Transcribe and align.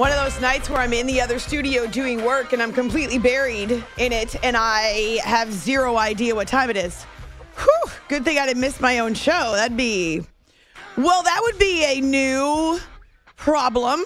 One 0.00 0.12
of 0.12 0.16
those 0.16 0.40
nights 0.40 0.70
where 0.70 0.80
I'm 0.80 0.94
in 0.94 1.06
the 1.06 1.20
other 1.20 1.38
studio 1.38 1.86
doing 1.86 2.24
work 2.24 2.54
and 2.54 2.62
I'm 2.62 2.72
completely 2.72 3.18
buried 3.18 3.84
in 3.98 4.12
it 4.12 4.34
and 4.42 4.56
I 4.56 5.18
have 5.24 5.52
zero 5.52 5.98
idea 5.98 6.34
what 6.34 6.48
time 6.48 6.70
it 6.70 6.78
is. 6.78 7.04
Whew, 7.58 7.92
good 8.08 8.24
thing 8.24 8.38
I 8.38 8.46
didn't 8.46 8.62
miss 8.62 8.80
my 8.80 9.00
own 9.00 9.12
show. 9.12 9.52
That'd 9.52 9.76
be, 9.76 10.22
well, 10.96 11.22
that 11.22 11.40
would 11.42 11.58
be 11.58 11.84
a 11.84 12.00
new 12.00 12.80
problem. 13.36 14.02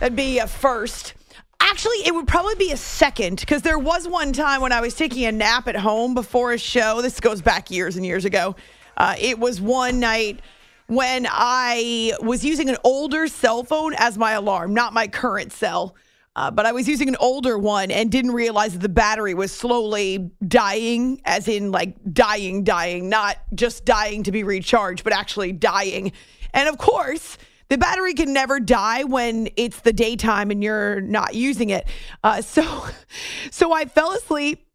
That'd 0.00 0.16
be 0.16 0.38
a 0.38 0.46
first. 0.46 1.14
Actually, 1.60 1.96
it 2.04 2.14
would 2.14 2.28
probably 2.28 2.56
be 2.56 2.72
a 2.72 2.76
second 2.76 3.40
because 3.40 3.62
there 3.62 3.78
was 3.78 4.06
one 4.06 4.34
time 4.34 4.60
when 4.60 4.72
I 4.72 4.82
was 4.82 4.94
taking 4.94 5.24
a 5.24 5.32
nap 5.32 5.66
at 5.66 5.76
home 5.76 6.12
before 6.12 6.52
a 6.52 6.58
show. 6.58 7.00
This 7.00 7.20
goes 7.20 7.40
back 7.40 7.70
years 7.70 7.96
and 7.96 8.04
years 8.04 8.26
ago. 8.26 8.54
Uh, 8.98 9.14
it 9.18 9.38
was 9.38 9.62
one 9.62 9.98
night 9.98 10.40
when 10.86 11.26
I 11.28 12.14
was 12.20 12.44
using 12.44 12.68
an 12.68 12.76
older 12.84 13.26
cell 13.26 13.64
phone 13.64 13.94
as 13.96 14.16
my 14.16 14.32
alarm, 14.32 14.74
not 14.74 14.92
my 14.92 15.08
current 15.08 15.52
cell. 15.52 15.96
Uh, 16.36 16.50
but 16.50 16.66
I 16.66 16.72
was 16.72 16.86
using 16.86 17.08
an 17.08 17.16
older 17.18 17.56
one 17.56 17.90
and 17.90 18.12
didn't 18.12 18.32
realize 18.32 18.74
that 18.74 18.80
the 18.82 18.90
battery 18.90 19.32
was 19.32 19.52
slowly 19.52 20.30
dying, 20.46 21.18
as 21.24 21.48
in 21.48 21.72
like 21.72 21.96
dying, 22.12 22.62
dying, 22.62 23.08
not 23.08 23.38
just 23.54 23.86
dying 23.86 24.22
to 24.24 24.32
be 24.32 24.42
recharged, 24.42 25.02
but 25.02 25.14
actually 25.14 25.52
dying. 25.52 26.12
And 26.52 26.68
of 26.68 26.76
course, 26.76 27.38
the 27.68 27.78
battery 27.78 28.12
can 28.12 28.34
never 28.34 28.60
die 28.60 29.04
when 29.04 29.48
it's 29.56 29.80
the 29.80 29.94
daytime 29.94 30.50
and 30.50 30.62
you're 30.62 31.00
not 31.00 31.34
using 31.34 31.70
it. 31.70 31.86
Uh, 32.22 32.42
so, 32.42 32.84
so 33.50 33.72
I 33.72 33.86
fell 33.86 34.12
asleep. 34.12 34.68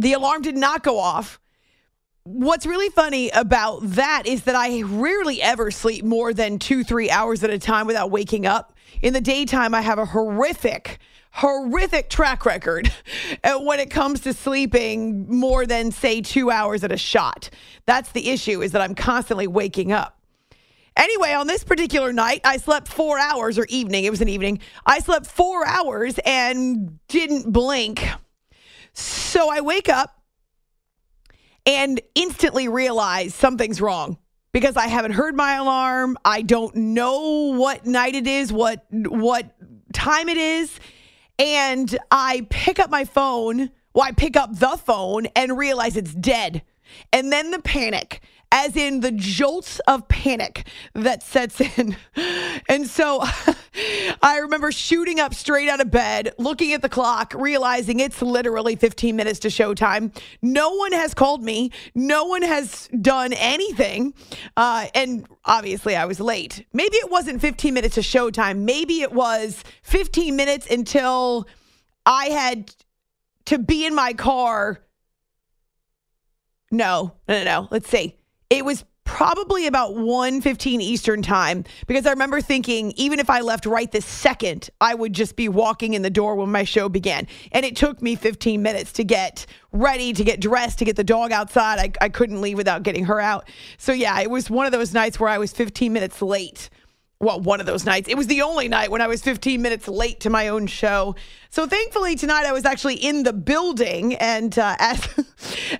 The 0.00 0.14
alarm 0.14 0.40
did 0.40 0.56
not 0.56 0.82
go 0.82 0.98
off. 0.98 1.38
What's 2.24 2.66
really 2.66 2.88
funny 2.88 3.30
about 3.30 3.80
that 3.82 4.26
is 4.26 4.44
that 4.44 4.54
I 4.54 4.82
rarely 4.82 5.42
ever 5.42 5.72
sleep 5.72 6.04
more 6.04 6.32
than 6.32 6.60
two, 6.60 6.84
three 6.84 7.10
hours 7.10 7.42
at 7.42 7.50
a 7.50 7.58
time 7.58 7.88
without 7.88 8.12
waking 8.12 8.46
up. 8.46 8.74
In 9.00 9.12
the 9.12 9.20
daytime, 9.20 9.74
I 9.74 9.80
have 9.80 9.98
a 9.98 10.04
horrific, 10.04 11.00
horrific 11.32 12.08
track 12.08 12.46
record 12.46 12.92
when 13.44 13.80
it 13.80 13.90
comes 13.90 14.20
to 14.20 14.34
sleeping 14.34 15.28
more 15.36 15.66
than, 15.66 15.90
say, 15.90 16.20
two 16.20 16.48
hours 16.48 16.84
at 16.84 16.92
a 16.92 16.96
shot. 16.96 17.50
That's 17.86 18.12
the 18.12 18.30
issue, 18.30 18.62
is 18.62 18.70
that 18.70 18.82
I'm 18.82 18.94
constantly 18.94 19.48
waking 19.48 19.90
up. 19.90 20.16
Anyway, 20.96 21.32
on 21.32 21.48
this 21.48 21.64
particular 21.64 22.12
night, 22.12 22.42
I 22.44 22.58
slept 22.58 22.86
four 22.86 23.18
hours 23.18 23.58
or 23.58 23.66
evening. 23.68 24.04
It 24.04 24.10
was 24.10 24.20
an 24.20 24.28
evening. 24.28 24.60
I 24.86 25.00
slept 25.00 25.26
four 25.26 25.66
hours 25.66 26.20
and 26.24 27.00
didn't 27.08 27.52
blink. 27.52 28.06
So 28.92 29.50
I 29.50 29.60
wake 29.60 29.88
up 29.88 30.21
and 31.66 32.00
instantly 32.14 32.68
realize 32.68 33.34
something's 33.34 33.80
wrong 33.80 34.18
because 34.52 34.76
I 34.76 34.86
haven't 34.86 35.12
heard 35.12 35.34
my 35.34 35.54
alarm. 35.54 36.18
I 36.24 36.42
don't 36.42 36.74
know 36.74 37.54
what 37.56 37.86
night 37.86 38.14
it 38.14 38.26
is, 38.26 38.52
what 38.52 38.84
what 38.90 39.54
time 39.92 40.28
it 40.28 40.36
is, 40.38 40.78
and 41.38 41.96
I 42.10 42.46
pick 42.50 42.78
up 42.78 42.90
my 42.90 43.04
phone. 43.04 43.70
Well, 43.94 44.04
I 44.04 44.12
pick 44.12 44.36
up 44.36 44.58
the 44.58 44.76
phone 44.78 45.26
and 45.36 45.56
realize 45.56 45.96
it's 45.96 46.14
dead. 46.14 46.62
And 47.12 47.32
then 47.32 47.50
the 47.50 47.58
panic 47.60 48.20
as 48.52 48.76
in 48.76 49.00
the 49.00 49.10
jolts 49.10 49.80
of 49.88 50.06
panic 50.08 50.68
that 50.94 51.22
sets 51.22 51.60
in. 51.60 51.96
And 52.68 52.86
so 52.86 53.24
I 54.22 54.38
remember 54.42 54.70
shooting 54.70 55.18
up 55.18 55.34
straight 55.34 55.70
out 55.70 55.80
of 55.80 55.90
bed, 55.90 56.34
looking 56.38 56.74
at 56.74 56.82
the 56.82 56.88
clock, 56.90 57.32
realizing 57.34 57.98
it's 57.98 58.20
literally 58.20 58.76
15 58.76 59.16
minutes 59.16 59.40
to 59.40 59.48
showtime. 59.48 60.14
No 60.42 60.74
one 60.74 60.92
has 60.92 61.14
called 61.14 61.42
me, 61.42 61.72
no 61.94 62.26
one 62.26 62.42
has 62.42 62.88
done 63.00 63.32
anything. 63.32 64.12
Uh, 64.56 64.86
and 64.94 65.26
obviously, 65.46 65.96
I 65.96 66.04
was 66.04 66.20
late. 66.20 66.66
Maybe 66.74 66.96
it 66.96 67.10
wasn't 67.10 67.40
15 67.40 67.72
minutes 67.72 67.94
to 67.94 68.02
showtime, 68.02 68.58
maybe 68.58 69.00
it 69.00 69.12
was 69.12 69.64
15 69.82 70.36
minutes 70.36 70.70
until 70.70 71.48
I 72.04 72.26
had 72.26 72.70
to 73.46 73.58
be 73.58 73.86
in 73.86 73.94
my 73.94 74.12
car. 74.12 74.82
No, 76.70 77.14
no, 77.26 77.38
no, 77.38 77.44
no. 77.44 77.68
Let's 77.70 77.88
see. 77.88 78.18
It 78.52 78.66
was 78.66 78.84
probably 79.04 79.66
about 79.66 79.94
1.15 79.94 80.82
Eastern 80.82 81.22
time 81.22 81.64
because 81.86 82.04
I 82.04 82.10
remember 82.10 82.42
thinking 82.42 82.92
even 82.96 83.18
if 83.18 83.30
I 83.30 83.40
left 83.40 83.64
right 83.64 83.90
this 83.90 84.04
second, 84.04 84.68
I 84.78 84.94
would 84.94 85.14
just 85.14 85.36
be 85.36 85.48
walking 85.48 85.94
in 85.94 86.02
the 86.02 86.10
door 86.10 86.34
when 86.34 86.52
my 86.52 86.64
show 86.64 86.90
began. 86.90 87.26
And 87.52 87.64
it 87.64 87.76
took 87.76 88.02
me 88.02 88.14
15 88.14 88.60
minutes 88.60 88.92
to 88.92 89.04
get 89.04 89.46
ready, 89.72 90.12
to 90.12 90.22
get 90.22 90.38
dressed, 90.38 90.80
to 90.80 90.84
get 90.84 90.96
the 90.96 91.02
dog 91.02 91.32
outside. 91.32 91.78
I, 91.78 92.04
I 92.04 92.10
couldn't 92.10 92.42
leave 92.42 92.58
without 92.58 92.82
getting 92.82 93.06
her 93.06 93.20
out. 93.20 93.48
So 93.78 93.94
yeah, 93.94 94.20
it 94.20 94.28
was 94.28 94.50
one 94.50 94.66
of 94.66 94.72
those 94.72 94.92
nights 94.92 95.18
where 95.18 95.30
I 95.30 95.38
was 95.38 95.50
15 95.52 95.90
minutes 95.90 96.20
late 96.20 96.68
well, 97.22 97.40
one 97.40 97.60
of 97.60 97.66
those 97.66 97.86
nights. 97.86 98.08
It 98.08 98.16
was 98.16 98.26
the 98.26 98.42
only 98.42 98.68
night 98.68 98.90
when 98.90 99.00
I 99.00 99.06
was 99.06 99.22
15 99.22 99.62
minutes 99.62 99.86
late 99.86 100.20
to 100.20 100.30
my 100.30 100.48
own 100.48 100.66
show. 100.66 101.14
So 101.50 101.66
thankfully 101.66 102.16
tonight 102.16 102.44
I 102.44 102.52
was 102.52 102.64
actually 102.64 102.96
in 102.96 103.22
the 103.22 103.32
building, 103.32 104.14
and 104.16 104.58
uh, 104.58 104.76
as 104.80 105.08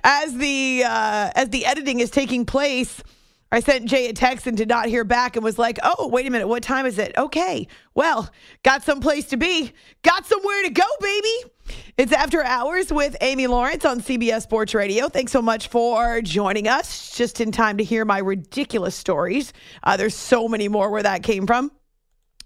as 0.04 0.36
the 0.36 0.84
uh, 0.86 1.30
as 1.34 1.50
the 1.50 1.66
editing 1.66 2.00
is 2.00 2.10
taking 2.10 2.46
place. 2.46 3.02
I 3.52 3.60
sent 3.60 3.84
Jay 3.84 4.08
a 4.08 4.14
text 4.14 4.46
and 4.46 4.56
did 4.56 4.68
not 4.68 4.86
hear 4.86 5.04
back 5.04 5.36
and 5.36 5.44
was 5.44 5.58
like, 5.58 5.78
oh, 5.82 6.08
wait 6.08 6.26
a 6.26 6.30
minute. 6.30 6.48
What 6.48 6.62
time 6.62 6.86
is 6.86 6.98
it? 6.98 7.12
Okay. 7.18 7.68
Well, 7.94 8.30
got 8.62 8.82
some 8.82 9.00
place 9.00 9.26
to 9.26 9.36
be. 9.36 9.72
Got 10.00 10.24
somewhere 10.24 10.62
to 10.62 10.70
go, 10.70 10.84
baby. 11.02 11.52
It's 11.98 12.12
After 12.12 12.42
Hours 12.42 12.90
with 12.90 13.14
Amy 13.20 13.46
Lawrence 13.46 13.84
on 13.84 14.00
CBS 14.00 14.44
Sports 14.44 14.74
Radio. 14.74 15.10
Thanks 15.10 15.32
so 15.32 15.42
much 15.42 15.68
for 15.68 16.22
joining 16.22 16.66
us. 16.66 17.14
Just 17.14 17.42
in 17.42 17.52
time 17.52 17.76
to 17.76 17.84
hear 17.84 18.06
my 18.06 18.18
ridiculous 18.18 18.94
stories. 18.94 19.52
Uh, 19.82 19.98
there's 19.98 20.16
so 20.16 20.48
many 20.48 20.68
more 20.68 20.88
where 20.88 21.02
that 21.02 21.22
came 21.22 21.46
from. 21.46 21.70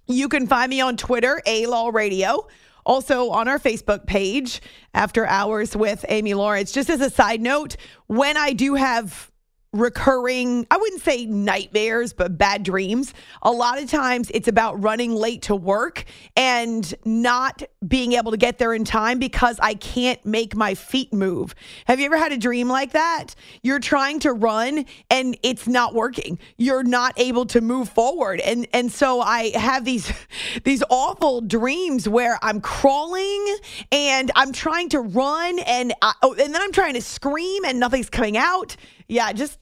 You 0.09 0.29
can 0.29 0.49
find 0.49 0.69
me 0.71 0.81
on 0.81 0.97
Twitter, 0.97 1.41
A 1.47 1.67
Law 1.67 1.91
Radio. 1.91 2.49
Also 2.85 3.31
on 3.31 3.47
our 3.47 3.61
Facebook 3.61 4.07
page, 4.07 4.61
After 4.93 5.25
Hours 5.25 5.77
with 5.77 6.05
Amy 6.09 6.35
Lawrence. 6.35 6.73
Just 6.73 6.91
as 6.91 7.01
a 7.01 7.11
side 7.11 7.41
note, 7.41 7.77
when 8.09 8.37
I 8.37 8.53
do 8.53 8.75
have 8.75 9.31
recurring, 9.73 10.67
I 10.71 10.77
wouldn't 10.77 11.03
say 11.03 11.27
nightmares, 11.27 12.13
but 12.13 12.39
bad 12.39 12.63
dreams. 12.63 13.13
A 13.43 13.51
lot 13.51 13.81
of 13.81 13.91
times 13.91 14.31
it's 14.33 14.49
about 14.49 14.83
running 14.83 15.15
late 15.15 15.43
to 15.43 15.57
work 15.57 16.05
and 16.37 16.93
not 17.05 17.63
being 17.87 18.13
able 18.13 18.31
to 18.31 18.37
get 18.37 18.59
there 18.59 18.73
in 18.73 18.85
time 18.85 19.19
because 19.19 19.59
I 19.61 19.75
can't 19.75 20.25
make 20.25 20.57
my 20.57 20.75
feet 20.75 21.13
move. 21.13 21.55
Have 21.87 22.01
you 22.01 22.07
ever 22.07 22.17
had 22.17 22.33
a 22.33 22.39
dream 22.39 22.69
like 22.69 22.93
that? 22.93 23.35
You're 23.63 23.81
trying 23.81 24.21
to 24.21 24.33
run 24.33 24.87
and 25.11 25.37
it's 25.43 25.67
not 25.69 25.95
working. 25.95 26.39
You're 26.57 26.85
not 26.85 27.13
able 27.19 27.47
to 27.47 27.61
move 27.61 27.89
forward. 27.89 28.41
And 28.41 28.67
and 28.73 28.91
so 28.91 29.21
I 29.21 29.51
have 29.57 29.85
these 29.85 30.13
these 30.65 30.83
awful 30.91 31.41
dreams 31.41 32.09
where 32.09 32.39
I'm 32.43 32.61
crawling 32.61 33.57
and 33.93 34.31
I'm 34.35 34.53
trying 34.53 34.89
to 34.91 35.01
run 35.01 35.59
and 35.61 35.93
I, 36.03 36.15
oh, 36.23 36.33
and 36.33 36.55
then 36.55 36.63
I'm 36.63 36.73
trying 36.73 36.95
to 36.95 37.03
scream 37.03 37.65
and 37.65 37.79
nothing's 37.79 38.11
coming 38.11 38.37
out 38.37 38.77
yeah, 39.09 39.33
just 39.33 39.59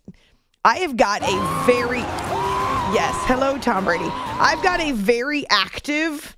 I 0.65 0.79
have 0.79 0.97
got 0.97 1.23
a 1.23 1.65
very 1.67 1.99
yes. 1.99 3.15
Hello, 3.27 3.59
Tom 3.59 3.85
Brady. 3.85 4.09
I've 4.09 4.63
got 4.63 4.81
a 4.81 4.93
very 4.93 5.45
active 5.51 6.37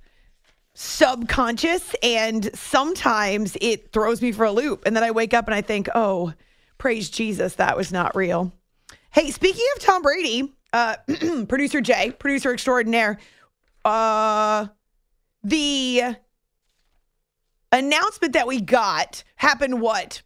subconscious, 0.73 1.95
and 2.03 2.53
sometimes 2.55 3.57
it 3.61 3.91
throws 3.91 4.21
me 4.21 4.31
for 4.31 4.45
a 4.45 4.51
loop, 4.51 4.83
and 4.85 4.95
then 4.95 5.03
I 5.03 5.11
wake 5.11 5.33
up 5.33 5.47
and 5.47 5.55
I 5.55 5.61
think, 5.61 5.89
oh, 5.95 6.33
praise 6.77 7.09
Jesus, 7.09 7.55
that 7.55 7.77
was 7.77 7.91
not 7.91 8.15
real. 8.15 8.51
Hey, 9.11 9.31
speaking 9.31 9.65
of 9.75 9.81
Tom 9.81 10.01
Brady, 10.01 10.53
uh, 10.73 10.97
producer 11.47 11.81
Jay, 11.81 12.11
producer 12.11 12.53
extraordinaire, 12.53 13.17
uh, 13.85 14.67
the 15.43 16.15
announcement 17.71 18.33
that 18.33 18.47
we 18.47 18.61
got 18.61 19.23
happened 19.35 19.81
what 19.81 20.21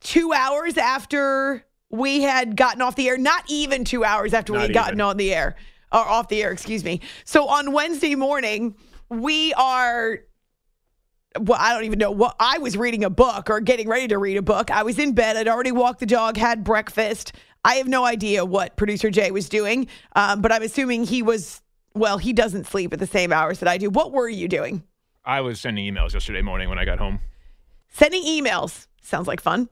two 0.00 0.32
hours 0.32 0.78
after 0.78 1.64
we 1.94 2.22
had 2.22 2.56
gotten 2.56 2.82
off 2.82 2.96
the 2.96 3.08
air, 3.08 3.16
not 3.16 3.44
even 3.48 3.84
two 3.84 4.04
hours 4.04 4.34
after 4.34 4.52
not 4.52 4.58
we 4.58 4.62
had 4.62 4.70
even. 4.70 4.82
gotten 4.82 5.00
on 5.00 5.16
the 5.16 5.32
air, 5.32 5.56
or 5.92 6.00
off 6.00 6.28
the 6.28 6.42
air, 6.42 6.50
excuse 6.50 6.84
me. 6.84 7.00
So 7.24 7.46
on 7.46 7.72
Wednesday 7.72 8.14
morning, 8.14 8.76
we 9.08 9.54
are 9.54 10.20
well, 11.38 11.58
I 11.60 11.74
don't 11.74 11.84
even 11.84 11.98
know 11.98 12.12
what 12.12 12.36
I 12.38 12.58
was 12.58 12.76
reading 12.76 13.02
a 13.02 13.10
book 13.10 13.50
or 13.50 13.60
getting 13.60 13.88
ready 13.88 14.06
to 14.08 14.18
read 14.18 14.36
a 14.36 14.42
book. 14.42 14.70
I 14.70 14.84
was 14.84 15.00
in 15.00 15.14
bed. 15.14 15.36
I'd 15.36 15.48
already 15.48 15.72
walked 15.72 15.98
the 15.98 16.06
dog, 16.06 16.36
had 16.36 16.62
breakfast. 16.62 17.32
I 17.64 17.76
have 17.76 17.88
no 17.88 18.04
idea 18.04 18.44
what 18.44 18.76
producer 18.76 19.10
Jay 19.10 19.30
was 19.32 19.48
doing, 19.48 19.88
um, 20.14 20.42
but 20.42 20.52
I'm 20.52 20.62
assuming 20.62 21.04
he 21.04 21.22
was 21.22 21.60
well, 21.96 22.18
he 22.18 22.32
doesn't 22.32 22.66
sleep 22.66 22.92
at 22.92 22.98
the 22.98 23.06
same 23.06 23.32
hours 23.32 23.60
that 23.60 23.68
I 23.68 23.78
do. 23.78 23.88
What 23.88 24.10
were 24.12 24.28
you 24.28 24.48
doing? 24.48 24.82
I 25.24 25.40
was 25.40 25.60
sending 25.60 25.92
emails 25.92 26.12
yesterday 26.12 26.42
morning 26.42 26.68
when 26.68 26.78
I 26.78 26.84
got 26.84 26.98
home. 26.98 27.20
Sending 27.88 28.24
emails. 28.24 28.88
Sounds 29.00 29.28
like 29.28 29.40
fun. 29.40 29.68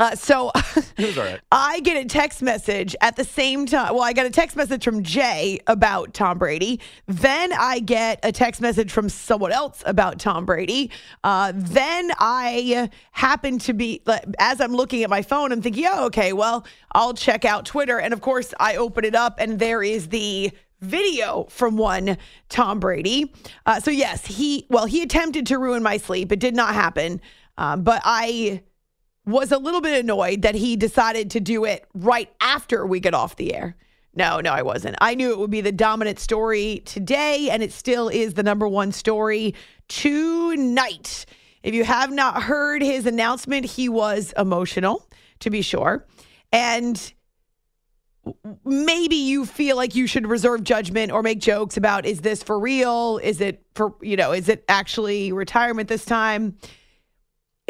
Uh, 0.00 0.16
so 0.16 0.50
It 0.96 1.06
was 1.06 1.18
all 1.18 1.24
right. 1.24 1.40
I 1.52 1.80
get 1.80 2.02
a 2.02 2.06
text 2.06 2.42
message 2.42 2.96
at 3.00 3.16
the 3.16 3.24
same 3.24 3.66
time. 3.66 3.94
Well, 3.94 4.02
I 4.02 4.12
got 4.12 4.26
a 4.26 4.30
text 4.30 4.56
message 4.56 4.82
from 4.82 5.02
Jay 5.02 5.60
about 5.66 6.14
Tom 6.14 6.38
Brady. 6.38 6.80
Then 7.06 7.52
I 7.52 7.80
get 7.80 8.18
a 8.22 8.32
text 8.32 8.60
message 8.60 8.90
from 8.90 9.08
someone 9.08 9.52
else 9.52 9.82
about 9.86 10.18
Tom 10.18 10.46
Brady. 10.46 10.90
Uh, 11.22 11.52
then 11.54 12.12
I 12.18 12.90
happen 13.12 13.58
to 13.60 13.74
be, 13.74 14.02
as 14.38 14.60
I'm 14.60 14.72
looking 14.72 15.02
at 15.04 15.10
my 15.10 15.22
phone, 15.22 15.52
I'm 15.52 15.62
thinking, 15.62 15.86
oh, 15.86 16.06
okay, 16.06 16.32
well, 16.32 16.66
I'll 16.92 17.14
check 17.14 17.44
out 17.44 17.66
Twitter. 17.66 17.98
And 18.00 18.12
of 18.12 18.20
course, 18.20 18.54
I 18.58 18.76
open 18.76 19.04
it 19.04 19.14
up 19.14 19.36
and 19.38 19.58
there 19.58 19.82
is 19.82 20.08
the 20.08 20.50
video 20.80 21.46
from 21.50 21.76
one 21.76 22.16
Tom 22.48 22.80
Brady. 22.80 23.34
Uh, 23.66 23.80
so, 23.80 23.90
yes, 23.90 24.26
he, 24.26 24.66
well, 24.70 24.86
he 24.86 25.02
attempted 25.02 25.46
to 25.48 25.58
ruin 25.58 25.82
my 25.82 25.98
sleep. 25.98 26.32
It 26.32 26.40
did 26.40 26.54
not 26.54 26.74
happen. 26.74 27.20
Um, 27.58 27.82
but 27.82 28.00
I 28.04 28.62
was 29.30 29.52
a 29.52 29.58
little 29.58 29.80
bit 29.80 29.98
annoyed 30.00 30.42
that 30.42 30.54
he 30.54 30.76
decided 30.76 31.30
to 31.30 31.40
do 31.40 31.64
it 31.64 31.86
right 31.94 32.30
after 32.40 32.86
we 32.86 33.00
get 33.00 33.14
off 33.14 33.36
the 33.36 33.54
air. 33.54 33.76
No, 34.14 34.40
no, 34.40 34.50
I 34.50 34.62
wasn't. 34.62 34.96
I 35.00 35.14
knew 35.14 35.30
it 35.30 35.38
would 35.38 35.50
be 35.50 35.60
the 35.60 35.72
dominant 35.72 36.18
story 36.18 36.82
today, 36.84 37.48
and 37.50 37.62
it 37.62 37.72
still 37.72 38.08
is 38.08 38.34
the 38.34 38.42
number 38.42 38.66
one 38.66 38.90
story 38.90 39.54
tonight. 39.88 41.26
If 41.62 41.74
you 41.74 41.84
have 41.84 42.10
not 42.10 42.42
heard 42.42 42.82
his 42.82 43.06
announcement, 43.06 43.66
he 43.66 43.88
was 43.88 44.34
emotional, 44.36 45.08
to 45.40 45.50
be 45.50 45.62
sure. 45.62 46.06
And 46.52 47.12
maybe 48.64 49.16
you 49.16 49.46
feel 49.46 49.76
like 49.76 49.94
you 49.94 50.06
should 50.06 50.26
reserve 50.26 50.64
judgment 50.64 51.12
or 51.12 51.22
make 51.22 51.38
jokes 51.38 51.76
about 51.76 52.04
is 52.04 52.20
this 52.20 52.42
for 52.42 52.58
real? 52.58 53.18
Is 53.22 53.40
it 53.40 53.62
for, 53.74 53.94
you 54.02 54.16
know, 54.16 54.32
is 54.32 54.48
it 54.48 54.64
actually 54.68 55.32
retirement 55.32 55.88
this 55.88 56.04
time? 56.04 56.56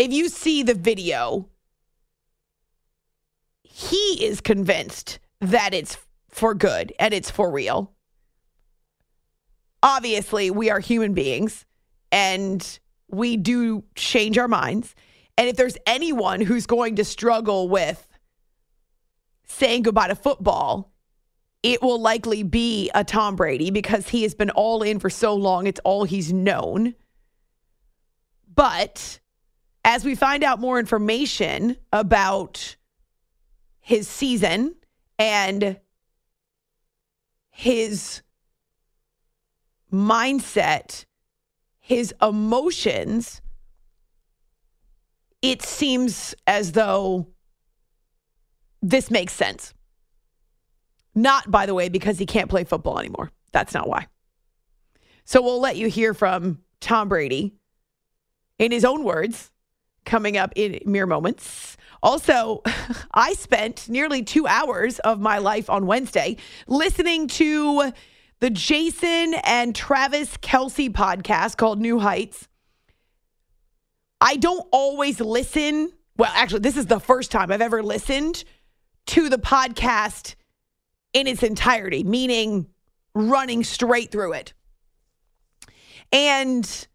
If 0.01 0.13
you 0.13 0.31
see 0.31 0.63
the 0.63 0.73
video, 0.73 1.47
he 3.63 4.25
is 4.25 4.41
convinced 4.41 5.19
that 5.43 5.75
it's 5.75 5.99
for 6.31 6.55
good 6.55 6.93
and 6.99 7.13
it's 7.13 7.31
for 7.31 7.51
real. 7.51 7.93
Obviously, 9.83 10.51
we 10.51 10.71
are 10.71 10.81
human 10.81 11.13
beings 11.13 11.67
and 12.11 12.81
we 13.09 13.37
do 13.37 13.85
change 13.95 14.39
our 14.39 14.49
minds. 14.49 14.95
And 15.37 15.49
if 15.49 15.57
there's 15.57 15.77
anyone 15.87 16.41
who's 16.41 16.65
going 16.65 16.97
to 16.97 17.05
struggle 17.05 17.69
with 17.69 18.07
saying 19.47 19.83
goodbye 19.83 20.09
to 20.09 20.15
football, 20.15 20.95
it 21.63 21.83
will 21.83 22.01
likely 22.01 22.43
be 22.43 22.91
a 22.95 23.05
Tom 23.05 23.37
Brady 23.37 23.71
because 23.71 24.09
he 24.09 24.23
has 24.23 24.35
been 24.35 24.51
all 24.51 24.83
in 24.83 24.99
for 24.99 25.11
so 25.11 25.35
long. 25.35 25.67
It's 25.67 25.81
all 25.85 26.05
he's 26.05 26.33
known. 26.33 26.95
But 28.55 29.20
as 29.85 30.05
we 30.05 30.15
find 30.15 30.45
out 30.45 30.61
more 30.61 30.79
information 30.79 31.77
about 31.93 32.77
his 33.81 34.07
season 34.09 34.75
and 35.19 35.79
his 37.51 38.23
mindset, 39.93 41.05
his 41.79 42.15
emotions, 42.23 43.41
it 45.43 45.63
seems 45.63 46.35
as 46.47 46.73
though 46.73 47.27
this 48.83 49.11
makes 49.11 49.33
sense. 49.33 49.75
Not, 51.15 51.51
by 51.51 51.67
the 51.67 51.75
way, 51.75 51.89
because 51.89 52.19
he 52.19 52.27
can't 52.27 52.49
play 52.49 52.65
football 52.65 52.99
anymore. 52.99 53.31
That's 53.53 53.75
not 53.75 53.89
why. 53.89 54.07
So 55.25 55.43
we'll 55.43 55.61
let 55.61 55.77
you 55.77 55.89
hear 55.89 56.15
from 56.15 56.61
Tom 56.81 57.09
Brady 57.09 57.55
in 58.59 58.73
his 58.73 58.85
own 58.85 59.05
words 59.05 59.51
coming 60.05 60.37
up 60.37 60.53
in 60.57 60.81
mere 60.85 61.07
moments. 61.07 61.77
Also, 62.03 62.63
I 63.13 63.35
spent 63.35 63.89
nearly 63.89 64.23
two 64.23 64.47
hours 64.47 64.99
of 65.01 65.21
my 65.21 65.39
life 65.39 65.69
on 65.69 65.87
Wednesday 65.87 66.37
listening 66.67 67.29
to 67.29 67.93
the 68.41 68.51
Jason 68.51 69.35
and 69.45 69.75
Travis 69.75 70.37
Kelce 70.39 70.91
podcast 70.91 71.57
called 71.57 71.81
New 71.81 71.99
Heights. 71.99 72.49
I 74.21 74.37
don't 74.37 74.67
always 74.73 75.21
listen. 75.21 75.93
Well, 76.17 76.33
actually, 76.35 76.61
this 76.61 76.77
is 76.77 76.87
the 76.87 77.01
first 77.01 77.31
time 77.31 77.53
I've 77.53 77.63
ever 77.63 77.83
listened 77.83 78.45
to 79.07 79.29
the 79.29 79.39
podcast 79.39 80.35
in 81.13 81.27
its 81.27 81.43
entirety, 81.43 82.05
meaning 82.05 82.67
running 83.15 83.65
straight 83.65 84.11
through 84.11 84.35
it. 84.35 84.53
And 86.13 86.89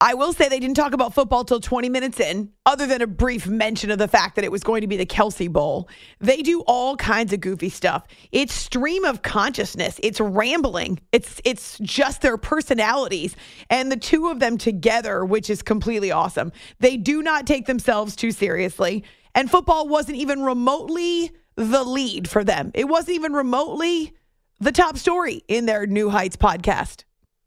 I 0.00 0.14
will 0.14 0.32
say 0.32 0.48
they 0.48 0.60
didn't 0.60 0.76
talk 0.76 0.92
about 0.92 1.12
football 1.12 1.44
till 1.44 1.58
20 1.58 1.88
minutes 1.88 2.20
in, 2.20 2.52
other 2.64 2.86
than 2.86 3.02
a 3.02 3.06
brief 3.08 3.48
mention 3.48 3.90
of 3.90 3.98
the 3.98 4.06
fact 4.06 4.36
that 4.36 4.44
it 4.44 4.52
was 4.52 4.62
going 4.62 4.82
to 4.82 4.86
be 4.86 4.96
the 4.96 5.04
Kelce 5.04 5.52
Bowl. 5.52 5.88
They 6.20 6.40
do 6.40 6.60
all 6.68 6.94
kinds 6.94 7.32
of 7.32 7.40
goofy 7.40 7.68
stuff. 7.68 8.06
It's 8.30 8.54
stream 8.54 9.04
of 9.04 9.22
consciousness. 9.22 9.98
It's 10.00 10.20
rambling. 10.20 11.00
It's 11.10 11.40
it's 11.44 11.78
just 11.78 12.22
their 12.22 12.36
personalities 12.36 13.34
and 13.70 13.90
the 13.90 13.96
two 13.96 14.28
of 14.28 14.38
them 14.38 14.56
together, 14.56 15.24
which 15.24 15.50
is 15.50 15.62
completely 15.62 16.12
awesome. 16.12 16.52
They 16.78 16.96
do 16.96 17.20
not 17.20 17.44
take 17.44 17.66
themselves 17.66 18.14
too 18.14 18.30
seriously, 18.30 19.02
and 19.34 19.50
football 19.50 19.88
wasn't 19.88 20.18
even 20.18 20.44
remotely 20.44 21.32
the 21.56 21.82
lead 21.82 22.30
for 22.30 22.44
them. 22.44 22.70
It 22.72 22.84
wasn't 22.84 23.16
even 23.16 23.32
remotely 23.32 24.14
the 24.60 24.70
top 24.70 24.96
story 24.96 25.42
in 25.48 25.66
their 25.66 25.88
New 25.88 26.08
Heights 26.08 26.36
podcast, 26.36 27.02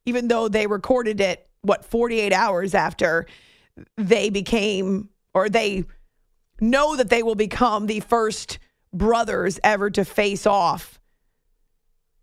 even 0.06 0.28
though 0.28 0.50
they 0.50 0.68
recorded 0.68 1.22
it 1.22 1.48
what 1.62 1.86
48 1.86 2.34
hours 2.34 2.74
after 2.74 3.26
they 3.98 4.30
became 4.30 5.10
or 5.34 5.50
they 5.50 5.86
know 6.60 6.96
that 6.96 7.10
they 7.10 7.24
will 7.24 7.36
become 7.36 7.88
the 7.88 8.00
first 8.02 8.60
brothers 8.94 9.60
ever 9.64 9.90
to 9.90 10.06
face 10.06 10.46
off 10.46 11.00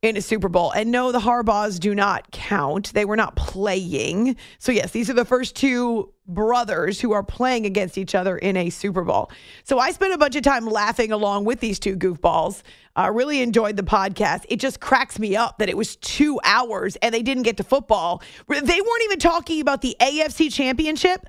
in 0.00 0.16
a 0.16 0.22
Super 0.22 0.48
Bowl. 0.48 0.70
And 0.70 0.90
no, 0.90 1.10
the 1.10 1.18
Harbaughs 1.18 1.80
do 1.80 1.94
not 1.94 2.30
count. 2.30 2.92
They 2.92 3.04
were 3.04 3.16
not 3.16 3.34
playing. 3.36 4.36
So, 4.58 4.70
yes, 4.70 4.92
these 4.92 5.10
are 5.10 5.14
the 5.14 5.24
first 5.24 5.56
two 5.56 6.12
brothers 6.26 7.00
who 7.00 7.12
are 7.12 7.22
playing 7.22 7.66
against 7.66 7.98
each 7.98 8.14
other 8.14 8.38
in 8.38 8.56
a 8.56 8.70
Super 8.70 9.02
Bowl. 9.02 9.30
So, 9.64 9.78
I 9.78 9.90
spent 9.90 10.14
a 10.14 10.18
bunch 10.18 10.36
of 10.36 10.42
time 10.42 10.66
laughing 10.66 11.10
along 11.10 11.46
with 11.46 11.60
these 11.60 11.78
two 11.78 11.96
goofballs. 11.96 12.62
I 12.94 13.08
uh, 13.08 13.10
really 13.10 13.42
enjoyed 13.42 13.76
the 13.76 13.82
podcast. 13.82 14.44
It 14.48 14.56
just 14.56 14.80
cracks 14.80 15.18
me 15.18 15.36
up 15.36 15.58
that 15.58 15.68
it 15.68 15.76
was 15.76 15.96
two 15.96 16.40
hours 16.44 16.96
and 16.96 17.14
they 17.14 17.22
didn't 17.22 17.44
get 17.44 17.56
to 17.58 17.64
football. 17.64 18.22
They 18.48 18.56
weren't 18.56 19.04
even 19.04 19.18
talking 19.18 19.60
about 19.60 19.82
the 19.82 19.96
AFC 20.00 20.52
championship 20.52 21.26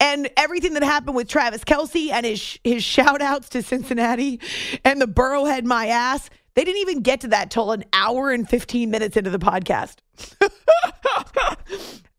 and 0.00 0.28
everything 0.36 0.74
that 0.74 0.82
happened 0.82 1.14
with 1.14 1.28
Travis 1.28 1.64
Kelce 1.64 2.10
and 2.10 2.26
his 2.26 2.58
his 2.64 2.82
shout 2.82 3.22
outs 3.22 3.50
to 3.50 3.62
Cincinnati 3.62 4.40
and 4.84 5.00
the 5.00 5.06
Burrowhead 5.06 5.64
my 5.64 5.86
ass. 5.86 6.28
They 6.54 6.64
didn't 6.64 6.80
even 6.82 7.00
get 7.00 7.20
to 7.22 7.28
that 7.28 7.50
till 7.50 7.72
an 7.72 7.84
hour 7.92 8.30
and 8.30 8.48
15 8.48 8.90
minutes 8.90 9.16
into 9.16 9.30
the 9.30 9.38
podcast. 9.38 9.96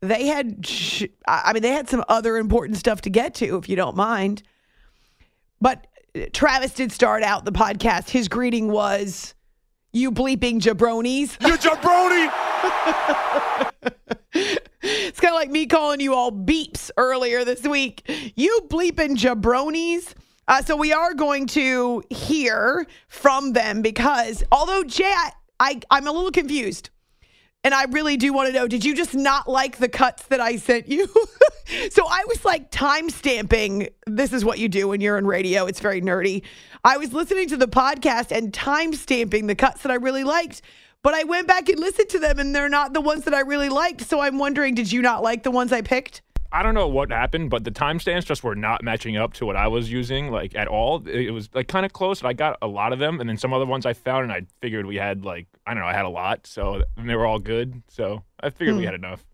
they 0.00 0.26
had, 0.26 0.66
I 1.26 1.52
mean, 1.52 1.62
they 1.62 1.70
had 1.70 1.88
some 1.88 2.04
other 2.08 2.36
important 2.36 2.78
stuff 2.78 3.02
to 3.02 3.10
get 3.10 3.34
to, 3.36 3.56
if 3.56 3.68
you 3.68 3.76
don't 3.76 3.96
mind. 3.96 4.42
But 5.60 5.86
Travis 6.32 6.74
did 6.74 6.90
start 6.92 7.22
out 7.22 7.44
the 7.44 7.52
podcast. 7.52 8.10
His 8.10 8.28
greeting 8.28 8.70
was, 8.70 9.34
You 9.92 10.10
bleeping 10.10 10.60
jabronis. 10.60 11.40
You 11.40 11.56
jabroni! 11.56 12.30
it's 14.82 15.20
kind 15.20 15.32
of 15.32 15.38
like 15.38 15.50
me 15.50 15.66
calling 15.66 16.00
you 16.00 16.14
all 16.14 16.32
beeps 16.32 16.90
earlier 16.96 17.44
this 17.44 17.62
week. 17.62 18.02
You 18.34 18.66
bleeping 18.68 19.16
jabronis. 19.16 20.14
Uh, 20.46 20.62
so 20.62 20.76
we 20.76 20.92
are 20.92 21.14
going 21.14 21.46
to 21.46 22.02
hear 22.10 22.86
from 23.08 23.52
them 23.52 23.82
because 23.82 24.42
although 24.52 24.84
Jay, 24.84 25.04
I, 25.04 25.32
I 25.58 25.80
I'm 25.90 26.06
a 26.06 26.12
little 26.12 26.30
confused. 26.30 26.90
And 27.64 27.72
I 27.72 27.84
really 27.84 28.18
do 28.18 28.34
want 28.34 28.48
to 28.48 28.52
know, 28.52 28.68
did 28.68 28.84
you 28.84 28.94
just 28.94 29.14
not 29.14 29.48
like 29.48 29.78
the 29.78 29.88
cuts 29.88 30.24
that 30.26 30.38
I 30.38 30.56
sent 30.56 30.86
you? 30.86 31.06
so 31.90 32.06
I 32.06 32.22
was 32.28 32.44
like 32.44 32.70
time 32.70 33.08
stamping. 33.08 33.88
This 34.06 34.34
is 34.34 34.44
what 34.44 34.58
you 34.58 34.68
do 34.68 34.88
when 34.88 35.00
you're 35.00 35.16
in 35.16 35.26
radio. 35.26 35.64
It's 35.64 35.80
very 35.80 36.02
nerdy. 36.02 36.42
I 36.84 36.98
was 36.98 37.14
listening 37.14 37.48
to 37.48 37.56
the 37.56 37.66
podcast 37.66 38.36
and 38.36 38.52
time 38.52 38.92
stamping 38.92 39.46
the 39.46 39.54
cuts 39.54 39.82
that 39.82 39.90
I 39.90 39.94
really 39.94 40.24
liked. 40.24 40.60
But 41.02 41.14
I 41.14 41.24
went 41.24 41.48
back 41.48 41.70
and 41.70 41.78
listened 41.78 42.10
to 42.10 42.18
them 42.18 42.38
and 42.38 42.54
they're 42.54 42.68
not 42.68 42.92
the 42.92 43.00
ones 43.00 43.24
that 43.24 43.32
I 43.32 43.40
really 43.40 43.70
liked. 43.70 44.02
So 44.02 44.20
I'm 44.20 44.38
wondering, 44.38 44.74
did 44.74 44.92
you 44.92 45.00
not 45.00 45.22
like 45.22 45.42
the 45.42 45.50
ones 45.50 45.72
I 45.72 45.80
picked? 45.80 46.20
I 46.54 46.62
don't 46.62 46.74
know 46.74 46.86
what 46.86 47.10
happened, 47.10 47.50
but 47.50 47.64
the 47.64 47.72
timestamps 47.72 48.26
just 48.26 48.44
were 48.44 48.54
not 48.54 48.84
matching 48.84 49.16
up 49.16 49.32
to 49.34 49.46
what 49.46 49.56
I 49.56 49.66
was 49.66 49.90
using, 49.90 50.30
like 50.30 50.54
at 50.54 50.68
all. 50.68 51.04
It 51.04 51.32
was 51.32 51.48
like 51.52 51.66
kind 51.66 51.84
of 51.84 51.92
close, 51.92 52.20
and 52.20 52.28
I 52.28 52.32
got 52.32 52.56
a 52.62 52.68
lot 52.68 52.92
of 52.92 53.00
them, 53.00 53.18
and 53.18 53.28
then 53.28 53.36
some 53.36 53.52
other 53.52 53.66
ones 53.66 53.84
I 53.84 53.92
found, 53.92 54.22
and 54.22 54.32
I 54.32 54.46
figured 54.60 54.86
we 54.86 54.94
had 54.94 55.24
like 55.24 55.48
I 55.66 55.74
don't 55.74 55.82
know, 55.82 55.88
I 55.88 55.92
had 55.92 56.04
a 56.04 56.10
lot, 56.10 56.46
so 56.46 56.84
they 56.96 57.16
were 57.16 57.26
all 57.26 57.40
good. 57.40 57.82
So 57.88 58.22
I 58.38 58.50
figured 58.50 58.74
hmm. 58.76 58.80
we 58.80 58.86
had 58.86 58.94
enough. 58.94 59.24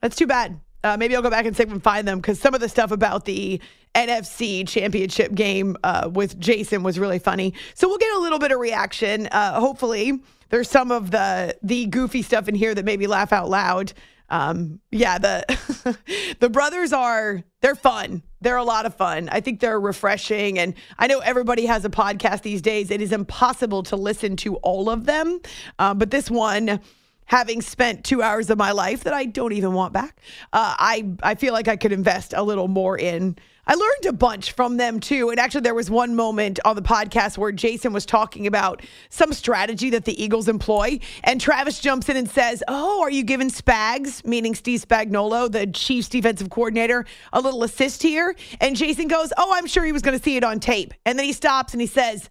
That's 0.00 0.16
too 0.16 0.26
bad. 0.26 0.58
Uh, 0.82 0.96
maybe 0.98 1.14
I'll 1.14 1.22
go 1.22 1.28
back 1.28 1.44
and 1.44 1.54
see 1.54 1.64
if 1.64 1.68
I 1.68 1.72
can 1.72 1.80
find 1.80 2.08
them 2.08 2.18
because 2.18 2.40
some 2.40 2.54
of 2.54 2.60
the 2.60 2.68
stuff 2.68 2.92
about 2.92 3.26
the 3.26 3.60
NFC 3.94 4.66
championship 4.66 5.34
game 5.34 5.76
uh, 5.84 6.08
with 6.10 6.40
Jason 6.40 6.82
was 6.82 6.98
really 6.98 7.18
funny. 7.18 7.52
So 7.74 7.88
we'll 7.88 7.98
get 7.98 8.16
a 8.16 8.18
little 8.18 8.38
bit 8.38 8.52
of 8.52 8.58
reaction. 8.58 9.26
Uh, 9.26 9.60
hopefully, 9.60 10.18
there's 10.48 10.70
some 10.70 10.90
of 10.90 11.10
the 11.10 11.54
the 11.62 11.86
goofy 11.86 12.22
stuff 12.22 12.48
in 12.48 12.54
here 12.54 12.74
that 12.74 12.86
made 12.86 12.98
me 12.98 13.06
laugh 13.06 13.34
out 13.34 13.50
loud. 13.50 13.92
Um, 14.32 14.80
yeah, 14.90 15.18
the 15.18 15.96
the 16.40 16.48
brothers 16.48 16.92
are 16.94 17.42
they're 17.60 17.74
fun. 17.74 18.22
They're 18.40 18.56
a 18.56 18.64
lot 18.64 18.86
of 18.86 18.96
fun. 18.96 19.28
I 19.30 19.40
think 19.40 19.60
they're 19.60 19.78
refreshing, 19.78 20.58
and 20.58 20.74
I 20.98 21.06
know 21.06 21.18
everybody 21.18 21.66
has 21.66 21.84
a 21.84 21.90
podcast 21.90 22.40
these 22.40 22.62
days. 22.62 22.90
It 22.90 23.02
is 23.02 23.12
impossible 23.12 23.82
to 23.84 23.96
listen 23.96 24.36
to 24.36 24.56
all 24.56 24.88
of 24.88 25.04
them, 25.04 25.38
uh, 25.78 25.92
but 25.92 26.10
this 26.10 26.30
one 26.30 26.80
having 27.26 27.60
spent 27.60 28.04
two 28.04 28.22
hours 28.22 28.48
of 28.48 28.56
my 28.56 28.72
life 28.72 29.04
that 29.04 29.12
I 29.12 29.26
don't 29.26 29.52
even 29.52 29.74
want 29.74 29.92
back, 29.92 30.18
uh, 30.54 30.74
I 30.78 31.10
I 31.22 31.34
feel 31.34 31.52
like 31.52 31.68
I 31.68 31.76
could 31.76 31.92
invest 31.92 32.32
a 32.34 32.42
little 32.42 32.68
more 32.68 32.98
in. 32.98 33.36
I 33.64 33.74
learned 33.74 34.06
a 34.08 34.12
bunch 34.12 34.52
from 34.52 34.76
them 34.76 34.98
too. 34.98 35.30
And 35.30 35.38
actually, 35.38 35.60
there 35.60 35.74
was 35.74 35.88
one 35.88 36.16
moment 36.16 36.58
on 36.64 36.74
the 36.74 36.82
podcast 36.82 37.38
where 37.38 37.52
Jason 37.52 37.92
was 37.92 38.04
talking 38.04 38.48
about 38.48 38.82
some 39.08 39.32
strategy 39.32 39.90
that 39.90 40.04
the 40.04 40.20
Eagles 40.20 40.48
employ. 40.48 40.98
And 41.22 41.40
Travis 41.40 41.78
jumps 41.78 42.08
in 42.08 42.16
and 42.16 42.28
says, 42.28 42.64
Oh, 42.66 43.02
are 43.02 43.10
you 43.10 43.22
giving 43.22 43.50
Spags, 43.50 44.26
meaning 44.26 44.56
Steve 44.56 44.84
Spagnuolo, 44.84 45.50
the 45.50 45.68
Chiefs 45.68 46.08
defensive 46.08 46.50
coordinator, 46.50 47.06
a 47.32 47.40
little 47.40 47.62
assist 47.62 48.02
here? 48.02 48.34
And 48.60 48.74
Jason 48.74 49.06
goes, 49.06 49.32
Oh, 49.36 49.52
I'm 49.54 49.66
sure 49.68 49.84
he 49.84 49.92
was 49.92 50.02
going 50.02 50.18
to 50.18 50.22
see 50.22 50.36
it 50.36 50.42
on 50.42 50.58
tape. 50.58 50.92
And 51.06 51.16
then 51.16 51.24
he 51.24 51.32
stops 51.32 51.72
and 51.72 51.80
he 51.80 51.86
says, 51.86 52.28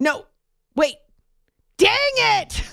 No, 0.00 0.24
wait, 0.74 0.96
dang 1.76 1.90
it. 2.16 2.62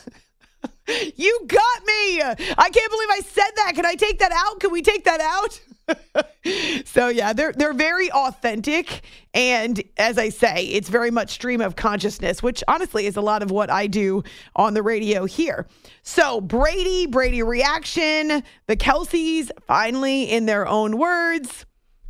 You 1.15 1.41
got 1.45 1.85
me. 1.85 2.19
I 2.23 2.69
can't 2.71 2.91
believe 2.91 3.09
I 3.11 3.21
said 3.23 3.51
that. 3.57 3.73
Can 3.75 3.85
I 3.85 3.93
take 3.93 4.17
that 4.19 4.31
out? 4.31 4.59
Can 4.59 4.71
we 4.71 4.81
take 4.81 5.03
that 5.03 5.21
out? 5.21 5.61
so 6.85 7.07
yeah, 7.09 7.33
they're 7.33 7.53
they're 7.53 7.73
very 7.73 8.11
authentic 8.11 9.01
and 9.33 9.81
as 9.97 10.17
I 10.17 10.29
say, 10.29 10.65
it's 10.65 10.89
very 10.89 11.11
much 11.11 11.31
stream 11.31 11.61
of 11.61 11.75
consciousness, 11.75 12.41
which 12.41 12.63
honestly 12.67 13.05
is 13.05 13.15
a 13.15 13.21
lot 13.21 13.43
of 13.43 13.51
what 13.51 13.69
I 13.69 13.87
do 13.87 14.23
on 14.55 14.73
the 14.73 14.81
radio 14.81 15.25
here. 15.25 15.67
So 16.01 16.41
Brady, 16.41 17.05
Brady 17.05 17.43
reaction, 17.43 18.43
the 18.67 18.75
Kelces 18.77 19.51
finally 19.67 20.23
in 20.23 20.45
their 20.45 20.67
own 20.67 20.97
words, 20.97 21.65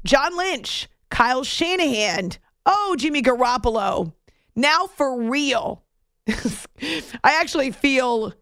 John 0.05 0.37
Lynch, 0.37 0.87
Kyle 1.09 1.43
Shanahan, 1.43 2.31
oh 2.65 2.95
Jimmy 2.97 3.21
Garoppolo. 3.21 4.13
Now 4.55 4.87
for 4.87 5.21
real. 5.21 5.83
I 6.27 7.39
actually 7.41 7.71
feel 7.71 8.33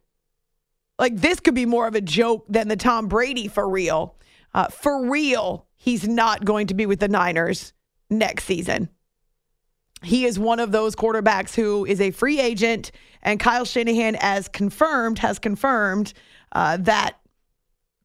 like 1.00 1.15
this 1.15 1.39
could 1.39 1.56
be 1.56 1.65
more 1.65 1.88
of 1.88 1.96
a 1.96 2.01
joke 2.01 2.46
than 2.50 2.67
the 2.67 2.75
Tom 2.75 3.08
Brady 3.08 3.48
for 3.48 3.67
real. 3.67 4.15
Uh, 4.58 4.68
for 4.70 5.06
real, 5.06 5.68
he's 5.76 6.08
not 6.08 6.44
going 6.44 6.66
to 6.66 6.74
be 6.74 6.88
with 6.88 7.00
the 7.00 7.08
Niners 7.08 7.74
next 8.10 8.46
season. 8.46 8.90
He 10.02 10.26
is 10.26 10.40
one 10.40 10.60
of 10.60 10.72
those 10.72 10.96
quarterbacks 10.96 11.54
who 11.54 11.86
is 11.86 12.02
a 12.02 12.10
free 12.10 12.40
agent, 12.40 12.92
and 13.22 13.40
Kyle 13.40 13.66
Shanahan, 13.66 14.18
as 14.20 14.48
confirmed, 14.48 15.20
has 15.20 15.38
confirmed 15.38 16.12
uh, 16.54 16.78
that 16.78 17.20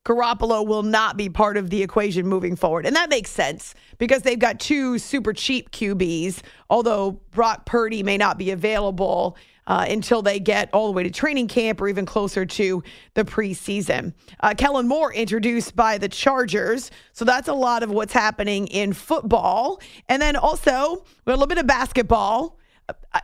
Garoppolo 0.05 0.67
will 0.67 0.83
not 0.83 1.17
be 1.17 1.29
part 1.29 1.57
of 1.57 1.71
the 1.71 1.83
equation 1.83 2.27
moving 2.27 2.57
forward. 2.57 2.87
And 2.87 2.97
that 2.97 3.09
makes 3.09 3.31
sense 3.31 3.75
because 3.99 4.23
they've 4.23 4.39
got 4.39 4.59
two 4.59 4.99
super 4.99 5.33
cheap 5.33 5.71
QBs, 5.71 6.41
although 6.69 7.21
Brock 7.31 7.67
Purdy 7.67 8.03
may 8.03 8.17
not 8.17 8.37
be 8.37 8.51
available 8.51 9.37
uh, 9.67 9.87
until 9.89 10.23
they 10.23 10.41
get 10.41 10.69
all 10.73 10.87
the 10.87 10.93
way 10.93 11.05
to 11.05 11.11
training 11.11 11.47
camp 11.47 11.81
or 11.81 11.87
even 11.87 12.05
closer 12.05 12.45
to 12.45 12.83
the 13.15 13.25
preseason. 13.25 14.13
Uh, 14.41 14.55
Kellen 14.57 14.89
Moore 14.89 15.13
introduced 15.13 15.77
by 15.77 15.99
the 15.99 16.09
Chargers. 16.09 16.91
So 17.13 17.25
that's 17.25 17.47
a 17.47 17.55
lot 17.55 17.85
of 17.85 17.91
what's 17.91 18.13
happening 18.13 18.67
in 18.67 18.93
football. 18.93 19.81
And 20.09 20.21
then 20.21 20.35
also 20.35 21.05
a 21.27 21.31
little 21.31 21.47
bit 21.47 21.59
of 21.59 21.67
basketball. 21.67 22.59
Uh, 22.89 23.21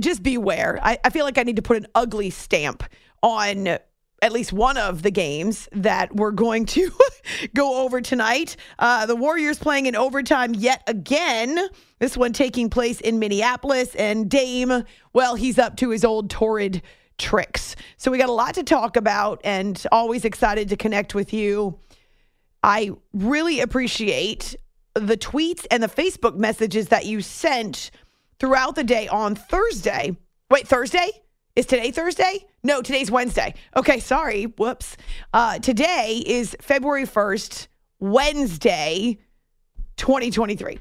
just 0.00 0.22
beware. 0.22 0.78
I, 0.82 0.98
I 1.04 1.10
feel 1.10 1.24
like 1.24 1.38
I 1.38 1.44
need 1.44 1.56
to 1.56 1.62
put 1.62 1.76
an 1.76 1.86
ugly 1.94 2.30
stamp 2.30 2.82
on 3.22 3.78
at 4.26 4.32
least 4.32 4.52
one 4.52 4.76
of 4.76 5.02
the 5.02 5.10
games 5.10 5.68
that 5.72 6.14
we're 6.14 6.32
going 6.32 6.66
to 6.66 6.90
go 7.54 7.84
over 7.84 8.00
tonight. 8.00 8.56
Uh, 8.78 9.06
the 9.06 9.14
Warriors 9.14 9.58
playing 9.58 9.86
in 9.86 9.94
overtime 9.94 10.52
yet 10.52 10.82
again. 10.88 11.68
This 12.00 12.16
one 12.16 12.32
taking 12.32 12.68
place 12.68 13.00
in 13.00 13.20
Minneapolis, 13.20 13.94
and 13.94 14.28
Dame, 14.28 14.82
well, 15.12 15.36
he's 15.36 15.58
up 15.58 15.76
to 15.76 15.90
his 15.90 16.04
old 16.04 16.28
torrid 16.28 16.82
tricks. 17.18 17.76
So 17.96 18.10
we 18.10 18.18
got 18.18 18.28
a 18.28 18.32
lot 18.32 18.54
to 18.54 18.64
talk 18.64 18.96
about, 18.96 19.40
and 19.44 19.82
always 19.92 20.24
excited 20.24 20.68
to 20.70 20.76
connect 20.76 21.14
with 21.14 21.32
you. 21.32 21.78
I 22.64 22.90
really 23.14 23.60
appreciate 23.60 24.56
the 24.94 25.16
tweets 25.16 25.66
and 25.70 25.82
the 25.82 25.88
Facebook 25.88 26.34
messages 26.34 26.88
that 26.88 27.06
you 27.06 27.22
sent 27.22 27.92
throughout 28.40 28.74
the 28.74 28.84
day 28.84 29.06
on 29.06 29.36
Thursday. 29.36 30.16
Wait, 30.50 30.66
Thursday? 30.66 31.10
Is 31.54 31.64
today 31.64 31.90
Thursday? 31.90 32.44
No, 32.66 32.82
today's 32.82 33.12
Wednesday. 33.12 33.54
Okay, 33.76 34.00
sorry. 34.00 34.46
Whoops. 34.46 34.96
Uh, 35.32 35.60
today 35.60 36.20
is 36.26 36.56
February 36.60 37.04
1st, 37.04 37.68
Wednesday, 38.00 39.18
2023. 39.98 40.80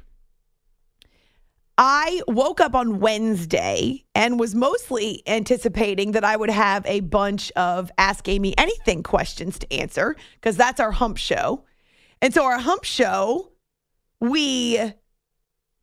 I 1.78 2.22
woke 2.28 2.60
up 2.60 2.74
on 2.74 3.00
Wednesday 3.00 4.04
and 4.16 4.40
was 4.40 4.56
mostly 4.56 5.22
anticipating 5.28 6.14
that 6.14 6.24
I 6.24 6.36
would 6.36 6.50
have 6.50 6.84
a 6.88 7.02
bunch 7.02 7.52
of 7.52 7.92
Ask 8.00 8.28
Amy 8.28 8.58
Anything 8.58 9.04
questions 9.04 9.60
to 9.60 9.72
answer 9.72 10.16
because 10.42 10.58
that's 10.58 10.80
our 10.80 10.92
hump 10.92 11.18
show. 11.18 11.66
And 12.20 12.34
so, 12.34 12.46
our 12.46 12.58
hump 12.58 12.84
show, 12.84 13.52
we 14.20 14.80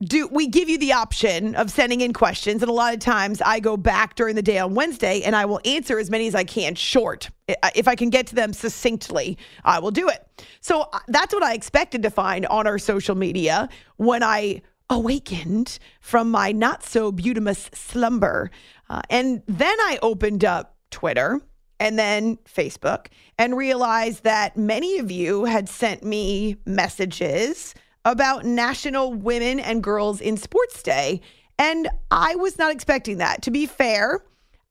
do 0.02 0.26
we 0.28 0.49
give 0.49 0.68
you 0.68 0.78
the 0.78 0.92
option 0.92 1.54
of 1.54 1.71
sending 1.71 2.00
in 2.00 2.12
questions 2.12 2.62
and 2.62 2.68
a 2.68 2.75
lot 2.75 2.92
of 2.92 3.00
times 3.00 3.40
i 3.42 3.61
go 3.61 3.76
back 3.76 4.14
during 4.14 4.35
the 4.35 4.42
day 4.42 4.59
on 4.59 4.75
wednesday 4.75 5.23
and 5.23 5.37
i 5.37 5.44
will 5.44 5.61
answer 5.64 5.99
as 5.99 6.11
many 6.11 6.26
as 6.26 6.35
i 6.35 6.44
can 6.44 6.75
short. 6.75 7.30
If 7.75 7.87
i 7.87 7.94
can 7.94 8.11
get 8.11 8.26
to 8.28 8.35
them 8.35 8.52
succinctly 8.52 9.38
i 9.64 9.78
will 9.78 9.90
do 9.90 10.09
it. 10.09 10.26
So 10.61 10.82
uh, 10.92 10.99
that's 11.09 11.32
what 11.32 11.42
i 11.42 11.54
expected 11.54 12.02
to 12.02 12.11
find 12.11 12.47
on 12.47 12.66
our 12.66 12.78
social 12.78 13.14
media 13.14 13.68
when 13.97 14.23
i 14.23 14.62
awakened 14.90 15.78
from 16.00 16.30
my 16.30 16.52
not 16.52 16.82
so 16.82 17.12
beautimous 17.12 17.71
slumber. 17.73 18.50
Uh, 18.90 19.02
and 19.09 19.42
then 19.47 19.76
i 19.80 19.99
opened 20.02 20.44
up 20.44 20.76
twitter 20.90 21.40
and 21.78 21.99
then 21.99 22.37
facebook 22.44 23.06
and 23.38 23.56
realized 23.56 24.25
that 24.25 24.56
many 24.56 24.99
of 24.99 25.11
you 25.11 25.44
had 25.44 25.68
sent 25.68 26.02
me 26.02 26.56
messages 26.66 27.75
about 28.04 28.44
National 28.44 29.12
Women 29.12 29.61
and 29.61 29.82
Girls 29.82 30.21
in 30.21 30.37
Sports 30.37 30.82
Day. 30.82 31.21
And 31.59 31.88
I 32.11 32.35
was 32.37 32.59
not 32.59 32.73
expecting 32.73 33.18
that. 33.18 33.42
To 33.42 33.50
be 33.50 33.66
fair, 33.66 34.25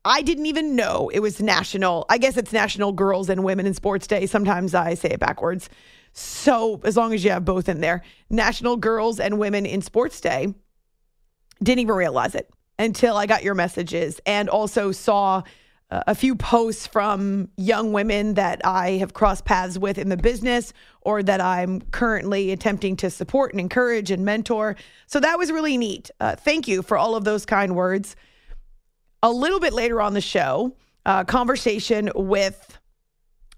I 0.03 0.21
didn't 0.21 0.47
even 0.47 0.75
know 0.75 1.09
it 1.13 1.19
was 1.19 1.41
national. 1.41 2.05
I 2.09 2.17
guess 2.17 2.35
it's 2.35 2.51
National 2.51 2.91
Girls 2.91 3.29
and 3.29 3.43
Women 3.43 3.67
in 3.67 3.73
Sports 3.73 4.07
Day. 4.07 4.25
Sometimes 4.25 4.73
I 4.73 4.95
say 4.95 5.09
it 5.09 5.19
backwards. 5.19 5.69
So, 6.13 6.81
as 6.83 6.97
long 6.97 7.13
as 7.13 7.23
you 7.23 7.31
have 7.31 7.45
both 7.45 7.69
in 7.69 7.79
there, 7.79 8.03
National 8.29 8.75
Girls 8.75 9.19
and 9.19 9.39
Women 9.39 9.65
in 9.65 9.81
Sports 9.81 10.19
Day, 10.19 10.53
didn't 11.63 11.79
even 11.79 11.95
realize 11.95 12.35
it 12.35 12.49
until 12.79 13.15
I 13.15 13.27
got 13.27 13.43
your 13.43 13.53
messages 13.53 14.19
and 14.25 14.49
also 14.49 14.91
saw 14.91 15.43
a 15.91 16.15
few 16.15 16.35
posts 16.35 16.87
from 16.87 17.49
young 17.57 17.91
women 17.91 18.35
that 18.35 18.61
I 18.65 18.91
have 18.91 19.13
crossed 19.13 19.43
paths 19.43 19.77
with 19.77 19.97
in 19.97 20.09
the 20.09 20.17
business 20.17 20.71
or 21.01 21.21
that 21.23 21.41
I'm 21.41 21.81
currently 21.81 22.51
attempting 22.51 22.95
to 22.97 23.09
support 23.09 23.51
and 23.51 23.59
encourage 23.59 24.09
and 24.09 24.23
mentor. 24.23 24.77
So 25.07 25.19
that 25.19 25.37
was 25.37 25.51
really 25.51 25.77
neat. 25.77 26.09
Uh, 26.19 26.35
thank 26.35 26.67
you 26.67 26.81
for 26.81 26.97
all 26.97 27.15
of 27.15 27.25
those 27.25 27.45
kind 27.45 27.75
words. 27.75 28.15
A 29.21 29.31
little 29.31 29.59
bit 29.59 29.73
later 29.73 30.01
on 30.01 30.13
the 30.13 30.21
show, 30.21 30.75
uh, 31.05 31.25
conversation 31.25 32.09
with 32.15 32.79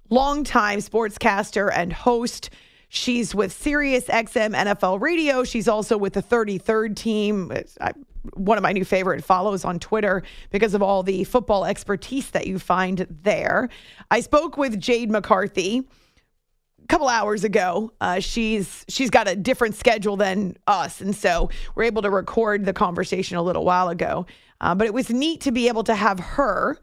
longtime 0.09 0.79
sportscaster 0.79 1.71
and 1.73 1.93
host. 1.93 2.49
She's 2.95 3.33
with 3.33 3.51
Sirius 3.51 4.05
XM 4.05 4.53
NFL 4.53 5.01
Radio. 5.01 5.43
She's 5.43 5.67
also 5.67 5.97
with 5.97 6.13
the 6.13 6.21
33rd 6.21 6.95
team. 6.95 7.51
I 7.81 7.93
one 8.35 8.57
of 8.57 8.61
my 8.61 8.71
new 8.71 8.85
favorite 8.85 9.23
follows 9.23 9.65
on 9.65 9.79
Twitter 9.79 10.21
because 10.51 10.75
of 10.75 10.83
all 10.83 11.01
the 11.01 11.23
football 11.23 11.65
expertise 11.65 12.29
that 12.29 12.45
you 12.45 12.59
find 12.59 13.07
there. 13.09 13.67
I 14.11 14.19
spoke 14.21 14.57
with 14.57 14.79
Jade 14.79 15.09
McCarthy 15.09 15.81
a 16.83 16.87
couple 16.87 17.07
hours 17.07 17.43
ago. 17.43 17.91
Uh, 17.99 18.19
she's 18.19 18.85
she's 18.87 19.09
got 19.09 19.27
a 19.27 19.35
different 19.35 19.73
schedule 19.73 20.15
than 20.15 20.55
us, 20.67 21.01
and 21.01 21.15
so 21.15 21.49
we're 21.73 21.83
able 21.85 22.03
to 22.03 22.11
record 22.11 22.63
the 22.63 22.73
conversation 22.73 23.37
a 23.37 23.41
little 23.41 23.65
while 23.65 23.89
ago. 23.89 24.27
Uh, 24.61 24.75
but 24.75 24.85
it 24.85 24.93
was 24.93 25.09
neat 25.09 25.41
to 25.41 25.51
be 25.51 25.67
able 25.67 25.83
to 25.83 25.95
have 25.95 26.19
her 26.19 26.77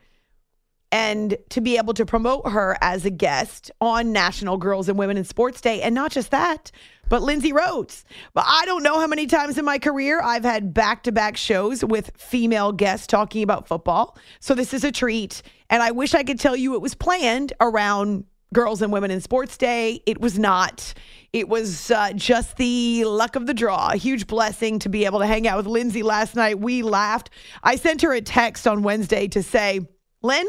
and 0.92 1.36
to 1.50 1.60
be 1.60 1.76
able 1.76 1.94
to 1.94 2.04
promote 2.04 2.48
her 2.48 2.76
as 2.80 3.04
a 3.04 3.10
guest 3.10 3.70
on 3.80 4.12
National 4.12 4.56
Girls 4.56 4.88
and 4.88 4.98
Women 4.98 5.16
in 5.16 5.24
Sports 5.24 5.60
Day. 5.60 5.82
And 5.82 5.94
not 5.94 6.10
just 6.10 6.30
that, 6.30 6.72
but 7.08 7.22
Lindsay 7.22 7.52
Rhodes. 7.52 8.04
But 8.34 8.44
I 8.46 8.64
don't 8.66 8.82
know 8.82 8.98
how 8.98 9.06
many 9.06 9.26
times 9.26 9.58
in 9.58 9.64
my 9.64 9.78
career 9.78 10.20
I've 10.22 10.44
had 10.44 10.72
back 10.72 11.02
to 11.04 11.12
back 11.12 11.36
shows 11.36 11.84
with 11.84 12.10
female 12.16 12.72
guests 12.72 13.06
talking 13.06 13.42
about 13.42 13.68
football. 13.68 14.16
So 14.40 14.54
this 14.54 14.72
is 14.72 14.84
a 14.84 14.92
treat. 14.92 15.42
And 15.68 15.82
I 15.82 15.90
wish 15.90 16.14
I 16.14 16.22
could 16.22 16.40
tell 16.40 16.56
you 16.56 16.74
it 16.74 16.80
was 16.80 16.94
planned 16.94 17.52
around 17.60 18.24
Girls 18.52 18.82
and 18.82 18.92
Women 18.92 19.12
in 19.12 19.20
Sports 19.20 19.56
Day. 19.56 20.02
It 20.06 20.20
was 20.20 20.38
not. 20.38 20.94
It 21.32 21.48
was 21.48 21.92
uh, 21.92 22.12
just 22.14 22.56
the 22.56 23.04
luck 23.04 23.36
of 23.36 23.46
the 23.46 23.54
draw. 23.54 23.90
A 23.92 23.96
huge 23.96 24.26
blessing 24.26 24.80
to 24.80 24.88
be 24.88 25.04
able 25.04 25.20
to 25.20 25.26
hang 25.26 25.46
out 25.46 25.56
with 25.56 25.66
Lindsay 25.66 26.02
last 26.02 26.34
night. 26.34 26.58
We 26.58 26.82
laughed. 26.82 27.30
I 27.62 27.76
sent 27.76 28.02
her 28.02 28.12
a 28.12 28.20
text 28.20 28.66
on 28.66 28.82
Wednesday 28.82 29.28
to 29.28 29.42
say, 29.42 29.88
Lynn, 30.22 30.46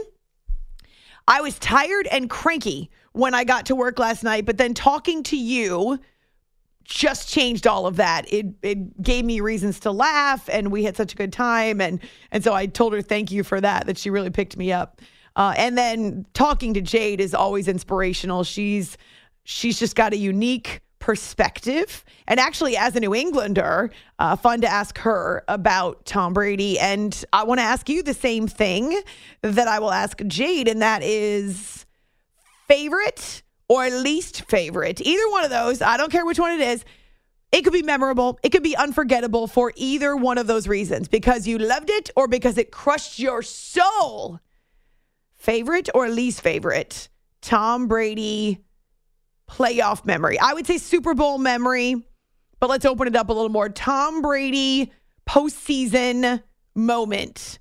I 1.32 1.40
was 1.40 1.58
tired 1.60 2.08
and 2.08 2.30
cranky 2.30 2.90
when 3.14 3.34
I 3.34 3.46
got 3.46 3.68
to 3.68 3.76
work 3.76 4.00
last 4.00 4.22
night, 4.22 4.46
but 4.46 4.58
then 4.58 4.74
talking 4.74 5.24
to 5.24 5.38
you 5.38 5.98
just 6.84 7.30
changed 7.30 7.66
all 7.66 7.88
of 7.88 7.96
that. 7.96 8.26
It 8.34 8.48
it 8.62 9.02
gave 9.02 9.24
me 9.24 9.40
reasons 9.40 9.80
to 9.82 9.92
laugh, 9.94 10.50
and 10.52 10.74
we 10.74 10.84
had 10.84 10.98
such 10.98 11.14
a 11.14 11.16
good 11.16 11.32
time, 11.32 11.80
and 11.80 12.02
and 12.34 12.44
so 12.44 12.54
I 12.54 12.66
told 12.66 12.92
her 12.92 13.02
thank 13.02 13.32
you 13.32 13.46
for 13.46 13.62
that. 13.62 13.86
That 13.86 13.98
she 13.98 14.10
really 14.10 14.30
picked 14.30 14.58
me 14.58 14.74
up. 14.74 15.00
Uh, 15.38 15.54
and 15.56 15.78
then 15.78 16.26
talking 16.34 16.74
to 16.74 16.82
Jade 16.82 17.22
is 17.22 17.34
always 17.34 17.70
inspirational. 17.70 18.44
She's 18.44 18.98
she's 19.46 19.80
just 19.80 19.96
got 19.96 20.12
a 20.12 20.18
unique 20.18 20.82
perspective. 21.02 22.06
And 22.28 22.40
actually, 22.40 22.78
as 22.78 22.96
a 22.96 23.02
New 23.02 23.14
Englander, 23.14 23.92
uh, 24.20 24.38
fun 24.38 24.62
to 24.62 24.68
ask 24.68 24.98
her 25.00 25.44
about 25.50 26.06
Tom 26.06 26.34
Brady. 26.34 26.80
And 26.80 27.26
I 27.34 27.44
want 27.44 27.60
to 27.60 27.64
ask 27.64 27.90
you 27.90 28.04
the 28.04 28.14
same 28.14 28.48
thing 28.48 29.02
that 29.42 29.68
I 29.68 29.80
will 29.80 29.92
ask 29.92 30.22
Jade, 30.28 30.70
and 30.70 30.82
that 30.82 31.04
is 31.04 31.86
favorite 32.68 33.44
or 33.68 33.90
least 33.90 34.44
favorite. 34.44 35.02
Either 35.02 35.30
one 35.30 35.44
of 35.44 35.50
those, 35.50 35.82
I 35.82 35.98
don't 35.98 36.12
care 36.12 36.26
which 36.26 36.40
one 36.40 36.54
it 36.54 36.62
is. 36.62 36.86
It 37.52 37.64
could 37.64 37.74
be 37.74 37.84
memorable. 37.84 38.40
It 38.44 38.52
could 38.52 38.64
be 38.64 38.78
unforgettable 38.78 39.48
for 39.48 39.74
either 39.76 40.16
one 40.16 40.38
of 40.38 40.48
those 40.48 40.68
reasons 40.68 41.10
because 41.10 41.48
you 41.48 41.58
loved 41.58 41.90
it 41.90 42.10
or 42.16 42.28
because 42.30 42.58
it 42.58 42.72
crushed 42.72 43.20
your 43.20 43.42
soul. 43.42 44.40
Favorite 45.36 45.90
or 45.94 46.08
least 46.08 46.42
favorite? 46.42 47.10
Tom 47.42 47.88
Brady 47.88 48.62
playoff 49.52 50.06
memory. 50.06 50.40
I 50.40 50.54
would 50.54 50.66
say 50.66 50.78
Super 50.78 51.14
Bowl 51.14 51.38
memory, 51.38 51.96
but 52.60 52.70
let's 52.70 52.86
open 52.86 53.08
it 53.08 53.16
up 53.16 53.30
a 53.30 53.34
little 53.34 53.50
more. 53.50 53.70
Tom 53.70 54.22
Brady 54.22 54.92
postseason 55.30 56.42
moment. 56.74 57.60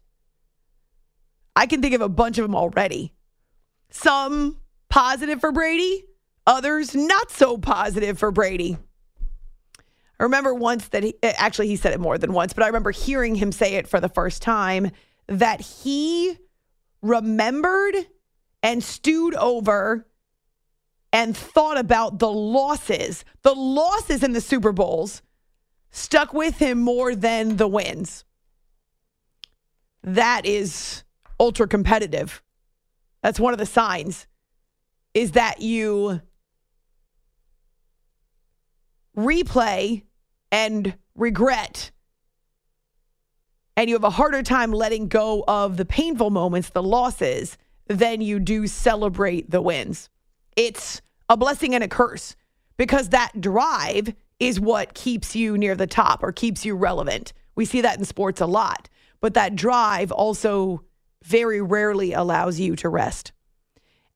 I 1.57 1.67
can 1.67 1.83
think 1.83 1.95
of 1.95 2.01
a 2.01 2.09
bunch 2.09 2.39
of 2.39 2.45
them 2.45 2.55
already. 2.55 3.13
Some 3.91 4.59
positive 4.89 5.41
for 5.41 5.53
Brady, 5.53 6.05
others 6.47 6.95
not 6.95 7.31
so 7.31 7.59
positive 7.59 8.19
for 8.19 8.31
Brady. 8.31 8.79
I 10.19 10.23
remember 10.23 10.55
once 10.55 10.89
that 10.89 11.03
he 11.03 11.15
eh, 11.23 11.33
actually 11.37 11.69
he 11.69 11.77
said 11.77 11.93
it 11.93 12.01
more 12.01 12.19
than 12.19 12.33
once, 12.33 12.53
but 12.53 12.63
I 12.63 12.67
remember 12.67 12.93
hearing 12.93 13.35
him 13.35 13.53
say 13.53 13.75
it 13.75 13.89
for 13.89 14.01
the 14.01 14.09
first 14.09 14.43
time 14.43 14.91
that 15.27 15.61
he 15.61 16.37
remembered 17.03 17.95
and 18.63 18.85
stewed 18.85 19.35
over 19.35 20.07
and 21.13 21.37
thought 21.37 21.77
about 21.77 22.19
the 22.19 22.31
losses, 22.31 23.25
the 23.43 23.55
losses 23.55 24.23
in 24.23 24.33
the 24.33 24.41
Super 24.41 24.73
Bowls 24.73 25.23
stuck 25.91 26.33
with 26.33 26.59
him 26.59 26.81
more 26.81 27.15
than 27.15 27.57
the 27.57 27.69
wins. 27.69 28.25
That 30.03 30.47
is 30.47 31.05
ultra 31.39 31.67
competitive. 31.67 32.43
That's 33.23 33.41
one 33.41 33.53
of 33.53 33.59
the 33.59 33.67
signs 33.67 34.27
is 35.13 35.33
that 35.33 35.61
you 35.61 36.21
replay 39.17 40.05
and 40.53 40.97
regret 41.17 41.91
and 43.77 43.89
you 43.89 43.95
have 43.97 44.05
a 44.05 44.11
harder 44.11 44.43
time 44.43 44.73
letting 44.73 45.09
go 45.09 45.43
of 45.49 45.77
the 45.77 45.85
painful 45.85 46.31
moments, 46.31 46.71
the 46.71 46.83
losses, 46.83 47.57
than 47.87 48.21
you 48.21 48.39
do 48.39 48.67
celebrate 48.67 49.51
the 49.51 49.63
wins. 49.63 50.11
It's 50.57 51.01
a 51.29 51.37
blessing 51.37 51.75
and 51.75 51.85
a 51.85 51.89
curse 51.89 52.37
because 52.77 53.11
that 53.11 53.41
drive 53.41 54.15
is 54.39 54.59
what 54.59 54.95
keeps 54.95 55.37
you 55.37 55.59
near 55.59 55.75
the 55.75 55.87
top 55.87 56.23
or 56.23 56.33
keeps 56.33 56.65
you 56.65 56.75
relevant. 56.75 57.33
We 57.55 57.65
see 57.65 57.83
that 57.83 57.99
in 57.99 58.05
sports 58.05 58.41
a 58.41 58.47
lot, 58.47 58.89
but 59.21 59.35
that 59.35 59.55
drive 59.55 60.11
also 60.11 60.85
very 61.23 61.61
rarely 61.61 62.13
allows 62.13 62.59
you 62.59 62.75
to 62.77 62.89
rest. 62.89 63.33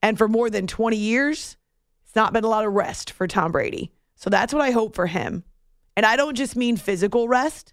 And 0.03 0.17
for 0.17 0.29
more 0.29 0.51
than 0.51 0.67
20 0.67 0.97
years, 0.97 1.57
it's 2.05 2.17
not 2.17 2.33
been 2.33 2.45
a 2.45 2.49
lot 2.49 2.65
of 2.65 2.73
rest 2.73 3.11
for 3.11 3.27
Tom 3.27 3.53
Brady. 3.53 3.93
So 4.17 4.31
that's 4.31 4.53
what 4.53 4.63
I 4.63 4.71
hope 4.71 4.95
for 4.95 5.07
him. 5.07 5.45
And 5.97 6.07
I 6.07 6.17
don't 6.17 6.37
just 6.37 6.57
mean 6.57 6.77
physical 6.77 7.29
rest, 7.29 7.73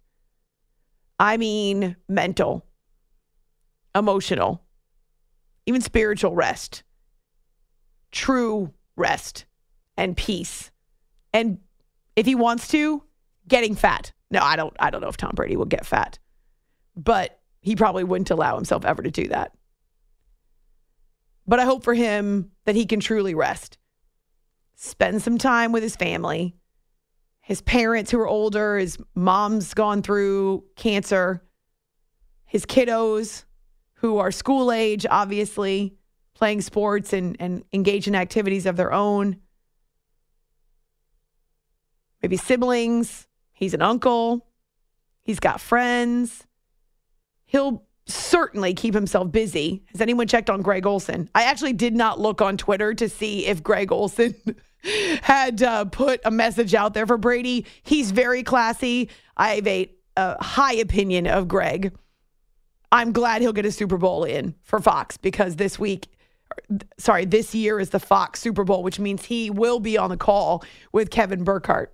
I 1.20 1.38
mean 1.38 1.96
mental, 2.08 2.66
emotional, 3.96 4.64
even 5.66 5.82
spiritual 5.82 6.36
rest, 6.36 6.84
true 8.12 8.74
rest 8.96 9.46
and 9.98 10.16
peace. 10.16 10.72
And 11.34 11.60
if 12.16 12.26
he 12.26 12.36
wants 12.36 12.68
to, 12.70 13.04
getting 13.48 13.76
fat. 13.76 14.12
No, 14.30 14.40
I 14.42 14.56
don't 14.56 14.76
I 14.80 14.90
don't 14.90 15.02
know 15.02 15.10
if 15.10 15.18
Tom 15.18 15.32
Brady 15.36 15.58
will 15.58 15.66
get 15.66 15.86
fat. 15.86 16.20
But 16.96 17.40
he 17.62 17.76
probably 17.76 18.04
wouldn't 18.04 18.32
allow 18.32 18.56
himself 18.56 18.86
ever 18.86 19.02
to 19.02 19.12
do 19.12 19.28
that. 19.28 19.54
But 21.48 21.60
I 21.60 21.66
hope 21.66 21.84
for 21.84 21.94
him 21.94 22.52
that 22.66 22.76
he 22.76 22.86
can 22.86 23.00
truly 23.00 23.34
rest, 23.34 23.78
spend 24.76 25.22
some 25.22 25.38
time 25.38 25.72
with 25.72 25.84
his 25.84 25.96
family, 25.96 26.56
his 27.42 27.62
parents 27.62 28.12
who 28.12 28.20
are 28.20 28.28
older, 28.28 28.78
his 28.78 28.98
mom's 29.16 29.74
gone 29.74 30.02
through 30.02 30.64
cancer, 30.76 31.44
his 32.46 32.66
kiddos 32.66 33.46
who 33.96 34.18
are 34.18 34.32
school 34.32 34.72
age, 34.72 35.06
obviously, 35.10 35.96
playing 36.42 36.62
sports 36.62 37.14
and, 37.14 37.38
and 37.40 37.64
engage 37.72 38.08
in 38.08 38.16
activities 38.16 38.66
of 38.66 38.76
their 38.76 38.92
own. 38.92 39.38
Maybe 42.24 42.36
siblings. 42.36 43.28
He's 43.54 43.76
an 43.76 43.84
uncle. 43.84 44.48
He's 45.22 45.40
got 45.40 45.62
friends. 45.62 46.48
He'll 47.46 47.86
certainly 48.08 48.74
keep 48.74 48.96
himself 48.96 49.32
busy. 49.32 49.84
Has 49.92 50.02
anyone 50.02 50.26
checked 50.26 50.50
on 50.50 50.64
Greg 50.64 50.88
Olsen? 50.88 51.30
I 51.36 51.44
actually 51.44 51.74
did 51.74 51.94
not 51.94 52.20
look 52.20 52.42
on 52.42 52.58
Twitter 52.58 52.96
to 52.96 53.08
see 53.08 53.46
if 53.46 53.62
Greg 53.62 53.92
Olsen 53.92 54.34
had 55.22 55.62
uh, 55.62 55.86
put 55.86 56.22
a 56.26 56.32
message 56.32 56.74
out 56.74 56.96
there 56.96 57.06
for 57.06 57.18
Brady. 57.18 57.68
He's 57.84 58.10
very 58.10 58.42
classy. 58.42 59.12
I 59.38 59.50
have 59.58 59.68
a, 59.68 59.92
a 60.18 60.44
high 60.44 60.74
opinion 60.74 61.28
of 61.28 61.48
Greg. 61.48 61.96
I'm 62.92 63.12
glad 63.12 63.44
he'll 63.44 63.54
get 63.54 63.68
a 63.68 63.72
Super 63.72 63.98
Bowl 63.98 64.24
in 64.24 64.56
for 64.64 64.80
Fox 64.80 65.18
because 65.18 65.58
this 65.58 65.78
week, 65.78 66.08
sorry, 66.98 67.26
this 67.26 67.54
year 67.56 67.80
is 67.80 67.90
the 67.90 68.00
Fox 68.00 68.40
Super 68.40 68.64
Bowl, 68.64 68.84
which 68.84 69.00
means 69.00 69.26
he 69.26 69.50
will 69.50 69.80
be 69.80 69.98
on 69.98 70.10
the 70.10 70.18
call 70.18 70.64
with 70.92 71.10
Kevin 71.10 71.44
Burkhardt. 71.44 71.94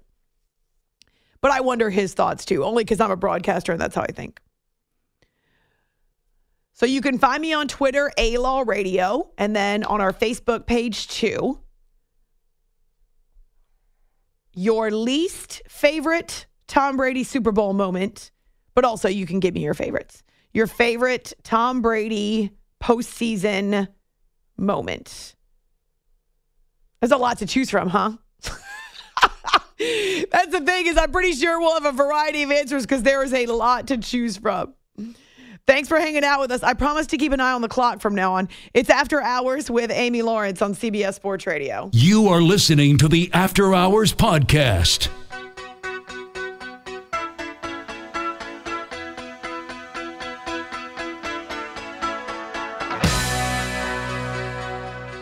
But 1.42 1.52
I 1.52 1.62
wonder 1.62 1.90
his 1.90 2.14
thoughts 2.14 2.46
too, 2.46 2.64
only 2.64 2.84
because 2.84 3.00
I'm 3.00 3.12
a 3.12 3.16
broadcaster 3.16 3.72
and 3.72 3.80
that's 3.80 3.96
how 3.96 4.02
I 4.02 4.12
think. 4.12 4.40
So 6.74 6.86
you 6.86 7.02
can 7.02 7.18
find 7.18 7.42
me 7.42 7.54
on 7.54 7.68
Twitter, 7.68 8.12
A 8.18 8.38
Law 8.38 8.64
Radio, 8.66 9.32
and 9.38 9.56
then 9.56 9.84
on 9.84 10.00
our 10.00 10.14
Facebook 10.14 10.68
page 10.68 11.08
too. 11.08 11.60
Your 14.54 14.92
least 14.92 15.62
favorite 15.68 16.46
Tom 16.68 16.98
Brady 16.98 17.24
Super 17.24 17.52
Bowl 17.52 17.74
moment, 17.74 18.32
but 18.76 18.86
also 18.86 19.08
you 19.08 19.26
can 19.26 19.40
give 19.40 19.54
me 19.54 19.64
your 19.64 19.74
favorites. 19.74 20.24
Your 20.54 20.68
favorite 20.68 21.34
Tom 21.44 21.82
Brady 21.82 22.52
postseason 22.82 23.88
moment. 24.58 25.36
There's 27.02 27.12
a 27.12 27.18
lot 27.18 27.40
to 27.40 27.46
choose 27.46 27.70
from, 27.70 27.90
huh? 27.90 28.14
That's 29.80 30.52
the 30.52 30.62
thing 30.66 30.88
is 30.88 30.98
I'm 30.98 31.12
pretty 31.12 31.34
sure 31.34 31.60
we'll 31.60 31.80
have 31.80 31.86
a 31.86 31.92
variety 31.92 32.44
of 32.44 32.52
answers 32.52 32.84
because 32.84 33.04
there 33.04 33.24
is 33.24 33.34
a 33.34 33.46
lot 33.46 33.88
to 33.88 33.98
choose 33.98 34.38
from. 34.38 34.74
Thanks 35.68 35.90
for 35.90 36.00
hanging 36.00 36.24
out 36.24 36.40
with 36.40 36.52
us. 36.52 36.64
I 36.64 36.74
promise 36.74 37.08
to 37.08 37.18
keep 37.18 37.34
an 37.34 37.42
eye 37.42 37.52
on 37.52 37.62
the 37.62 37.68
clock 37.68 38.00
from 38.00 38.16
now 38.16 38.36
on. 38.36 38.48
It's 38.74 38.90
After 38.90 39.22
Hours 39.22 39.70
with 39.70 39.92
Amy 39.92 40.22
Lawrence 40.22 40.62
on 40.62 40.74
CBS 40.74 41.16
Sports 41.16 41.46
Radio. 41.46 41.90
You 41.94 42.30
are 42.30 42.42
listening 42.42 42.98
to 43.00 43.10
the 43.10 43.30
After 43.34 43.76
Hours 43.76 44.14
Podcast. 44.14 45.10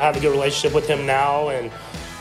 Have 0.05 0.17
a 0.17 0.19
good 0.19 0.31
relationship 0.31 0.73
with 0.73 0.87
him 0.87 1.05
now, 1.05 1.49
and 1.49 1.71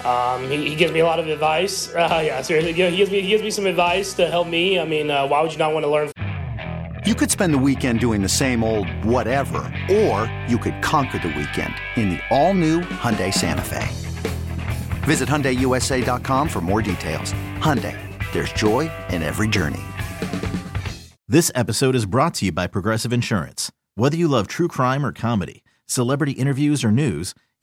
um, 0.04 0.50
he, 0.50 0.70
he, 0.70 0.74
gives 0.74 0.92
me 0.92 1.00
a 1.00 1.04
lot 1.04 1.18
of 1.18 1.28
advice. 1.28 1.92
Uh, 1.94 2.22
yeah, 2.24 2.42
seriously, 2.42 2.72
he 2.72 2.76
gives 2.76 3.10
me 3.10 3.20
he 3.20 3.28
gives 3.28 3.42
me 3.42 3.50
some 3.50 3.66
advice 3.66 4.14
to 4.14 4.28
help 4.28 4.48
me. 4.48 4.78
I 4.78 4.84
mean, 4.84 5.10
uh, 5.10 5.26
why 5.26 5.42
would 5.42 5.52
you 5.52 5.58
not 5.58 5.72
want 5.72 5.84
to 5.84 5.90
learn? 5.90 6.10
You 7.06 7.14
could 7.14 7.30
spend 7.30 7.52
the 7.52 7.58
weekend 7.58 8.00
doing 8.00 8.22
the 8.22 8.28
same 8.28 8.64
old 8.64 8.88
whatever, 9.04 9.58
or 9.90 10.30
you 10.48 10.58
could 10.58 10.82
conquer 10.82 11.18
the 11.18 11.28
weekend 11.28 11.74
in 11.96 12.10
the 12.10 12.20
all-new 12.30 12.80
Hyundai 12.80 13.32
Santa 13.32 13.62
Fe. 13.62 13.86
Visit 15.04 15.28
HyundaiUSA.com 15.28 16.48
for 16.48 16.60
more 16.62 16.80
details. 16.80 17.34
Hyundai, 17.58 17.96
there's 18.32 18.52
joy 18.54 18.90
in 19.10 19.22
every 19.22 19.48
journey. 19.48 19.82
This 21.28 21.52
episode 21.54 21.94
is 21.94 22.06
brought 22.06 22.34
to 22.34 22.46
you 22.46 22.52
by 22.52 22.66
Progressive 22.66 23.12
Insurance. 23.12 23.70
Whether 23.96 24.16
you 24.16 24.28
love 24.28 24.46
true 24.46 24.68
crime 24.68 25.04
or 25.04 25.12
comedy, 25.12 25.62
celebrity 25.86 26.32
interviews 26.32 26.82
or 26.82 26.90
news, 26.90 27.34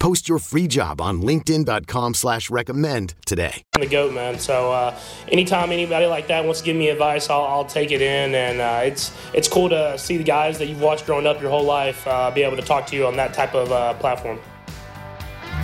Post 0.00 0.30
your 0.30 0.38
free 0.38 0.66
job 0.66 0.98
on 0.98 1.20
LinkedIn.com 1.20 2.14
slash 2.14 2.48
recommend 2.48 3.14
today. 3.26 3.62
I'm 3.74 3.82
the 3.82 3.86
GOAT, 3.86 4.14
man. 4.14 4.38
So 4.38 4.72
uh, 4.72 4.98
anytime 5.28 5.72
anybody 5.72 6.06
like 6.06 6.26
that 6.28 6.42
wants 6.42 6.60
to 6.60 6.66
give 6.66 6.74
me 6.74 6.88
advice, 6.88 7.28
I'll, 7.28 7.44
I'll 7.44 7.66
take 7.66 7.90
it 7.92 8.00
in. 8.00 8.34
And 8.34 8.60
uh, 8.62 8.80
it's 8.82 9.12
it's 9.34 9.46
cool 9.46 9.68
to 9.68 9.98
see 9.98 10.16
the 10.16 10.24
guys 10.24 10.58
that 10.58 10.68
you've 10.68 10.80
watched 10.80 11.04
growing 11.04 11.26
up 11.26 11.38
your 11.40 11.50
whole 11.50 11.64
life 11.64 12.06
uh, 12.06 12.30
be 12.30 12.42
able 12.42 12.56
to 12.56 12.62
talk 12.62 12.86
to 12.86 12.96
you 12.96 13.06
on 13.06 13.14
that 13.16 13.34
type 13.34 13.54
of 13.54 13.70
uh, 13.70 13.92
platform. 13.94 14.40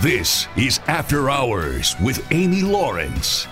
This 0.01 0.47
is 0.55 0.79
After 0.85 1.31
Hours 1.31 1.95
with 1.99 2.23
Amy 2.31 2.61
Lawrence. 2.61 3.47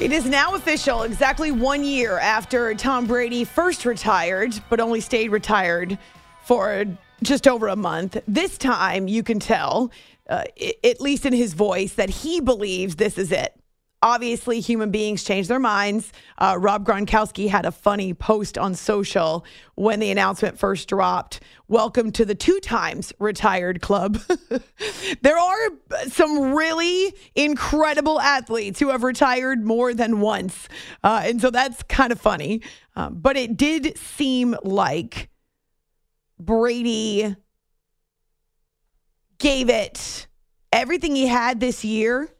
It 0.00 0.12
is 0.12 0.24
now 0.24 0.54
official 0.54 1.02
exactly 1.02 1.52
one 1.52 1.84
year 1.84 2.18
after 2.18 2.74
Tom 2.74 3.06
Brady 3.06 3.44
first 3.44 3.84
retired, 3.84 4.54
but 4.70 4.80
only 4.80 5.02
stayed 5.02 5.28
retired 5.28 5.98
for 6.42 6.86
just 7.22 7.46
over 7.46 7.68
a 7.68 7.76
month. 7.76 8.16
This 8.26 8.56
time, 8.56 9.08
you 9.08 9.22
can 9.22 9.38
tell, 9.38 9.90
uh, 10.26 10.44
at 10.82 11.02
least 11.02 11.26
in 11.26 11.34
his 11.34 11.52
voice, 11.52 11.92
that 11.94 12.08
he 12.08 12.40
believes 12.40 12.96
this 12.96 13.18
is 13.18 13.30
it. 13.30 13.59
Obviously, 14.02 14.60
human 14.60 14.90
beings 14.90 15.22
change 15.24 15.46
their 15.46 15.58
minds. 15.58 16.10
Uh, 16.38 16.56
Rob 16.58 16.86
Gronkowski 16.86 17.50
had 17.50 17.66
a 17.66 17.70
funny 17.70 18.14
post 18.14 18.56
on 18.56 18.74
social 18.74 19.44
when 19.74 20.00
the 20.00 20.10
announcement 20.10 20.58
first 20.58 20.88
dropped. 20.88 21.40
Welcome 21.68 22.10
to 22.12 22.24
the 22.24 22.34
two 22.34 22.60
times 22.60 23.12
retired 23.18 23.82
club. 23.82 24.18
there 25.20 25.36
are 25.36 25.70
some 26.08 26.54
really 26.54 27.14
incredible 27.34 28.18
athletes 28.18 28.80
who 28.80 28.88
have 28.88 29.02
retired 29.02 29.66
more 29.66 29.92
than 29.92 30.20
once. 30.20 30.66
Uh, 31.04 31.20
and 31.24 31.38
so 31.38 31.50
that's 31.50 31.82
kind 31.82 32.10
of 32.10 32.18
funny. 32.18 32.62
Um, 32.96 33.18
but 33.20 33.36
it 33.36 33.58
did 33.58 33.98
seem 33.98 34.56
like 34.62 35.28
Brady 36.38 37.36
gave 39.36 39.68
it 39.68 40.26
everything 40.72 41.14
he 41.14 41.26
had 41.26 41.60
this 41.60 41.84
year 41.84 42.30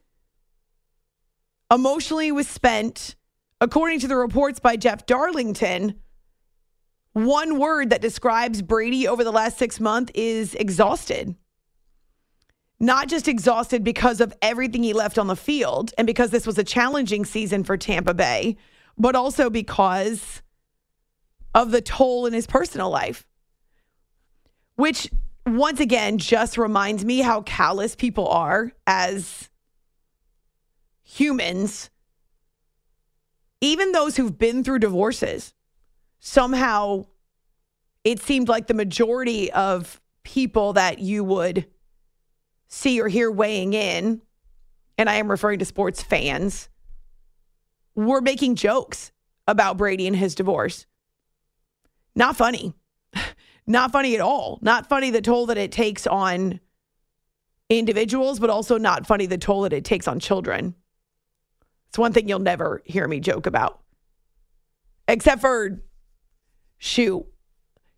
emotionally 1.70 2.32
was 2.32 2.48
spent, 2.48 3.14
according 3.60 4.00
to 4.00 4.08
the 4.08 4.16
reports 4.16 4.58
by 4.58 4.76
Jeff 4.76 5.06
Darlington. 5.06 6.00
One 7.12 7.58
word 7.58 7.90
that 7.90 8.00
describes 8.00 8.62
Brady 8.62 9.06
over 9.06 9.24
the 9.24 9.32
last 9.32 9.58
six 9.58 9.80
months 9.80 10.12
is 10.14 10.54
exhausted. 10.54 11.34
Not 12.78 13.08
just 13.08 13.28
exhausted 13.28 13.84
because 13.84 14.20
of 14.20 14.32
everything 14.40 14.82
he 14.82 14.92
left 14.92 15.18
on 15.18 15.26
the 15.26 15.36
field 15.36 15.92
and 15.98 16.06
because 16.06 16.30
this 16.30 16.46
was 16.46 16.56
a 16.56 16.64
challenging 16.64 17.24
season 17.24 17.62
for 17.62 17.76
Tampa 17.76 18.14
Bay, 18.14 18.56
but 18.96 19.14
also 19.14 19.50
because 19.50 20.40
of 21.54 21.72
the 21.72 21.82
toll 21.82 22.26
in 22.26 22.32
his 22.32 22.46
personal 22.46 22.88
life. 22.88 23.26
Which, 24.76 25.10
once 25.46 25.78
again, 25.78 26.16
just 26.16 26.56
reminds 26.56 27.04
me 27.04 27.18
how 27.18 27.42
callous 27.42 27.94
people 27.94 28.28
are 28.28 28.72
as 28.86 29.49
humans, 31.10 31.90
even 33.60 33.92
those 33.92 34.16
who've 34.16 34.38
been 34.38 34.62
through 34.62 34.78
divorces, 34.78 35.52
somehow 36.20 37.04
it 38.04 38.20
seemed 38.20 38.48
like 38.48 38.68
the 38.68 38.74
majority 38.74 39.50
of 39.52 40.00
people 40.22 40.74
that 40.74 41.00
you 41.00 41.24
would 41.24 41.66
see 42.68 43.00
or 43.00 43.08
hear 43.08 43.30
weighing 43.30 43.72
in, 43.72 44.22
and 44.96 45.10
I 45.10 45.14
am 45.14 45.30
referring 45.30 45.58
to 45.58 45.64
sports 45.64 46.00
fans, 46.00 46.68
were 47.96 48.20
making 48.20 48.54
jokes 48.54 49.10
about 49.48 49.76
Brady 49.76 50.06
and 50.06 50.14
his 50.14 50.36
divorce. 50.36 50.86
Not 52.14 52.36
funny. 52.36 52.72
Not 53.66 53.90
funny 53.90 54.14
at 54.14 54.20
all. 54.20 54.60
Not 54.62 54.88
funny 54.88 55.10
the 55.10 55.20
toll 55.20 55.46
that 55.46 55.58
it 55.58 55.72
takes 55.72 56.06
on 56.06 56.60
individuals, 57.68 58.38
but 58.38 58.50
also 58.50 58.78
not 58.78 59.06
funny 59.06 59.26
the 59.26 59.38
toll 59.38 59.62
that 59.62 59.72
it 59.72 59.84
takes 59.84 60.08
on 60.08 60.18
children. 60.18 60.74
It's 61.90 61.98
one 61.98 62.12
thing 62.12 62.28
you'll 62.28 62.38
never 62.38 62.82
hear 62.84 63.06
me 63.08 63.18
joke 63.18 63.46
about. 63.46 63.80
Except 65.08 65.40
for, 65.40 65.82
shoot, 66.78 67.26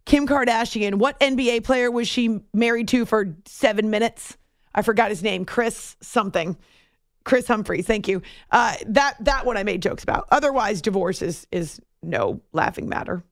Kim 0.07 0.27
Kardashian. 0.27 0.95
What 0.95 1.21
NBA 1.21 1.63
player 1.65 1.91
was 1.91 2.09
she 2.09 2.41
married 2.55 2.89
to 2.89 3.05
for 3.05 3.37
seven 3.45 3.91
minutes? 3.91 4.39
I 4.75 4.81
forgot 4.81 5.11
his 5.11 5.23
name. 5.23 5.45
Kris 5.45 5.95
something. 6.01 6.57
Kris 7.25 7.47
Humphries. 7.47 7.87
Thank 7.87 8.09
you. 8.09 8.23
Uh, 8.51 8.75
that 8.87 9.17
that 9.21 9.45
one 9.45 9.59
I 9.59 9.63
made 9.63 9.83
jokes 9.83 10.03
about. 10.03 10.27
Otherwise, 10.31 10.81
divorce 10.81 11.21
is 11.21 11.47
is 11.53 11.79
no 12.03 12.41
laughing 12.55 12.89
matter. 12.89 13.23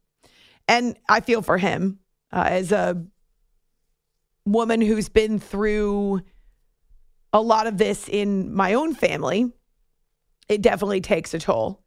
And 0.69 0.97
I 1.09 1.21
feel 1.21 1.41
for 1.41 1.57
him 1.57 2.01
uh, 2.33 2.47
as 2.49 2.71
a 2.71 3.03
woman 4.45 4.83
who's 4.83 5.09
been 5.09 5.39
through 5.39 6.21
a 7.33 7.41
lot 7.41 7.67
of 7.67 7.79
this 7.79 8.09
in 8.09 8.55
my 8.55 8.75
own 8.75 8.95
family 8.95 9.51
it 10.51 10.63
definitely 10.63 11.01
takes 11.01 11.33
a 11.33 11.39
toll. 11.39 11.81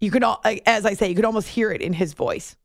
You 0.00 0.10
could, 0.10 0.24
al- 0.24 0.42
as 0.66 0.86
I 0.86 0.94
say, 0.94 1.10
you 1.10 1.14
could 1.14 1.26
almost 1.26 1.46
hear 1.46 1.70
it 1.70 1.82
in 1.82 1.92
his 1.92 2.14
voice. 2.14 2.56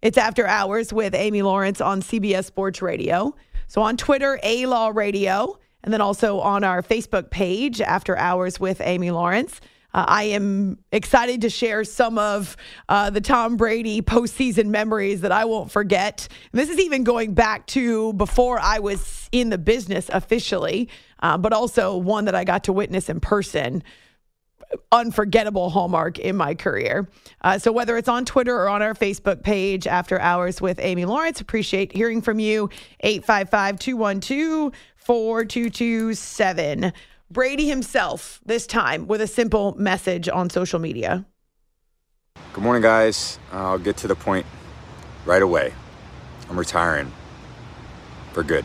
It's 0.00 0.16
After 0.16 0.46
Hours 0.46 0.92
with 0.92 1.12
Amy 1.12 1.42
Lawrence 1.42 1.80
on 1.80 2.02
CBS 2.02 2.44
Sports 2.44 2.80
Radio. 2.80 3.34
So 3.66 3.82
on 3.82 3.96
Twitter, 3.96 4.38
A 4.44 4.66
Law 4.66 4.92
Radio, 4.94 5.58
and 5.82 5.92
then 5.92 6.00
also 6.00 6.38
on 6.38 6.62
our 6.62 6.82
Facebook 6.82 7.30
page, 7.30 7.80
After 7.80 8.16
Hours 8.16 8.60
with 8.60 8.80
Amy 8.80 9.10
Lawrence. 9.10 9.60
Uh, 9.92 10.04
I 10.06 10.24
am 10.24 10.78
excited 10.92 11.40
to 11.40 11.50
share 11.50 11.82
some 11.82 12.18
of 12.18 12.56
uh, 12.88 13.10
the 13.10 13.20
Tom 13.20 13.56
Brady 13.56 14.02
postseason 14.02 14.66
memories 14.66 15.22
that 15.22 15.32
I 15.32 15.46
won't 15.46 15.72
forget. 15.72 16.28
And 16.52 16.60
this 16.60 16.68
is 16.68 16.78
even 16.78 17.02
going 17.02 17.34
back 17.34 17.66
to 17.68 18.12
before 18.12 18.60
I 18.60 18.78
was 18.78 19.28
in 19.32 19.50
the 19.50 19.58
business 19.58 20.08
officially, 20.12 20.88
uh, 21.20 21.38
but 21.38 21.52
also 21.52 21.96
one 21.96 22.24
that 22.26 22.34
I 22.34 22.44
got 22.44 22.64
to 22.64 22.72
witness 22.72 23.08
in 23.08 23.20
person. 23.20 23.82
Unforgettable 24.90 25.70
hallmark 25.70 26.18
in 26.18 26.36
my 26.36 26.54
career. 26.54 27.08
Uh, 27.42 27.58
so, 27.58 27.70
whether 27.70 27.96
it's 27.96 28.08
on 28.08 28.24
Twitter 28.24 28.56
or 28.56 28.68
on 28.68 28.82
our 28.82 28.94
Facebook 28.94 29.42
page, 29.42 29.86
After 29.86 30.20
Hours 30.20 30.60
with 30.60 30.80
Amy 30.80 31.04
Lawrence, 31.04 31.40
appreciate 31.40 31.92
hearing 31.92 32.20
from 32.20 32.40
you. 32.40 32.68
855 33.00 33.78
212 33.78 34.72
4227. 34.96 36.92
Brady 37.30 37.68
himself, 37.68 38.40
this 38.44 38.66
time 38.66 39.06
with 39.06 39.20
a 39.20 39.26
simple 39.26 39.74
message 39.78 40.28
on 40.28 40.50
social 40.50 40.78
media. 40.78 41.24
Good 42.52 42.62
morning, 42.62 42.82
guys. 42.82 43.38
I'll 43.52 43.78
get 43.78 43.98
to 43.98 44.08
the 44.08 44.14
point 44.14 44.46
right 45.24 45.42
away. 45.42 45.72
I'm 46.48 46.58
retiring 46.58 47.12
for 48.32 48.42
good. 48.42 48.64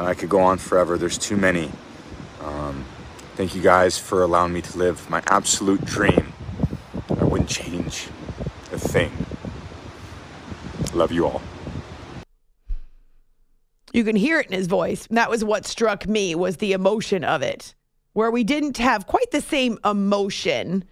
Uh, 0.00 0.04
I 0.04 0.14
could 0.14 0.30
go 0.30 0.40
on 0.40 0.56
forever. 0.56 0.96
There's 0.96 1.18
too 1.18 1.36
many. 1.36 1.70
Um, 2.40 2.86
thank 3.36 3.54
you 3.54 3.60
guys 3.60 3.98
for 3.98 4.22
allowing 4.22 4.50
me 4.50 4.62
to 4.62 4.78
live 4.78 5.10
my 5.10 5.22
absolute 5.26 5.84
dream. 5.84 6.32
I 7.20 7.24
wouldn't 7.24 7.50
change 7.50 8.08
a 8.72 8.78
thing. 8.78 9.12
Love 10.94 11.12
you 11.12 11.26
all. 11.26 11.42
You 13.92 14.02
can 14.04 14.16
hear 14.16 14.40
it 14.40 14.46
in 14.46 14.54
his 14.54 14.68
voice. 14.68 15.06
That 15.10 15.28
was 15.28 15.44
what 15.44 15.66
struck 15.66 16.06
me 16.06 16.34
was 16.34 16.56
the 16.56 16.72
emotion 16.72 17.22
of 17.22 17.42
it, 17.42 17.74
where 18.14 18.30
we 18.30 18.42
didn't 18.42 18.78
have 18.78 19.06
quite 19.06 19.30
the 19.32 19.42
same 19.42 19.78
emotion 19.84 20.84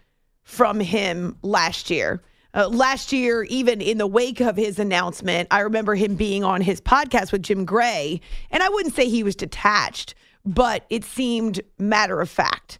from 0.42 0.80
him 0.80 1.38
last 1.40 1.88
year. 1.88 2.22
Uh, 2.54 2.68
last 2.68 3.12
year, 3.12 3.42
even 3.44 3.80
in 3.80 3.98
the 3.98 4.06
wake 4.06 4.40
of 4.40 4.56
his 4.56 4.78
announcement, 4.78 5.48
I 5.50 5.60
remember 5.60 5.94
him 5.94 6.14
being 6.14 6.44
on 6.44 6.60
his 6.60 6.80
podcast 6.80 7.30
with 7.30 7.42
Jim 7.42 7.64
Gray, 7.64 8.20
and 8.50 8.62
I 8.62 8.68
wouldn't 8.68 8.94
say 8.94 9.08
he 9.08 9.22
was 9.22 9.36
detached, 9.36 10.14
but 10.44 10.86
it 10.88 11.04
seemed 11.04 11.60
matter 11.78 12.20
of 12.20 12.30
fact 12.30 12.78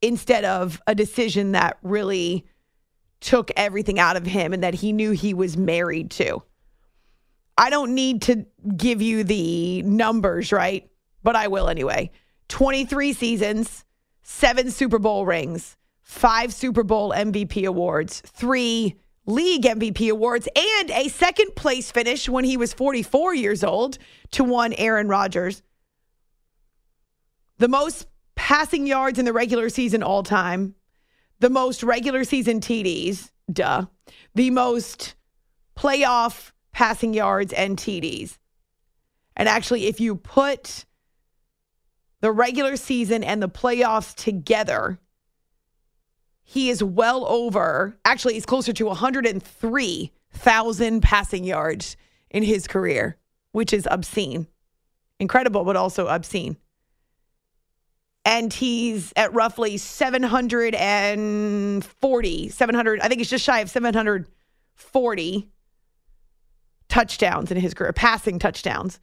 instead 0.00 0.44
of 0.44 0.80
a 0.86 0.94
decision 0.94 1.52
that 1.52 1.78
really 1.82 2.46
took 3.20 3.50
everything 3.56 3.98
out 3.98 4.16
of 4.16 4.26
him 4.26 4.52
and 4.52 4.62
that 4.64 4.74
he 4.74 4.92
knew 4.92 5.12
he 5.12 5.32
was 5.32 5.56
married 5.56 6.10
to. 6.10 6.42
I 7.56 7.70
don't 7.70 7.94
need 7.94 8.22
to 8.22 8.44
give 8.76 9.00
you 9.00 9.24
the 9.24 9.82
numbers, 9.82 10.52
right? 10.52 10.90
But 11.22 11.36
I 11.36 11.48
will 11.48 11.68
anyway. 11.68 12.10
23 12.48 13.12
seasons, 13.12 13.84
seven 14.22 14.70
Super 14.70 14.98
Bowl 14.98 15.24
rings, 15.24 15.76
five 16.12 16.52
Super 16.52 16.82
Bowl 16.82 17.10
MVP 17.10 17.66
awards, 17.66 18.20
three 18.20 18.96
league 19.24 19.62
MVP 19.62 20.10
awards, 20.10 20.46
and 20.54 20.90
a 20.90 21.08
second 21.08 21.56
place 21.56 21.90
finish 21.90 22.28
when 22.28 22.44
he 22.44 22.56
was 22.56 22.72
44 22.74 23.34
years 23.34 23.64
old 23.64 23.98
to 24.32 24.44
one 24.44 24.74
Aaron 24.74 25.08
Rodgers. 25.08 25.62
The 27.58 27.68
most 27.68 28.06
passing 28.34 28.86
yards 28.86 29.18
in 29.18 29.24
the 29.24 29.32
regular 29.32 29.70
season 29.70 30.02
all 30.02 30.22
time, 30.22 30.74
the 31.40 31.50
most 31.50 31.82
regular 31.82 32.24
season 32.24 32.60
TDs, 32.60 33.30
duh, 33.50 33.86
the 34.34 34.50
most 34.50 35.14
playoff 35.76 36.52
passing 36.72 37.14
yards 37.14 37.52
and 37.54 37.78
TDs. 37.78 38.36
And 39.34 39.48
actually, 39.48 39.86
if 39.86 39.98
you 39.98 40.16
put 40.16 40.84
the 42.20 42.30
regular 42.30 42.76
season 42.76 43.24
and 43.24 43.42
the 43.42 43.48
playoffs 43.48 44.14
together, 44.14 44.98
he 46.52 46.68
is 46.68 46.84
well 46.84 47.24
over, 47.28 47.96
actually, 48.04 48.34
he's 48.34 48.44
closer 48.44 48.74
to 48.74 48.84
103,000 48.84 51.00
passing 51.00 51.44
yards 51.44 51.96
in 52.28 52.42
his 52.42 52.66
career, 52.66 53.16
which 53.52 53.72
is 53.72 53.88
obscene. 53.90 54.46
Incredible, 55.18 55.64
but 55.64 55.76
also 55.76 56.08
obscene. 56.08 56.58
And 58.26 58.52
he's 58.52 59.14
at 59.16 59.32
roughly 59.32 59.78
740, 59.78 62.48
700, 62.50 63.00
I 63.00 63.08
think 63.08 63.18
he's 63.18 63.30
just 63.30 63.46
shy 63.46 63.60
of 63.60 63.70
740 63.70 65.48
touchdowns 66.90 67.50
in 67.50 67.56
his 67.56 67.72
career, 67.72 67.94
passing 67.94 68.38
touchdowns. 68.38 69.00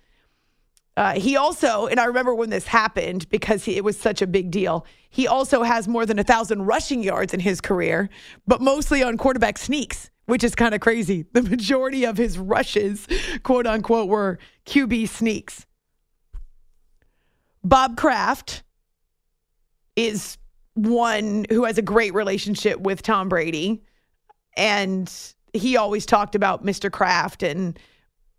Uh, 0.98 1.14
he 1.14 1.38
also, 1.38 1.88
and 1.88 2.00
I 2.00 2.06
remember 2.06 2.36
when 2.36 2.50
this 2.50 2.68
happened 2.68 3.30
because 3.30 3.64
he, 3.64 3.78
it 3.78 3.84
was 3.84 3.98
such 3.98 4.22
a 4.22 4.28
big 4.28 4.52
deal. 4.52 4.86
He 5.10 5.28
also 5.28 5.64
has 5.64 5.88
more 5.88 6.06
than 6.06 6.20
a 6.20 6.24
thousand 6.24 6.64
rushing 6.66 7.04
yards 7.04 7.34
in 7.34 7.40
his 7.40 7.62
career, 7.62 8.10
but 8.46 8.62
mostly 8.62 9.02
on 9.02 9.18
quarterback 9.18 9.58
sneaks, 9.58 10.10
which 10.26 10.44
is 10.44 10.56
kind 10.56 10.76
of 10.76 10.82
crazy. 10.82 11.26
The 11.34 11.44
majority 11.44 12.06
of 12.06 12.18
his 12.18 12.38
rushes, 12.38 13.08
quote 13.44 13.66
unquote, 13.66 14.10
were 14.10 14.40
QB 14.66 15.08
sneaks. 15.10 15.66
Bob 17.64 17.96
Kraft 17.96 18.64
is 19.96 20.38
one 20.74 21.46
who 21.50 21.66
has 21.66 21.78
a 21.78 21.82
great 21.82 22.14
relationship 22.14 22.80
with 22.80 23.02
Tom 23.02 23.30
Brady. 23.30 23.84
And 24.56 25.12
he 25.54 25.78
always 25.78 26.06
talked 26.06 26.36
about 26.36 26.66
Mr. 26.66 26.92
Kraft 26.92 27.44
and 27.44 27.78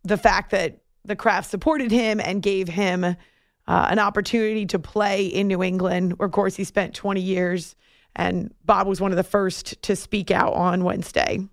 the 0.04 0.16
fact 0.16 0.50
that 0.50 0.80
the 1.04 1.16
Kraft 1.16 1.50
supported 1.50 1.90
him 1.90 2.20
and 2.20 2.42
gave 2.42 2.68
him 2.68 3.04
uh, 3.04 3.86
an 3.88 3.98
opportunity 3.98 4.66
to 4.66 4.78
play 4.78 5.26
in 5.26 5.46
New 5.46 5.62
England, 5.62 6.14
of 6.18 6.32
course, 6.32 6.56
he 6.56 6.64
spent 6.64 6.94
20 6.94 7.20
years. 7.20 7.76
And 8.16 8.52
Bob 8.64 8.88
was 8.88 9.00
one 9.00 9.12
of 9.12 9.16
the 9.16 9.22
first 9.22 9.80
to 9.82 9.94
speak 9.94 10.30
out 10.30 10.52
on 10.54 10.82
Wednesday. 10.82 11.46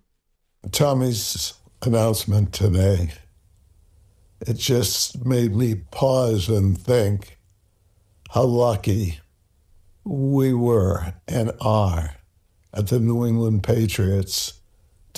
Tommy's 0.72 1.54
announcement 1.82 2.52
today, 2.52 3.12
it 4.40 4.56
just 4.56 5.24
made 5.24 5.54
me 5.54 5.76
pause 5.76 6.48
and 6.48 6.76
think 6.76 7.38
how 8.30 8.42
lucky 8.42 9.20
we 10.04 10.52
were 10.52 11.14
and 11.28 11.52
are 11.60 12.16
at 12.74 12.88
the 12.88 12.98
New 12.98 13.24
England 13.24 13.62
Patriots 13.62 14.57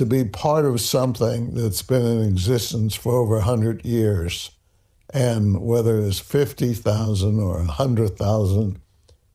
to 0.00 0.06
be 0.06 0.24
part 0.24 0.64
of 0.64 0.80
something 0.80 1.52
that's 1.52 1.82
been 1.82 2.06
in 2.06 2.26
existence 2.26 2.94
for 2.94 3.18
over 3.18 3.34
100 3.34 3.84
years. 3.84 4.50
And 5.12 5.60
whether 5.60 6.00
it's 6.00 6.18
50,000 6.18 7.38
or 7.38 7.56
100,000 7.58 8.80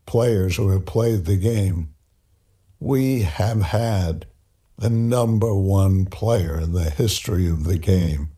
players 0.08 0.56
who 0.56 0.69
have 0.69 0.88
played 0.88 1.25
the 1.25 1.38
game, 1.38 1.93
we 2.80 3.21
have 3.21 3.62
had 3.62 4.25
the 4.75 4.89
number 4.89 5.54
one 5.54 6.06
player 6.06 6.60
in 6.60 6.73
the 6.73 6.89
history 6.89 7.47
of 7.47 7.65
the 7.65 7.78
game. 7.78 8.30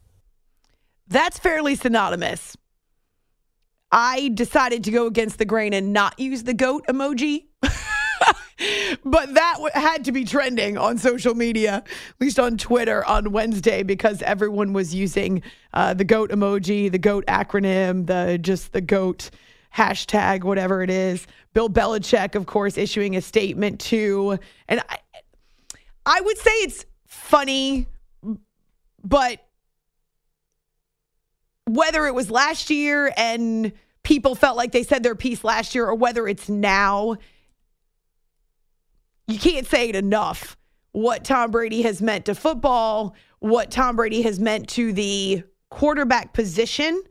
That's 1.07 1.39
fairly 1.39 1.75
synonymous. 1.75 2.57
I 3.89 4.31
decided 4.33 4.83
to 4.83 4.91
go 4.91 5.07
against 5.07 5.37
the 5.37 5.45
grain 5.45 5.71
and 5.71 5.93
not 5.93 6.19
use 6.19 6.43
the 6.43 6.53
goat 6.53 6.85
emoji. 6.87 7.45
but 9.03 9.33
that 9.33 9.53
w- 9.53 9.71
had 9.73 10.05
to 10.05 10.11
be 10.11 10.25
trending 10.25 10.77
on 10.77 10.97
social 10.97 11.35
media, 11.35 11.83
at 11.85 12.15
least 12.19 12.39
on 12.39 12.57
Twitter 12.57 13.05
on 13.05 13.31
Wednesday, 13.31 13.83
because 13.83 14.21
everyone 14.21 14.73
was 14.73 14.93
using 14.95 15.41
uh, 15.73 15.93
the 15.93 16.03
goat 16.03 16.31
emoji, 16.31 16.91
the 16.91 16.97
goat 16.97 17.25
acronym, 17.27 18.07
the 18.07 18.37
just 18.37 18.73
the 18.73 18.81
goat 18.81 19.29
hashtag, 19.75 20.43
whatever 20.43 20.81
it 20.81 20.89
is. 20.89 21.27
Bill 21.53 21.69
Belichick, 21.69 22.35
of 22.35 22.45
course, 22.45 22.77
issuing 22.77 23.15
a 23.15 23.21
statement 23.21 23.79
too, 23.79 24.39
and 24.67 24.81
I, 24.89 24.97
I 26.05 26.21
would 26.21 26.37
say 26.37 26.51
it's 26.51 26.85
funny, 27.05 27.87
but 29.03 29.43
whether 31.65 32.07
it 32.07 32.15
was 32.15 32.31
last 32.31 32.69
year 32.69 33.11
and 33.17 33.73
people 34.03 34.35
felt 34.35 34.55
like 34.55 34.71
they 34.71 34.83
said 34.83 35.03
their 35.03 35.15
piece 35.15 35.43
last 35.43 35.75
year, 35.75 35.85
or 35.85 35.95
whether 35.95 36.27
it's 36.27 36.47
now 36.47 37.17
you 39.27 39.37
can't 39.37 39.67
say 39.67 39.89
it 39.89 39.95
enough 39.95 40.57
what 40.93 41.23
Tom 41.23 41.51
Brady 41.51 41.83
has 41.83 42.01
meant 42.01 42.25
to 42.25 42.33
football, 42.33 43.15
what 43.39 43.69
Tom 43.69 43.95
Brady 43.95 44.23
has 44.23 44.39
meant 44.39 44.67
to 44.69 44.91
the 44.93 45.43
quarterback 45.69 46.33
position. 46.33 47.03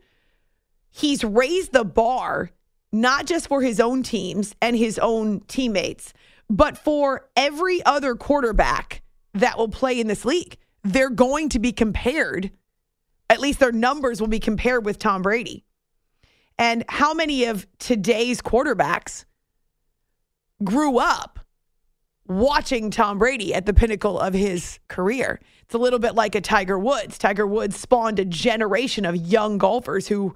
He's 0.89 1.23
raised 1.23 1.71
the 1.71 1.85
bar, 1.85 2.49
not 2.91 3.27
just 3.27 3.47
for 3.47 3.61
his 3.61 3.79
own 3.79 4.03
teams 4.03 4.55
and 4.61 4.75
his 4.75 4.99
own 4.99 5.41
teammates, 5.41 6.13
but 6.49 6.77
for 6.77 7.29
every 7.35 7.85
other 7.85 8.15
quarterback 8.15 9.03
that 9.33 9.57
will 9.57 9.69
play 9.69 9.99
in 9.99 10.07
this 10.07 10.25
league. 10.25 10.57
They're 10.83 11.09
going 11.09 11.49
to 11.49 11.59
be 11.59 11.71
compared, 11.71 12.51
at 13.29 13.39
least 13.39 13.59
their 13.59 13.71
numbers 13.71 14.19
will 14.19 14.27
be 14.27 14.39
compared 14.39 14.85
with 14.85 14.99
Tom 14.99 15.21
Brady. 15.21 15.63
And 16.57 16.83
how 16.89 17.13
many 17.13 17.45
of 17.45 17.67
today's 17.77 18.41
quarterbacks 18.41 19.25
grew 20.63 20.97
up 20.97 21.39
watching 22.27 22.91
Tom 22.91 23.17
Brady 23.17 23.53
at 23.53 23.65
the 23.65 23.73
pinnacle 23.73 24.19
of 24.19 24.33
his 24.33 24.79
career. 24.87 25.39
It's 25.61 25.73
a 25.73 25.77
little 25.77 25.99
bit 25.99 26.15
like 26.15 26.35
a 26.35 26.41
Tiger 26.41 26.77
Woods. 26.79 27.17
Tiger 27.17 27.47
Woods 27.47 27.79
spawned 27.79 28.19
a 28.19 28.25
generation 28.25 29.05
of 29.05 29.15
young 29.15 29.57
golfers 29.57 30.07
who 30.07 30.35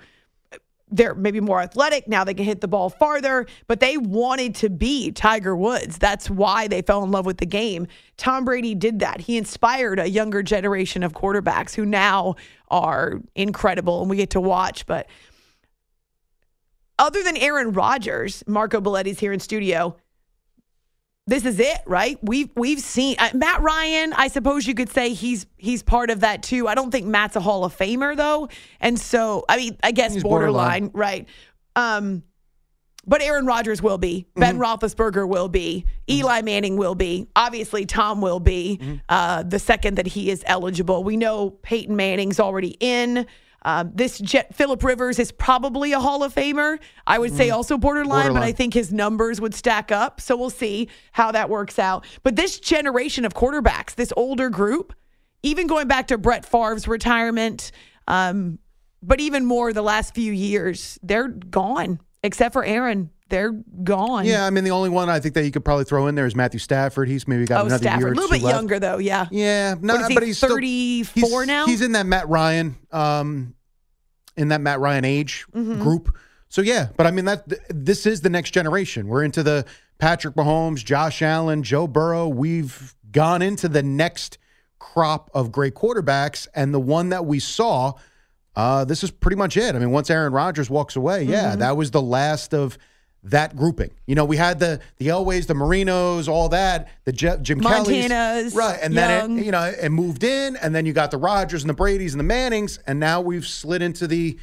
they're 0.91 1.15
maybe 1.15 1.39
more 1.39 1.61
athletic. 1.61 2.07
Now 2.07 2.23
they 2.23 2.33
can 2.33 2.43
hit 2.43 2.59
the 2.59 2.67
ball 2.67 2.89
farther, 2.89 3.47
but 3.67 3.79
they 3.79 3.97
wanted 3.97 4.55
to 4.55 4.69
be 4.69 5.11
Tiger 5.11 5.55
Woods. 5.55 5.97
That's 5.97 6.29
why 6.29 6.67
they 6.67 6.81
fell 6.81 7.03
in 7.03 7.11
love 7.11 7.25
with 7.25 7.37
the 7.37 7.45
game. 7.45 7.87
Tom 8.17 8.43
Brady 8.43 8.75
did 8.75 8.99
that. 8.99 9.21
He 9.21 9.37
inspired 9.37 9.99
a 9.99 10.09
younger 10.09 10.43
generation 10.43 11.01
of 11.01 11.13
quarterbacks 11.13 11.73
who 11.75 11.85
now 11.85 12.35
are 12.67 13.21
incredible 13.35 14.01
and 14.01 14.09
we 14.09 14.17
get 14.17 14.31
to 14.31 14.41
watch. 14.41 14.85
But 14.85 15.07
other 16.99 17.23
than 17.23 17.37
Aaron 17.37 17.71
Rodgers, 17.71 18.43
Marco 18.45 18.81
Belletti's 18.81 19.19
here 19.19 19.31
in 19.31 19.39
studio 19.39 19.95
this 21.27 21.45
is 21.45 21.59
it, 21.59 21.79
right? 21.85 22.17
We've 22.21 22.49
we've 22.55 22.79
seen 22.79 23.15
uh, 23.19 23.29
Matt 23.33 23.61
Ryan. 23.61 24.13
I 24.13 24.27
suppose 24.27 24.67
you 24.67 24.73
could 24.73 24.89
say 24.89 25.13
he's 25.13 25.45
he's 25.57 25.83
part 25.83 26.09
of 26.09 26.21
that 26.21 26.43
too. 26.43 26.67
I 26.67 26.75
don't 26.75 26.91
think 26.91 27.05
Matt's 27.05 27.35
a 27.35 27.39
Hall 27.39 27.63
of 27.63 27.77
Famer 27.77 28.17
though, 28.17 28.49
and 28.79 28.99
so 28.99 29.45
I 29.47 29.57
mean, 29.57 29.77
I 29.83 29.91
guess 29.91 30.21
borderline, 30.21 30.87
borderline, 30.87 30.91
right? 30.93 31.27
Um, 31.75 32.23
but 33.05 33.21
Aaron 33.21 33.45
Rodgers 33.45 33.81
will 33.81 33.97
be. 33.97 34.27
Ben 34.35 34.57
mm-hmm. 34.57 34.63
Roethlisberger 34.63 35.27
will 35.27 35.47
be. 35.47 35.85
Mm-hmm. 35.85 36.19
Eli 36.19 36.41
Manning 36.41 36.77
will 36.77 36.95
be. 36.95 37.27
Obviously, 37.35 37.85
Tom 37.85 38.21
will 38.21 38.39
be 38.39 38.79
mm-hmm. 38.81 38.95
uh, 39.09 39.43
the 39.43 39.59
second 39.59 39.95
that 39.95 40.07
he 40.07 40.29
is 40.29 40.43
eligible. 40.45 41.03
We 41.03 41.17
know 41.17 41.51
Peyton 41.51 41.95
Manning's 41.95 42.39
already 42.39 42.77
in. 42.79 43.25
Um, 43.63 43.91
this 43.93 44.17
Jet 44.19 44.55
Philip 44.55 44.83
Rivers 44.83 45.19
is 45.19 45.31
probably 45.31 45.93
a 45.93 45.99
Hall 45.99 46.23
of 46.23 46.33
Famer. 46.33 46.79
I 47.05 47.19
would 47.19 47.35
say 47.35 47.49
also 47.51 47.77
borderline, 47.77 48.33
but 48.33 48.41
I 48.43 48.51
think 48.51 48.73
his 48.73 48.91
numbers 48.91 49.39
would 49.39 49.53
stack 49.53 49.91
up. 49.91 50.19
So 50.19 50.35
we'll 50.35 50.49
see 50.49 50.89
how 51.11 51.31
that 51.31 51.49
works 51.49 51.77
out. 51.77 52.05
But 52.23 52.35
this 52.35 52.59
generation 52.59 53.23
of 53.23 53.33
quarterbacks, 53.33 53.95
this 53.95 54.11
older 54.17 54.49
group, 54.49 54.93
even 55.43 55.67
going 55.67 55.87
back 55.87 56.07
to 56.07 56.17
Brett 56.17 56.45
Favre's 56.45 56.87
retirement, 56.87 57.71
um, 58.07 58.57
but 59.03 59.19
even 59.19 59.45
more 59.45 59.73
the 59.73 59.81
last 59.81 60.15
few 60.15 60.31
years, 60.31 60.99
they're 61.03 61.27
gone. 61.27 61.99
Except 62.23 62.53
for 62.53 62.63
Aaron, 62.63 63.09
they're 63.31 63.51
gone. 63.83 64.25
Yeah, 64.25 64.45
I 64.45 64.51
mean, 64.51 64.63
the 64.63 64.69
only 64.71 64.89
one 64.89 65.09
I 65.09 65.19
think 65.19 65.33
that 65.33 65.43
you 65.45 65.51
could 65.51 65.65
probably 65.65 65.85
throw 65.85 66.05
in 66.07 66.13
there 66.15 66.27
is 66.27 66.35
Matthew 66.35 66.59
Stafford. 66.59 67.07
He's 67.09 67.27
maybe 67.27 67.45
got 67.45 67.63
Oh, 67.63 67.65
another 67.65 67.81
Stafford, 67.83 67.99
year 68.01 68.11
a 68.11 68.15
little 68.15 68.29
bit 68.29 68.41
left. 68.43 68.55
younger 68.55 68.79
though. 68.79 68.97
Yeah. 68.99 69.25
Yeah, 69.31 69.75
no, 69.81 69.95
What 69.95 70.01
is 70.03 70.07
he, 70.09 70.13
but 70.13 70.23
he's 70.23 70.39
34 70.39 71.45
now? 71.47 71.65
He's 71.65 71.81
in 71.81 71.93
that 71.93 72.05
Matt 72.05 72.29
Ryan, 72.29 72.75
um, 72.91 73.55
in 74.37 74.49
that 74.49 74.61
Matt 74.61 74.79
Ryan 74.79 75.05
age 75.05 75.45
Mhm. 75.55 75.81
group. 75.81 76.15
So 76.49 76.61
yeah, 76.61 76.89
but 76.97 77.07
I 77.07 77.11
mean 77.11 77.25
that 77.25 77.47
th- 77.49 77.61
this 77.69 78.05
is 78.05 78.21
the 78.21 78.29
next 78.29 78.51
generation. 78.51 79.07
We're 79.07 79.23
into 79.23 79.41
the 79.41 79.65
Patrick 79.97 80.35
Mahomes, 80.35 80.83
Josh 80.83 81.21
Allen, 81.21 81.63
Joe 81.63 81.87
Burrow. 81.87 82.27
We've 82.27 82.93
gone 83.11 83.41
into 83.41 83.67
the 83.69 83.83
next 83.83 84.37
crop 84.79 85.29
of 85.33 85.51
great 85.51 85.75
quarterbacks, 85.75 86.47
and 86.55 86.73
the 86.73 86.79
one 86.79 87.09
that 87.09 87.25
we 87.25 87.39
saw, 87.39 87.93
uh, 88.55 88.83
this 88.83 89.03
is 89.03 89.11
pretty 89.11 89.37
much 89.37 89.55
it. 89.57 89.75
I 89.75 89.79
mean, 89.79 89.91
once 89.91 90.09
Aaron 90.09 90.33
Rodgers 90.33 90.69
walks 90.69 90.95
away, 90.95 91.23
yeah, 91.23 91.55
Mhm. 91.55 91.59
that 91.59 91.77
was 91.77 91.91
the 91.91 92.01
last 92.01 92.53
of 92.53 92.77
that 93.23 93.55
grouping. 93.55 93.91
You 94.07 94.15
know, 94.15 94.25
we 94.25 94.37
had 94.37 94.59
the 94.59 94.79
the 94.97 95.07
Elways, 95.07 95.45
the 95.47 95.53
Marinos, 95.53 96.27
all 96.27 96.49
that, 96.49 96.89
the 97.05 97.11
Je- 97.11 97.37
Jim 97.41 97.59
Kelly's, 97.61 98.55
right, 98.55 98.79
and 98.81 98.95
then 98.97 99.37
it, 99.37 99.45
you 99.45 99.51
know 99.51 99.63
it 99.63 99.89
moved 99.89 100.23
in, 100.23 100.55
and 100.57 100.73
then 100.73 100.85
you 100.85 100.93
got 100.93 101.11
the 101.11 101.17
Rodgers 101.17 101.63
and 101.63 101.69
the 101.69 101.73
Brady's 101.75 102.13
and 102.13 102.19
the 102.19 102.23
Mannings, 102.25 102.79
and 102.87 102.99
now 102.99 103.21
we've 103.21 103.45
slid 103.45 103.81
into 103.83 104.07
the, 104.07 104.37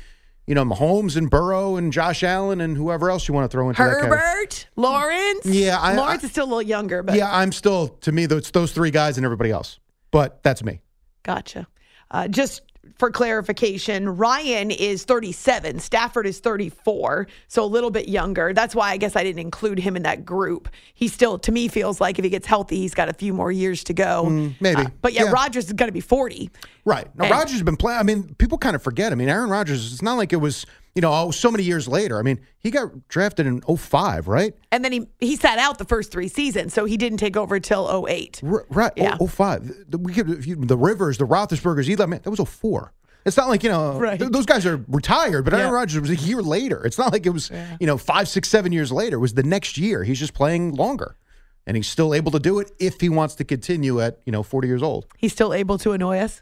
you 0.47 0.55
know, 0.55 0.65
Mahomes 0.65 1.17
and 1.17 1.29
Burrow 1.29 1.77
and 1.77 1.93
Josh 1.93 2.23
Allen 2.23 2.61
and 2.61 2.77
whoever 2.77 3.11
else 3.11 3.27
you 3.27 3.35
want 3.35 3.51
to 3.51 3.55
throw 3.55 3.69
into. 3.69 3.83
Herbert, 3.83 4.67
Lawrence. 4.77 5.45
Yeah, 5.45 5.79
I- 5.81 5.97
Lawrence 5.97 6.23
is 6.25 6.31
still 6.31 6.45
a 6.45 6.47
little 6.47 6.63
younger, 6.63 7.03
but 7.03 7.17
Yeah, 7.17 7.29
I'm 7.35 7.51
still 7.53 7.89
to 8.03 8.13
me 8.13 8.25
it's 8.25 8.51
those 8.53 8.73
three 8.73 8.91
guys 8.93 9.17
and 9.17 9.25
everybody 9.25 9.51
else, 9.51 9.81
but 10.11 10.43
that's 10.43 10.63
me. 10.63 10.81
Gotcha. 11.25 11.67
Uh, 12.11 12.27
just 12.29 12.63
for 12.99 13.11
clarification, 13.13 14.09
Ryan 14.17 14.71
is 14.73 15.05
37, 15.05 15.79
Stafford 15.79 16.27
is 16.27 16.41
34, 16.41 17.29
so 17.47 17.63
a 17.63 17.67
little 17.67 17.91
bit 17.91 18.09
younger. 18.09 18.53
That's 18.53 18.75
why 18.75 18.91
I 18.91 18.97
guess 18.97 19.15
I 19.15 19.23
didn't 19.23 19.39
include 19.39 19.79
him 19.79 19.97
in 19.97 20.03
that 20.03 20.25
group. 20.25 20.69
He 20.95 21.07
still, 21.07 21.39
to 21.39 21.53
me, 21.53 21.69
feels 21.69 22.01
like 22.01 22.19
if 22.19 22.25
he 22.25 22.29
gets 22.31 22.47
healthy, 22.47 22.77
he's 22.77 22.95
got 22.95 23.09
a 23.09 23.13
few 23.13 23.33
more 23.33 23.53
years 23.53 23.85
to 23.85 23.95
go. 23.95 24.25
Mm, 24.27 24.55
maybe. 24.61 24.83
Uh, 24.83 24.89
but 25.01 25.13
yeah, 25.13 25.25
Yeah. 25.25 25.31
Rodgers 25.31 25.67
is 25.67 25.73
going 25.75 25.89
to 25.89 25.93
be 25.93 26.01
40. 26.01 26.51
Right. 26.85 27.07
Now, 27.17 27.25
And- 27.27 27.31
Rodgers 27.33 27.53
has 27.53 27.63
been 27.63 27.77
playing. 27.77 28.01
I 28.01 28.03
mean, 28.03 28.35
people 28.37 28.59
kind 28.59 28.75
of 28.75 28.83
forget. 28.83 29.13
I 29.13 29.15
mean, 29.15 29.29
Aaron 29.29 29.49
Rodgers, 29.49 29.93
it's 29.93 30.03
not 30.03 30.15
like 30.17 30.33
it 30.33 30.37
was, 30.37 30.67
you 30.95 31.03
know, 31.03 31.13
oh, 31.13 31.31
so 31.31 31.51
many 31.51 31.63
years 31.65 31.87
later. 31.89 32.19
I 32.19 32.23
mean, 32.23 32.41
he 32.59 32.71
got 32.71 33.09
drafted 33.09 33.47
in 33.47 33.61
05, 33.61 34.27
right? 34.29 34.55
And 34.73 34.85
then 34.85 34.93
he, 34.93 35.07
he 35.21 35.37
sat 35.37 35.59
out 35.59 35.79
the 35.79 35.85
first 35.85 36.11
three 36.11 36.29
seasons, 36.29 36.75
so 36.75 36.85
he 36.85 36.97
didn't 36.97 37.19
take 37.19 37.37
over 37.37 37.61
till 37.61 38.07
08. 38.09 38.41
R- 38.45 38.67
right. 38.71 38.93
Oh, 38.97 39.03
yeah. 39.03 39.17
Oh, 39.21 39.27
05. 39.27 39.91
The, 39.91 39.99
we 39.99 40.13
could, 40.13 40.45
you, 40.45 40.57
the 40.57 40.77
Rivers, 40.77 41.19
the 41.19 41.27
Roethlisbergers, 41.27 41.89
Eli, 41.89 42.07
man, 42.07 42.21
that 42.23 42.31
was 42.31 42.41
04. 42.41 42.93
It's 43.27 43.37
not 43.37 43.49
like, 43.49 43.63
you 43.63 43.69
know, 43.71 43.99
Right. 43.99 44.19
th- 44.19 44.31
those 44.33 44.47
guys 44.47 44.65
are 44.65 44.83
retired, 44.89 45.45
but 45.45 45.53
Aaron 45.53 45.67
Yeah. 45.69 45.73
Rodgers 45.75 46.01
was 46.01 46.11
a 46.11 46.17
year 46.17 46.41
later. 46.41 46.83
It's 46.85 46.97
not 46.99 47.13
like 47.13 47.27
it 47.27 47.31
was, 47.31 47.51
you 47.79 47.87
know, 47.87 47.99
five, 47.99 48.27
six, 48.29 48.49
seven 48.49 48.73
years 48.73 48.91
later. 48.91 49.17
It 49.17 49.21
was 49.21 49.35
the 49.35 49.43
next 49.43 49.77
year. 49.77 50.03
He's 50.05 50.19
just 50.19 50.33
playing 50.35 50.75
longer. 50.75 51.17
And 51.67 51.77
he's 51.77 51.89
still 51.89 52.15
able 52.15 52.33
to 52.33 52.39
do 52.39 52.59
it 52.61 52.71
if 52.79 52.99
he 53.03 53.11
wants 53.11 53.35
to 53.35 53.45
continue 53.45 54.01
at, 54.01 54.21
you 54.25 54.33
know, 54.33 54.43
40 54.43 54.67
years 54.69 54.83
old. 54.83 55.05
He's 55.19 55.33
still 55.35 55.53
able 55.53 55.77
to 55.79 55.93
annoy 55.93 56.19
us. 56.21 56.41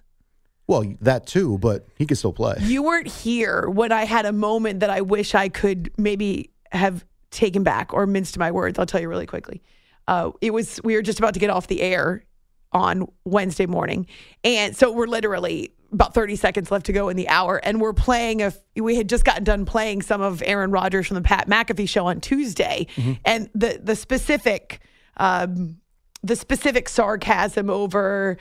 Well, 0.69 0.85
that 1.01 1.27
too, 1.27 1.59
but 1.59 1.87
he 1.97 2.07
can 2.07 2.17
still 2.17 2.33
play. 2.33 2.57
You 2.61 2.83
weren't 2.83 3.07
here 3.07 3.69
when 3.69 3.93
I 3.93 4.05
had 4.05 4.27
a 4.27 4.33
moment 4.33 4.81
that 4.81 4.91
I 4.91 5.01
wish 5.01 5.35
I 5.35 5.49
could 5.49 5.93
maybe 5.97 6.51
have 6.73 7.05
taken 7.31 7.63
back 7.63 7.95
or 7.95 8.07
minced 8.07 8.37
my 8.39 8.51
words. 8.51 8.79
I'll 8.79 8.87
tell 8.87 9.01
you 9.01 9.09
really 9.09 9.27
quickly. 9.27 9.63
Uh, 10.09 10.33
it 10.41 10.53
was 10.53 10.81
we 10.83 10.95
were 10.95 11.03
just 11.03 11.19
about 11.19 11.35
to 11.35 11.41
get 11.41 11.51
off 11.51 11.67
the 11.67 11.83
air 11.83 12.25
on 12.73 13.09
Wednesday 13.25 13.67
morning, 13.67 14.07
and 14.45 14.77
so 14.77 14.91
we're 14.91 15.07
literally 15.07 15.73
about 15.93 16.15
30 16.15 16.37
seconds 16.37 16.71
left 16.71 16.87
to 16.87 16.93
go 16.93 17.09
in 17.09 17.17
the 17.17 17.29
hour, 17.29 17.59
and 17.59 17.81
we're 17.81 17.93
playing 17.93 18.43
a. 18.43 18.53
We 18.77 18.97
had 18.97 19.09
just 19.09 19.25
gotten 19.25 19.45
done 19.45 19.67
playing 19.67 20.03
some 20.03 20.21
of 20.21 20.43
Aaron 20.45 20.71
Rodgers 20.71 21.07
from 21.07 21.17
the 21.17 21.23
Pat 21.23 21.49
McAfee 21.49 21.89
show 21.89 22.07
on 22.07 22.21
Tuesday, 22.21 22.87
and 23.25 23.49
the 23.55 23.81
the 23.83 23.97
specific. 23.97 24.81
Um, 25.19 25.79
the 26.23 26.37
specific 26.37 26.89
sarcasm 26.89 27.71
over 27.71 28.37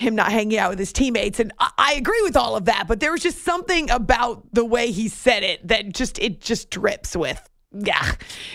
him 0.00 0.14
not 0.14 0.32
hanging 0.32 0.58
out 0.58 0.70
with 0.70 0.78
his 0.78 0.92
teammates. 0.92 1.40
And 1.40 1.52
I, 1.58 1.70
I 1.78 1.92
agree 1.94 2.20
with 2.22 2.36
all 2.36 2.56
of 2.56 2.64
that, 2.64 2.86
but 2.88 3.00
there 3.00 3.12
was 3.12 3.22
just 3.22 3.44
something 3.44 3.90
about 3.90 4.44
the 4.52 4.64
way 4.64 4.90
he 4.90 5.08
said 5.08 5.42
it 5.42 5.66
that 5.68 5.92
just 5.92 6.18
it 6.18 6.40
just 6.40 6.70
drips 6.70 7.14
with 7.14 7.40
yeah. 7.72 8.12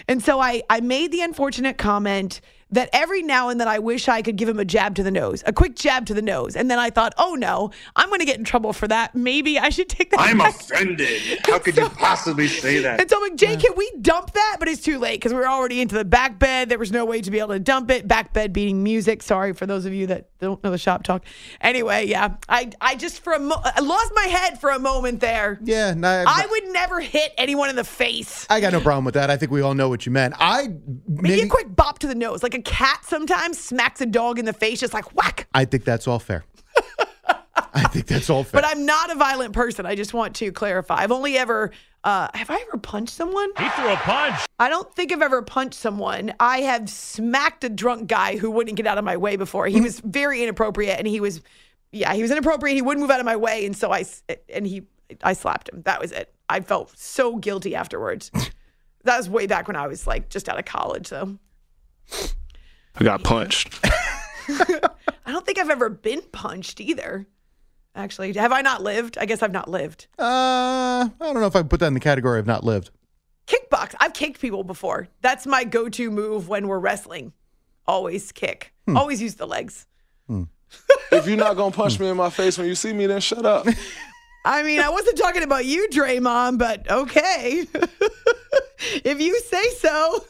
And 0.07 0.21
so 0.21 0.39
I 0.39 0.63
I 0.69 0.81
made 0.81 1.11
the 1.11 1.21
unfortunate 1.21 1.77
comment 1.77 2.41
that 2.75 2.89
every 2.93 3.21
now 3.23 3.49
and 3.49 3.59
then 3.59 3.67
I 3.67 3.79
wish 3.79 4.07
I 4.07 4.21
could 4.21 4.35
give 4.35 4.47
him 4.47 4.59
a 4.59 4.65
jab 4.65 4.95
to 4.95 5.03
the 5.03 5.11
nose, 5.11 5.43
a 5.45 5.53
quick 5.53 5.75
jab 5.75 6.05
to 6.07 6.13
the 6.13 6.21
nose. 6.21 6.55
And 6.55 6.69
then 6.69 6.79
I 6.79 6.89
thought, 6.89 7.13
oh 7.17 7.35
no, 7.35 7.71
I'm 7.95 8.09
going 8.09 8.19
to 8.19 8.25
get 8.25 8.37
in 8.37 8.43
trouble 8.43 8.71
for 8.73 8.87
that. 8.87 9.15
Maybe 9.15 9.57
I 9.59 9.69
should 9.69 9.89
take 9.89 10.11
that. 10.11 10.19
I'm 10.19 10.37
back. 10.37 10.55
offended. 10.55 11.39
How 11.45 11.59
could 11.59 11.75
you 11.75 11.89
possibly 11.89 12.47
say 12.47 12.79
that? 12.79 13.01
And 13.01 13.09
so 13.09 13.17
I'm 13.17 13.23
like, 13.23 13.35
Jay, 13.35 13.55
can 13.57 13.73
we 13.75 13.91
dump 14.01 14.31
that? 14.33 14.57
But 14.59 14.67
it's 14.67 14.81
too 14.81 14.99
late 14.99 15.19
because 15.19 15.33
we 15.33 15.39
were 15.39 15.47
already 15.47 15.81
into 15.81 15.95
the 15.95 16.05
back 16.05 16.39
bed. 16.39 16.69
There 16.69 16.79
was 16.79 16.91
no 16.91 17.05
way 17.05 17.21
to 17.21 17.31
be 17.31 17.39
able 17.39 17.49
to 17.53 17.59
dump 17.59 17.89
it. 17.91 18.07
Back 18.07 18.33
bed 18.33 18.53
beating 18.53 18.83
music. 18.83 19.23
Sorry 19.23 19.53
for 19.53 19.65
those 19.65 19.85
of 19.85 19.93
you 19.93 20.07
that 20.07 20.29
don't 20.39 20.63
know 20.63 20.71
the 20.71 20.77
shop 20.77 21.03
talk. 21.03 21.23
Anyway, 21.61 22.05
yeah, 22.07 22.35
I 22.47 22.69
I 22.81 22.95
just 22.95 23.21
for 23.21 23.33
a 23.33 23.39
mo- 23.39 23.61
I 23.63 23.79
lost 23.81 24.11
my 24.15 24.25
head 24.25 24.59
for 24.59 24.69
a 24.69 24.79
moment 24.79 25.19
there. 25.19 25.59
Yeah, 25.63 25.93
no, 25.93 26.23
I 26.27 26.45
would 26.49 26.71
never 26.73 26.99
hit 26.99 27.33
anyone 27.37 27.69
in 27.69 27.75
the 27.75 27.83
face. 27.83 28.45
I 28.49 28.59
got 28.59 28.73
no 28.73 28.81
problem 28.81 29.05
with 29.05 29.13
that. 29.15 29.29
I 29.29 29.37
think 29.37 29.51
we 29.51 29.61
all 29.61 29.73
know 29.73 29.89
what 29.89 30.05
you 30.05 30.11
meant. 30.11 30.35
I 30.39 30.67
Maybe, 31.07 31.29
maybe 31.29 31.41
a 31.43 31.47
quick 31.47 31.75
bop 31.75 31.99
to 31.99 32.07
the 32.07 32.15
nose, 32.15 32.43
like 32.43 32.53
a 32.53 32.61
cat 32.65 33.05
sometimes 33.05 33.57
smacks 33.59 34.01
a 34.01 34.05
dog 34.05 34.37
in 34.39 34.45
the 34.45 34.53
face, 34.53 34.79
just 34.81 34.93
like 34.93 35.15
whack. 35.15 35.47
I 35.53 35.63
think 35.65 35.85
that's 35.85 36.07
all 36.07 36.19
fair. 36.19 36.43
I 37.73 37.83
think 37.87 38.07
that's 38.07 38.29
all 38.29 38.43
fair. 38.43 38.61
But 38.61 38.67
I'm 38.69 38.85
not 38.85 39.11
a 39.11 39.15
violent 39.15 39.53
person. 39.53 39.85
I 39.85 39.95
just 39.95 40.13
want 40.13 40.35
to 40.37 40.51
clarify. 40.51 40.95
I've 40.95 41.11
only 41.11 41.37
ever, 41.37 41.71
uh, 42.03 42.27
have 42.33 42.49
I 42.49 42.55
ever 42.67 42.77
punched 42.77 43.13
someone? 43.13 43.49
He 43.57 43.67
threw 43.69 43.87
a 43.89 43.95
punch. 43.97 44.45
I 44.59 44.69
don't 44.69 44.93
think 44.93 45.11
I've 45.11 45.21
ever 45.21 45.41
punched 45.41 45.77
someone. 45.79 46.33
I 46.39 46.59
have 46.61 46.89
smacked 46.89 47.63
a 47.63 47.69
drunk 47.69 48.07
guy 48.07 48.37
who 48.37 48.49
wouldn't 48.51 48.77
get 48.77 48.87
out 48.87 48.97
of 48.97 49.03
my 49.03 49.17
way 49.17 49.35
before. 49.35 49.67
He 49.67 49.81
was 49.81 49.99
very 50.01 50.41
inappropriate, 50.43 50.97
and 50.97 51.07
he 51.07 51.19
was, 51.19 51.41
yeah, 51.91 52.13
he 52.13 52.21
was 52.21 52.31
inappropriate. 52.31 52.75
He 52.75 52.81
wouldn't 52.81 53.01
move 53.01 53.11
out 53.11 53.19
of 53.19 53.25
my 53.25 53.35
way, 53.35 53.65
and 53.65 53.75
so 53.75 53.91
I, 53.91 54.01
s- 54.01 54.23
and 54.53 54.65
he, 54.65 54.83
I 55.23 55.33
slapped 55.33 55.69
him. 55.69 55.81
That 55.83 55.99
was 56.01 56.11
it. 56.13 56.33
I 56.49 56.61
felt 56.61 56.97
so 56.97 57.35
guilty 57.37 57.75
afterwards. 57.75 58.31
that 59.03 59.17
was 59.17 59.29
way 59.29 59.47
back 59.47 59.67
when 59.67 59.75
I 59.75 59.87
was 59.87 60.07
like 60.07 60.29
just 60.29 60.47
out 60.47 60.57
of 60.59 60.65
college, 60.65 61.09
though. 61.09 61.37
I 62.97 63.03
got 63.03 63.23
punched. 63.23 63.79
I 64.47 65.31
don't 65.31 65.45
think 65.45 65.57
I've 65.57 65.69
ever 65.69 65.89
been 65.89 66.21
punched 66.31 66.79
either. 66.79 67.27
Actually, 67.95 68.33
have 68.33 68.51
I 68.51 68.61
not 68.61 68.83
lived? 68.83 69.17
I 69.17 69.25
guess 69.25 69.41
I've 69.41 69.51
not 69.51 69.69
lived. 69.69 70.07
uh, 70.19 70.23
I 70.23 71.11
don't 71.19 71.35
know 71.35 71.45
if 71.45 71.55
I 71.55 71.63
put 71.63 71.79
that 71.79 71.87
in 71.87 71.93
the 71.93 71.99
category 71.99 72.39
of 72.39 72.45
not 72.45 72.63
lived. 72.63 72.91
Kickbox. 73.47 73.95
I've 73.99 74.13
kicked 74.13 74.41
people 74.41 74.63
before. 74.63 75.07
That's 75.21 75.45
my 75.45 75.63
go-to 75.63 76.11
move 76.11 76.47
when 76.49 76.67
we're 76.67 76.79
wrestling. 76.79 77.33
Always 77.87 78.31
kick. 78.31 78.73
Always 78.87 79.21
use 79.21 79.35
the 79.35 79.47
legs. 79.47 79.85
if 81.11 81.27
you're 81.27 81.37
not 81.37 81.55
gonna 81.55 81.71
punch 81.71 81.99
me 81.99 82.07
in 82.09 82.17
my 82.17 82.29
face 82.29 82.57
when 82.57 82.67
you 82.67 82.75
see 82.75 82.91
me, 82.93 83.05
then 83.05 83.21
shut 83.21 83.45
up. 83.45 83.67
I 84.45 84.61
mean, 84.61 84.79
I 84.79 84.89
wasn't 84.89 85.17
talking 85.17 85.43
about 85.43 85.65
you, 85.65 85.87
Draymond, 85.89 86.59
but 86.59 86.89
okay. 86.89 87.65
if 89.03 89.19
you 89.19 89.39
say 89.41 89.69
so. 89.71 90.25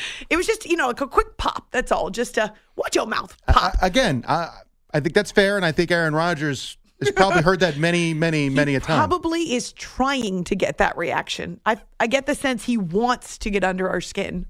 It 0.30 0.36
was 0.36 0.46
just, 0.46 0.66
you 0.66 0.76
know, 0.76 0.88
like 0.88 1.00
a 1.00 1.06
quick 1.06 1.36
pop. 1.38 1.70
That's 1.70 1.90
all. 1.92 2.10
Just 2.10 2.34
to 2.34 2.52
watch 2.76 2.94
your 2.96 3.06
mouth. 3.06 3.36
I, 3.48 3.72
I- 3.82 3.86
again, 3.86 4.24
I, 4.28 4.50
I 4.92 5.00
think 5.00 5.14
that's 5.14 5.30
fair, 5.32 5.56
and 5.56 5.64
I 5.64 5.72
think 5.72 5.90
Aaron 5.90 6.14
Rodgers 6.14 6.76
has 7.00 7.10
probably 7.10 7.42
heard 7.42 7.60
that 7.60 7.76
many, 7.76 8.14
many, 8.14 8.48
many 8.60 8.74
a 8.74 8.80
time. 8.80 8.96
Probably 9.08 9.52
is 9.54 9.72
trying 9.72 10.44
to 10.44 10.54
get 10.56 10.78
that 10.78 10.96
reaction. 10.96 11.60
I 11.66 11.76
I 12.00 12.06
get 12.06 12.26
the 12.26 12.34
sense 12.34 12.64
he 12.64 12.76
wants 12.78 13.36
to 13.38 13.50
get 13.50 13.64
under 13.64 13.88
our 13.88 14.00
skin. 14.00 14.46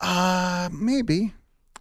Uh, 0.00 0.68
maybe. 0.72 1.32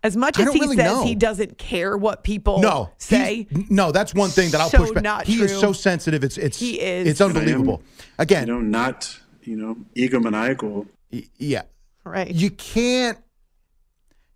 As 0.04 0.18
much 0.18 0.38
as 0.38 0.52
he 0.52 0.60
really 0.60 0.76
says 0.76 0.86
know. 0.86 1.04
he 1.06 1.15
doesn't 1.15 1.58
care 1.58 1.96
what 1.98 2.24
people 2.26 2.60
No, 2.60 2.90
say. 2.98 3.48
no, 3.69 3.94
that's 3.94 4.13
one 4.13 4.30
thing 4.30 4.52
that 4.52 4.60
I'll 4.60 4.69
So 4.69 4.80
push 4.80 4.92
back. 4.92 5.04
not 5.04 5.26
he 5.28 5.42
is 5.42 5.58
so 5.58 5.71
sensitive. 5.71 6.26
It's 6.26 6.38
it's 6.38 6.60
He 6.60 6.80
is. 6.82 7.08
it's 7.08 7.21
unbelievable. 7.21 7.82
Again, 8.19 8.48
You 8.48 8.54
know, 8.56 8.60
not, 8.62 9.17
you 9.44 9.56
know, 9.56 9.78
egomaniacal. 9.96 10.88
y- 11.12 11.24
yeah, 11.38 11.62
Right. 12.04 12.29
you 12.33 12.49
can't. 12.49 13.17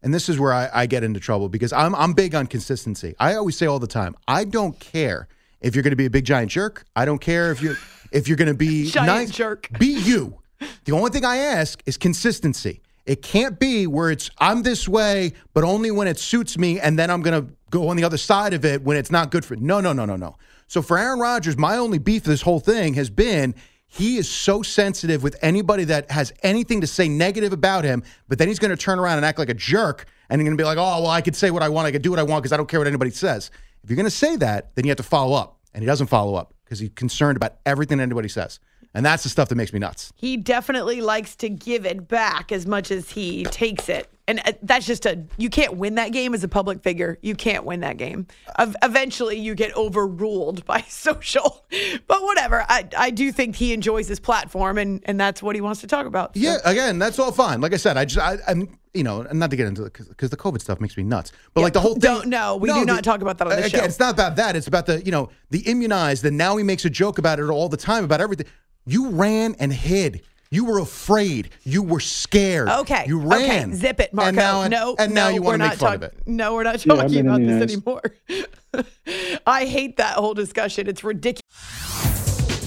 And 0.04 0.14
this 0.14 0.30
is 0.30 0.40
where 0.40 0.54
I, 0.54 0.70
I 0.74 0.86
get 0.86 1.04
into 1.04 1.20
trouble 1.20 1.50
because 1.50 1.74
I'm 1.74 1.94
I'm 1.96 2.14
big 2.14 2.36
on 2.36 2.48
consistency. 2.48 3.16
I 3.20 3.36
always 3.36 3.58
say 3.58 3.66
all 3.66 3.80
the 3.80 3.88
time, 3.88 4.16
I 4.28 4.44
don't 4.44 4.80
care 4.80 5.28
if 5.60 5.76
you're 5.76 5.84
going 5.84 5.92
to 5.92 5.98
be 5.98 6.06
a 6.06 6.10
big 6.10 6.24
giant 6.24 6.52
jerk. 6.52 6.86
I 6.96 7.06
don't 7.06 7.20
care 7.20 7.52
if 7.52 7.62
you 7.62 7.76
if 8.12 8.28
you're 8.28 8.38
going 8.38 8.48
to 8.48 8.54
be 8.54 8.90
Giant 8.92 9.08
nice. 9.08 9.32
jerk. 9.32 9.70
Be 9.80 9.88
you. 9.88 10.40
The 10.86 10.92
only 10.94 11.12
thing 11.12 11.26
I 11.26 11.38
ask 11.38 11.82
is 11.86 11.98
consistency. 11.98 12.82
It 13.06 13.22
can't 13.22 13.60
be 13.60 13.88
where 13.88 14.12
it's 14.12 14.30
I'm 14.38 14.64
this 14.64 14.88
way, 14.88 15.34
but 15.54 15.64
only 15.64 15.92
when 15.92 16.08
it 16.08 16.20
suits 16.20 16.58
me, 16.58 16.80
and 16.80 16.98
then 16.98 17.10
I'm 17.10 17.22
going 17.22 17.46
to 17.48 17.54
go 17.70 17.90
on 17.90 17.98
the 17.98 18.04
other 18.04 18.18
side 18.18 18.54
of 18.54 18.66
it 18.66 18.82
when 18.84 18.98
it's 18.98 19.12
not 19.12 19.32
good 19.32 19.44
for. 19.46 19.56
No, 19.56 19.80
no, 19.80 19.94
no, 19.94 20.06
no, 20.06 20.16
no. 20.16 20.36
So 20.68 20.82
for 20.82 20.98
Aaron 20.98 21.20
Rodgers, 21.20 21.58
my 21.58 21.78
only 21.78 21.98
beef 22.00 22.24
this 22.24 22.42
whole 22.42 22.60
thing 22.60 22.94
has 22.96 23.10
been 23.10 23.56
he 23.88 24.18
is 24.18 24.30
so 24.30 24.62
sensitive 24.62 25.24
with 25.24 25.36
anybody 25.42 25.86
that 25.86 26.12
has 26.12 26.34
anything 26.44 26.82
to 26.82 26.88
say 26.88 27.08
negative 27.08 27.54
about 27.54 27.84
him, 27.84 28.04
but 28.28 28.38
then 28.38 28.48
he's 28.48 28.60
going 28.60 28.72
to 28.72 28.78
turn 28.78 29.00
around 29.00 29.18
and 29.18 29.26
act 29.26 29.40
like 29.40 29.50
a 29.50 29.54
jerk 29.54 30.06
and 30.30 30.42
he's 30.42 30.46
going 30.46 30.58
to 30.58 30.62
be 30.62 30.66
like, 30.66 30.78
oh, 30.78 31.02
well, 31.02 31.08
I 31.08 31.22
could 31.22 31.36
say 31.36 31.52
what 31.52 31.64
I 31.64 31.70
want. 31.70 31.88
I 31.88 31.92
could 31.92 32.02
do 32.02 32.10
what 32.10 32.20
I 32.20 32.24
want 32.24 32.44
because 32.44 32.52
I 32.52 32.58
don't 32.58 32.68
care 32.68 32.80
what 32.80 32.88
anybody 32.88 33.12
says. 33.12 33.50
If 33.84 33.90
you're 33.90 33.96
going 33.96 34.06
to 34.06 34.12
say 34.12 34.36
that, 34.38 34.76
then 34.76 34.86
you 34.86 34.90
have 34.90 34.98
to 34.98 35.04
follow 35.04 35.36
up. 35.36 35.58
And 35.74 35.82
he 35.82 35.86
doesn't 35.86 36.08
follow 36.08 36.36
up 36.36 36.54
because 36.66 36.80
he's 36.80 36.90
concerned 36.96 37.38
about 37.38 37.58
everything 37.66 38.00
anybody 38.00 38.28
says. 38.28 38.60
And 38.94 39.06
that's 39.06 39.24
the 39.24 39.30
stuff 39.30 39.50
that 39.50 39.56
makes 39.56 39.72
me 39.72 39.80
nuts. 39.80 40.12
He 40.16 40.38
definitely 40.38 41.02
likes 41.02 41.36
to 41.38 41.50
give 41.50 41.86
it 41.86 42.08
back 42.08 42.52
as 42.52 42.66
much 42.66 42.90
as 42.90 43.12
he 43.12 43.44
takes 43.46 43.90
it. 43.90 44.10
And 44.28 44.42
uh, 44.46 44.52
that's 44.62 44.86
just 44.86 45.06
a, 45.06 45.24
you 45.38 45.50
can't 45.50 45.78
win 45.78 45.96
that 45.96 46.12
game 46.12 46.34
as 46.34 46.44
a 46.44 46.50
public 46.50 46.84
figure. 46.84 47.18
You 47.22 47.34
can't 47.34 47.64
win 47.64 47.80
that 47.80 47.96
game. 47.98 48.28
Eventually, 48.84 49.38
you 49.40 49.56
get 49.56 49.76
overruled 49.76 50.66
by 50.68 50.82
social. 50.90 51.66
But 52.08 52.22
whatever. 52.24 52.66
I, 52.68 52.88
I 52.98 53.10
do 53.10 53.32
think 53.32 53.56
he 53.56 53.74
enjoys 53.74 54.08
his 54.08 54.20
platform, 54.20 54.78
and, 54.78 55.02
and 55.06 55.20
that's 55.20 55.42
what 55.42 55.56
he 55.56 55.62
wants 55.62 55.82
to 55.82 55.88
talk 55.88 56.06
about. 56.06 56.36
So- 56.36 56.42
Yeah, 56.42 56.58
again, 56.66 57.00
that's 57.00 57.20
all 57.20 57.32
fine. 57.32 57.62
Like 57.62 57.74
I 57.74 57.78
said, 57.78 57.96
I 57.98 58.06
just, 58.06 58.20
I, 58.20 58.38
I'm, 58.48 58.78
you 58.94 59.04
know, 59.04 59.22
not 59.32 59.50
to 59.52 59.56
get 59.56 59.68
into 59.68 59.86
it 59.86 59.94
because 59.94 60.30
the 60.30 60.38
COVID 60.38 60.60
stuff 60.60 60.82
makes 60.82 60.98
me 60.98 61.04
nuts. 61.04 61.32
But 61.54 61.62
like 61.62 61.74
the 61.74 61.80
whole 61.80 61.94
thing. 61.94 62.02
Don't, 62.02 62.28
no, 62.28 62.58
we 62.58 62.72
do 62.74 62.84
not 62.84 63.04
talk 63.04 63.22
about 63.22 63.38
that 63.38 63.48
on 63.48 63.52
the 63.52 63.66
again, 63.66 63.80
show. 63.82 63.86
it's 63.86 64.00
not 64.00 64.14
about 64.14 64.36
that. 64.38 64.56
It's 64.56 64.68
about 64.68 64.88
the, 64.88 65.04
you 65.06 65.12
know, 65.12 65.30
the 65.52 65.60
immunized. 65.62 66.26
And 66.26 66.38
now 66.38 66.58
he 66.58 66.64
makes 66.64 66.84
a 66.84 66.90
joke 66.90 67.18
about 67.18 67.40
it 67.40 67.44
all 67.50 67.70
the 67.70 67.78
time 67.78 68.04
about 68.04 68.22
everything. 68.22 68.48
You 68.86 69.10
ran 69.10 69.56
and 69.60 69.72
hid. 69.72 70.24
You 70.50 70.66
were 70.66 70.80
afraid. 70.80 71.50
You 71.64 71.84
were 71.84 72.00
scared. 72.00 72.70
Okay. 72.70 73.06
You 73.08 73.20
ran. 73.20 73.70
Okay. 73.70 73.74
Zip 73.78 74.00
it, 74.00 74.14
Marco. 74.14 74.30
And 74.30 74.38
now, 74.38 74.68
no. 74.68 74.96
and 74.98 75.14
now 75.14 75.28
no, 75.30 75.36
you 75.36 75.42
want 75.42 75.60
we're 75.62 75.66
to 75.66 75.72
make 75.72 75.80
not 75.82 75.90
fun 75.90 76.00
talk- 76.00 76.10
of 76.10 76.18
it. 76.18 76.28
No, 76.28 76.54
we're 76.54 76.64
not 76.64 76.86
Yeah, 76.86 76.96
talking 76.96 77.20
about 77.28 77.40
this 77.42 77.50
immunized. 77.50 77.74
anymore. 77.74 78.02
I 79.48 79.66
hate 79.66 79.98
that 79.98 80.16
whole 80.16 80.34
discussion. 80.34 80.88
It's 80.88 81.04
ridiculous. 81.04 81.42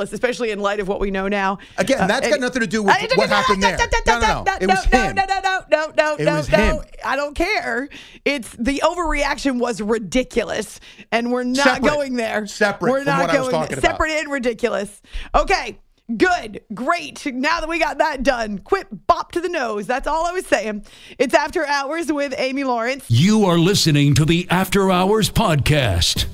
Especially 0.00 0.50
in 0.50 0.60
light 0.60 0.80
of 0.80 0.88
what 0.88 1.00
we 1.00 1.10
know 1.10 1.28
now. 1.28 1.58
Again, 1.78 2.06
that's 2.08 2.28
got 2.28 2.40
nothing 2.40 2.60
to 2.60 2.66
do 2.66 2.82
with 2.82 2.94
Uh, 2.94 3.06
what 3.16 3.28
happened 3.28 3.62
there. 3.62 3.76
No, 4.06 4.18
no, 4.18 4.42
no. 4.44 4.56
It 4.60 4.66
was 4.68 4.92
no, 4.92 4.98
him. 4.98 5.16
No, 5.16 5.24
no, 5.26 5.40
no, 5.40 5.60
no, 5.70 5.92
no, 5.96 6.14
It 6.14 6.24
no, 6.24 6.34
was 6.36 6.50
no. 6.50 6.58
him. 6.58 6.78
I 7.04 7.16
don't 7.16 7.34
care. 7.34 7.88
It's 8.24 8.50
the 8.58 8.82
overreaction 8.84 9.58
was 9.58 9.80
ridiculous, 9.82 10.80
and 11.12 11.32
we're 11.32 11.42
not 11.44 11.64
Separate. 11.64 11.90
going 11.90 12.14
there. 12.16 12.46
Separate 12.46 12.90
We're 12.90 12.98
from 13.04 13.06
not 13.06 13.20
what 13.26 13.30
I 13.30 13.38
was 13.38 13.48
going 13.48 13.52
talking 13.52 13.68
there. 13.76 13.78
about. 13.78 13.90
Separate 13.92 14.10
and 14.12 14.32
ridiculous. 14.32 15.02
Okay. 15.34 15.78
Good, 16.16 16.60
great. 16.72 17.26
Now 17.26 17.58
that 17.58 17.68
we 17.68 17.80
got 17.80 17.98
that 17.98 18.22
done, 18.22 18.58
quit 18.60 18.86
bop 19.08 19.32
to 19.32 19.40
the 19.40 19.48
nose. 19.48 19.88
That's 19.88 20.06
all 20.06 20.24
I 20.24 20.30
was 20.30 20.46
saying. 20.46 20.84
It's 21.18 21.34
after 21.34 21.66
hours 21.66 22.12
with 22.12 22.32
Amy 22.38 22.62
Lawrence. 22.62 23.06
You 23.10 23.44
are 23.44 23.58
listening 23.58 24.14
to 24.14 24.24
the 24.24 24.46
After 24.48 24.88
Hours 24.92 25.30
Podcast. 25.30 26.26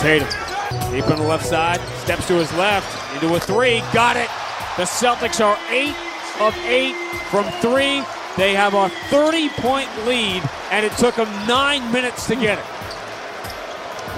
Tatum, 0.00 0.28
deep 0.90 1.08
on 1.08 1.16
the 1.16 1.26
left 1.26 1.46
side, 1.46 1.80
steps 2.02 2.26
to 2.28 2.34
his 2.34 2.52
left, 2.54 3.14
into 3.14 3.34
a 3.34 3.40
three, 3.40 3.80
got 3.92 4.16
it. 4.16 4.28
The 4.76 4.84
Celtics 4.84 5.44
are 5.44 5.58
eight 5.70 5.96
of 6.40 6.56
eight 6.66 6.94
from 7.30 7.44
three. 7.60 8.02
They 8.36 8.52
have 8.52 8.74
a 8.74 8.90
30 9.10 9.48
point 9.50 9.88
lead, 10.06 10.42
and 10.70 10.84
it 10.84 10.92
took 10.98 11.14
them 11.14 11.28
nine 11.46 11.90
minutes 11.92 12.26
to 12.26 12.36
get 12.36 12.58
it. 12.58 12.64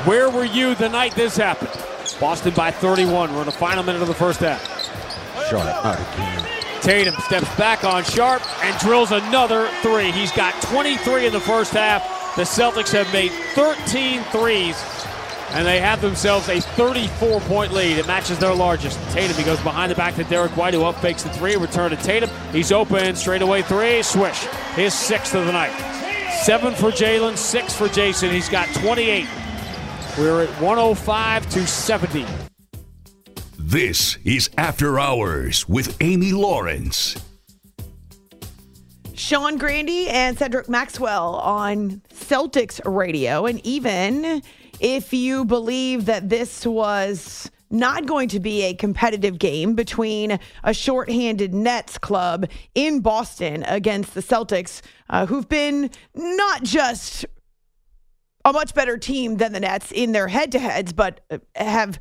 Where 0.06 0.30
were 0.30 0.44
you 0.44 0.74
the 0.74 0.88
night 0.88 1.14
this 1.14 1.36
happened? 1.36 1.70
Boston 2.20 2.54
by 2.54 2.70
31. 2.70 3.32
We're 3.32 3.40
in 3.40 3.46
the 3.46 3.52
final 3.52 3.84
minute 3.84 4.02
of 4.02 4.08
the 4.08 4.14
first 4.14 4.40
half. 4.40 4.60
Sharpe. 5.48 6.82
Tatum 6.82 7.14
steps 7.20 7.54
back 7.56 7.84
on 7.84 8.02
Sharpe 8.04 8.42
and 8.64 8.78
drills 8.80 9.12
another 9.12 9.68
three. 9.82 10.10
He's 10.10 10.32
got 10.32 10.60
23 10.62 11.26
in 11.26 11.32
the 11.32 11.40
first 11.40 11.72
half. 11.72 12.02
The 12.36 12.42
Celtics 12.42 12.92
have 12.92 13.12
made 13.12 13.32
13 13.54 14.22
threes, 14.24 14.76
and 15.50 15.66
they 15.66 15.80
have 15.80 16.00
themselves 16.00 16.48
a 16.48 16.60
34 16.60 17.40
point 17.40 17.72
lead. 17.72 17.98
It 17.98 18.06
matches 18.06 18.38
their 18.38 18.54
largest. 18.54 18.98
Tatum, 19.10 19.36
he 19.36 19.44
goes 19.44 19.60
behind 19.62 19.90
the 19.90 19.96
back 19.96 20.14
to 20.16 20.24
Derrick 20.24 20.56
White, 20.56 20.74
who 20.74 20.84
up 20.84 20.96
fakes 20.96 21.22
the 21.22 21.30
three. 21.30 21.56
Return 21.56 21.90
to 21.90 21.96
Tatum. 21.96 22.30
He's 22.52 22.72
open, 22.72 23.16
straightaway 23.16 23.62
three, 23.62 24.02
swish. 24.02 24.40
His 24.74 24.94
sixth 24.94 25.34
of 25.34 25.46
the 25.46 25.52
night. 25.52 25.72
Seven 26.42 26.74
for 26.74 26.90
Jaylen, 26.90 27.36
six 27.36 27.74
for 27.74 27.88
Jayson. 27.88 28.30
He's 28.30 28.48
got 28.48 28.68
28. 28.74 29.26
We're 30.18 30.44
at 30.44 30.50
105 30.60 31.50
to 31.50 31.66
70. 31.66 32.26
This 33.58 34.18
is 34.24 34.50
After 34.56 34.98
Hours 34.98 35.68
with 35.68 35.96
Amy 36.00 36.32
Lawrence. 36.32 37.16
Sean 39.14 39.58
Grandy 39.58 40.08
and 40.08 40.38
Cedric 40.38 40.68
Maxwell 40.68 41.34
on 41.36 42.00
Celtics 42.14 42.80
radio. 42.84 43.46
And 43.46 43.60
even 43.66 44.42
if 44.80 45.12
you 45.12 45.44
believe 45.44 46.06
that 46.06 46.28
this 46.28 46.66
was 46.66 47.50
not 47.70 48.06
going 48.06 48.28
to 48.28 48.40
be 48.40 48.62
a 48.62 48.74
competitive 48.74 49.38
game 49.38 49.74
between 49.74 50.38
a 50.64 50.72
shorthanded 50.72 51.52
Nets 51.54 51.98
club 51.98 52.46
in 52.74 53.00
Boston 53.00 53.64
against 53.64 54.14
the 54.14 54.22
Celtics, 54.22 54.80
uh, 55.10 55.26
who've 55.26 55.48
been 55.48 55.90
not 56.14 56.62
just 56.62 57.26
a 58.44 58.52
much 58.52 58.74
better 58.74 58.96
team 58.96 59.36
than 59.36 59.52
the 59.52 59.60
Nets 59.60 59.92
in 59.92 60.12
their 60.12 60.28
head 60.28 60.52
to 60.52 60.58
heads, 60.58 60.92
but 60.92 61.20
uh, 61.30 61.38
have 61.54 61.98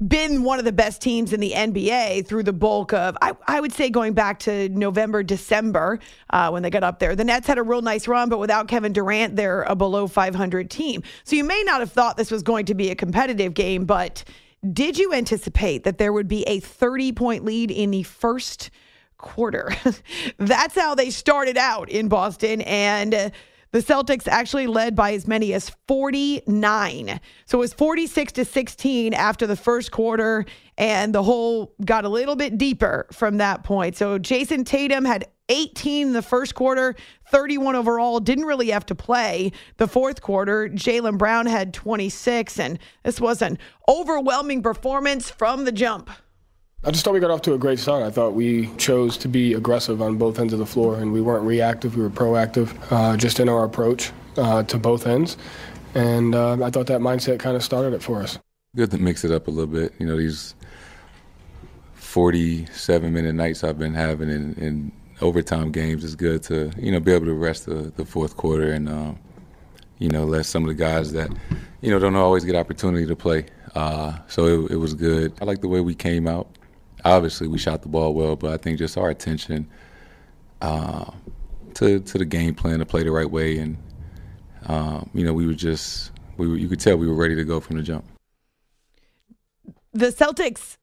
been 0.00 0.42
one 0.42 0.58
of 0.58 0.64
the 0.64 0.72
best 0.72 1.00
teams 1.00 1.32
in 1.32 1.40
the 1.40 1.52
NBA 1.52 2.26
through 2.26 2.42
the 2.42 2.52
bulk 2.52 2.92
of, 2.92 3.16
I, 3.22 3.32
I 3.46 3.60
would 3.60 3.72
say, 3.72 3.90
going 3.90 4.12
back 4.12 4.40
to 4.40 4.68
November, 4.70 5.22
December 5.22 6.00
uh, 6.30 6.50
when 6.50 6.62
they 6.62 6.70
got 6.70 6.82
up 6.82 6.98
there. 6.98 7.14
The 7.14 7.24
Nets 7.24 7.46
had 7.46 7.58
a 7.58 7.62
real 7.62 7.82
nice 7.82 8.08
run, 8.08 8.28
but 8.28 8.38
without 8.38 8.66
Kevin 8.66 8.92
Durant, 8.92 9.36
they're 9.36 9.62
a 9.62 9.76
below 9.76 10.08
500 10.08 10.68
team. 10.68 11.02
So 11.22 11.36
you 11.36 11.44
may 11.44 11.62
not 11.64 11.80
have 11.80 11.92
thought 11.92 12.16
this 12.16 12.32
was 12.32 12.42
going 12.42 12.66
to 12.66 12.74
be 12.74 12.90
a 12.90 12.96
competitive 12.96 13.54
game, 13.54 13.84
but 13.84 14.24
did 14.72 14.98
you 14.98 15.12
anticipate 15.12 15.84
that 15.84 15.98
there 15.98 16.12
would 16.12 16.28
be 16.28 16.42
a 16.44 16.58
30 16.58 17.12
point 17.12 17.44
lead 17.44 17.70
in 17.70 17.92
the 17.92 18.02
first 18.02 18.70
quarter? 19.16 19.70
That's 20.38 20.74
how 20.74 20.96
they 20.96 21.10
started 21.10 21.56
out 21.56 21.88
in 21.88 22.08
Boston. 22.08 22.62
And. 22.62 23.14
Uh, 23.14 23.30
the 23.74 23.80
Celtics 23.80 24.28
actually 24.28 24.68
led 24.68 24.94
by 24.94 25.14
as 25.14 25.26
many 25.26 25.52
as 25.52 25.68
49. 25.88 27.18
So 27.44 27.58
it 27.58 27.60
was 27.60 27.72
46 27.74 28.32
to 28.34 28.44
16 28.44 29.12
after 29.12 29.48
the 29.48 29.56
first 29.56 29.90
quarter, 29.90 30.44
and 30.78 31.12
the 31.12 31.24
hole 31.24 31.74
got 31.84 32.04
a 32.04 32.08
little 32.08 32.36
bit 32.36 32.56
deeper 32.56 33.08
from 33.10 33.38
that 33.38 33.64
point. 33.64 33.96
So 33.96 34.16
Jayson 34.16 34.64
Tatum 34.64 35.04
had 35.04 35.26
18 35.48 36.06
in 36.06 36.12
the 36.12 36.22
first 36.22 36.54
quarter, 36.54 36.94
31 37.32 37.74
overall, 37.74 38.20
didn't 38.20 38.44
really 38.44 38.70
have 38.70 38.86
to 38.86 38.94
play 38.94 39.50
the 39.78 39.88
fourth 39.88 40.22
quarter. 40.22 40.68
Jaylen 40.68 41.18
Brown 41.18 41.46
had 41.46 41.74
26, 41.74 42.60
and 42.60 42.78
this 43.02 43.20
was 43.20 43.42
an 43.42 43.58
overwhelming 43.88 44.62
performance 44.62 45.30
from 45.30 45.64
the 45.64 45.72
jump. 45.72 46.10
I 46.86 46.90
just 46.90 47.02
thought 47.02 47.14
we 47.14 47.20
got 47.20 47.30
off 47.30 47.40
to 47.42 47.54
a 47.54 47.58
great 47.58 47.78
start. 47.78 48.02
I 48.02 48.10
thought 48.10 48.34
we 48.34 48.66
chose 48.76 49.16
to 49.18 49.28
be 49.28 49.54
aggressive 49.54 50.02
on 50.02 50.18
both 50.18 50.38
ends 50.38 50.52
of 50.52 50.58
the 50.58 50.66
floor, 50.66 50.98
and 50.98 51.14
we 51.14 51.22
weren't 51.22 51.44
reactive. 51.44 51.96
We 51.96 52.02
were 52.02 52.10
proactive, 52.10 52.76
uh, 52.92 53.16
just 53.16 53.40
in 53.40 53.48
our 53.48 53.64
approach 53.64 54.12
uh, 54.36 54.64
to 54.64 54.76
both 54.76 55.06
ends. 55.06 55.38
And 55.94 56.34
uh, 56.34 56.62
I 56.62 56.68
thought 56.68 56.86
that 56.88 57.00
mindset 57.00 57.38
kind 57.38 57.56
of 57.56 57.62
started 57.62 57.94
it 57.94 58.02
for 58.02 58.20
us. 58.20 58.38
Good 58.76 58.90
to 58.90 58.98
mix 58.98 59.24
it 59.24 59.30
up 59.30 59.48
a 59.48 59.50
little 59.50 59.72
bit. 59.72 59.94
You 59.98 60.06
know, 60.06 60.18
these 60.18 60.54
47 61.94 63.10
minute 63.10 63.34
nights 63.34 63.64
I've 63.64 63.78
been 63.78 63.94
having 63.94 64.28
in, 64.28 64.52
in 64.54 64.92
overtime 65.22 65.72
games 65.72 66.04
is 66.04 66.14
good 66.14 66.42
to, 66.44 66.70
you 66.76 66.92
know, 66.92 67.00
be 67.00 67.12
able 67.12 67.26
to 67.26 67.34
rest 67.34 67.64
the, 67.64 67.94
the 67.96 68.04
fourth 68.04 68.36
quarter 68.36 68.72
and, 68.72 68.90
um, 68.90 69.18
you 70.00 70.10
know, 70.10 70.24
let 70.24 70.44
some 70.44 70.64
of 70.64 70.68
the 70.68 70.74
guys 70.74 71.12
that, 71.12 71.30
you 71.80 71.90
know, 71.90 71.98
don't 71.98 72.16
always 72.16 72.44
get 72.44 72.56
opportunity 72.56 73.06
to 73.06 73.16
play. 73.16 73.46
Uh, 73.74 74.18
so 74.28 74.66
it, 74.66 74.72
it 74.72 74.76
was 74.76 74.92
good. 74.92 75.32
I 75.40 75.46
like 75.46 75.62
the 75.62 75.68
way 75.68 75.80
we 75.80 75.94
came 75.94 76.28
out. 76.28 76.48
Obviously, 77.04 77.48
we 77.48 77.58
shot 77.58 77.82
the 77.82 77.88
ball 77.88 78.14
well, 78.14 78.36
but 78.36 78.52
I 78.52 78.56
think 78.56 78.78
just 78.78 78.96
our 78.96 79.10
attention 79.10 79.68
uh, 80.62 81.10
to 81.74 82.00
to 82.00 82.18
the 82.18 82.24
game 82.24 82.54
plan 82.54 82.78
to 82.78 82.86
play 82.86 83.02
the 83.02 83.10
right 83.10 83.30
way, 83.30 83.58
and 83.58 83.76
um, 84.66 85.10
you 85.12 85.24
know, 85.24 85.32
we 85.32 85.46
were 85.46 85.54
just 85.54 86.12
we 86.36 86.48
were, 86.48 86.56
you 86.56 86.68
could 86.68 86.80
tell 86.80 86.96
we 86.96 87.06
were 87.06 87.14
ready 87.14 87.34
to 87.36 87.44
go 87.44 87.60
from 87.60 87.76
the 87.76 87.82
jump. 87.82 88.04
the 89.92 90.06
Celtics, 90.06 90.76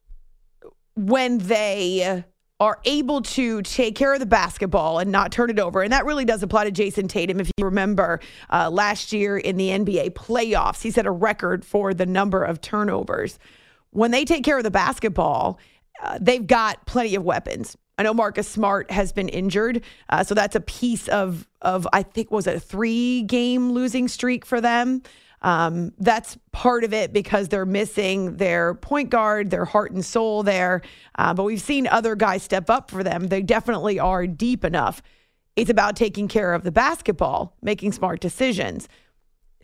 when 0.94 1.38
they 1.38 2.24
are 2.60 2.78
able 2.84 3.20
to 3.22 3.60
take 3.62 3.96
care 3.96 4.14
of 4.14 4.20
the 4.20 4.26
basketball 4.26 5.00
and 5.00 5.10
not 5.10 5.32
turn 5.32 5.50
it 5.50 5.58
over. 5.58 5.82
And 5.82 5.92
that 5.92 6.04
really 6.04 6.24
does 6.24 6.44
apply 6.44 6.62
to 6.64 6.70
Jayson 6.70 7.08
Tatum. 7.08 7.40
If 7.40 7.50
you 7.58 7.64
remember 7.64 8.20
uh, 8.50 8.70
last 8.70 9.12
year 9.12 9.36
in 9.36 9.56
the 9.56 9.70
NBA 9.70 10.10
playoffs, 10.12 10.80
he 10.80 10.92
set 10.92 11.04
a 11.04 11.10
record 11.10 11.64
for 11.64 11.92
the 11.92 12.06
number 12.06 12.44
of 12.44 12.60
turnovers. 12.60 13.40
When 13.90 14.12
they 14.12 14.24
take 14.24 14.44
care 14.44 14.58
of 14.58 14.62
the 14.62 14.70
basketball, 14.70 15.58
they've 16.20 16.46
got 16.46 16.84
plenty 16.86 17.14
of 17.14 17.24
weapons. 17.24 17.76
I 17.98 18.04
know 18.04 18.14
Marcus 18.14 18.48
Smart 18.48 18.90
has 18.90 19.12
been 19.12 19.28
injured, 19.28 19.84
uh, 20.08 20.24
so 20.24 20.34
that's 20.34 20.56
a 20.56 20.60
piece 20.60 21.08
of 21.08 21.46
of 21.60 21.86
I 21.92 22.02
think 22.02 22.30
was 22.30 22.46
a 22.46 22.58
three 22.58 23.22
game 23.22 23.72
losing 23.72 24.08
streak 24.08 24.44
for 24.44 24.60
them. 24.60 25.02
Um, 25.42 25.92
that's 25.98 26.38
part 26.52 26.84
of 26.84 26.92
it 26.92 27.12
because 27.12 27.48
they're 27.48 27.66
missing 27.66 28.36
their 28.36 28.74
point 28.74 29.10
guard, 29.10 29.50
their 29.50 29.64
heart 29.64 29.90
and 29.90 30.04
soul 30.04 30.42
there. 30.42 30.82
Uh, 31.16 31.34
but 31.34 31.42
we've 31.42 31.60
seen 31.60 31.86
other 31.88 32.14
guys 32.14 32.42
step 32.42 32.70
up 32.70 32.90
for 32.90 33.02
them. 33.02 33.26
They 33.26 33.42
definitely 33.42 33.98
are 33.98 34.26
deep 34.26 34.64
enough. 34.64 35.02
It's 35.56 35.70
about 35.70 35.96
taking 35.96 36.28
care 36.28 36.54
of 36.54 36.62
the 36.62 36.72
basketball, 36.72 37.56
making 37.60 37.92
smart 37.92 38.20
decisions. 38.20 38.88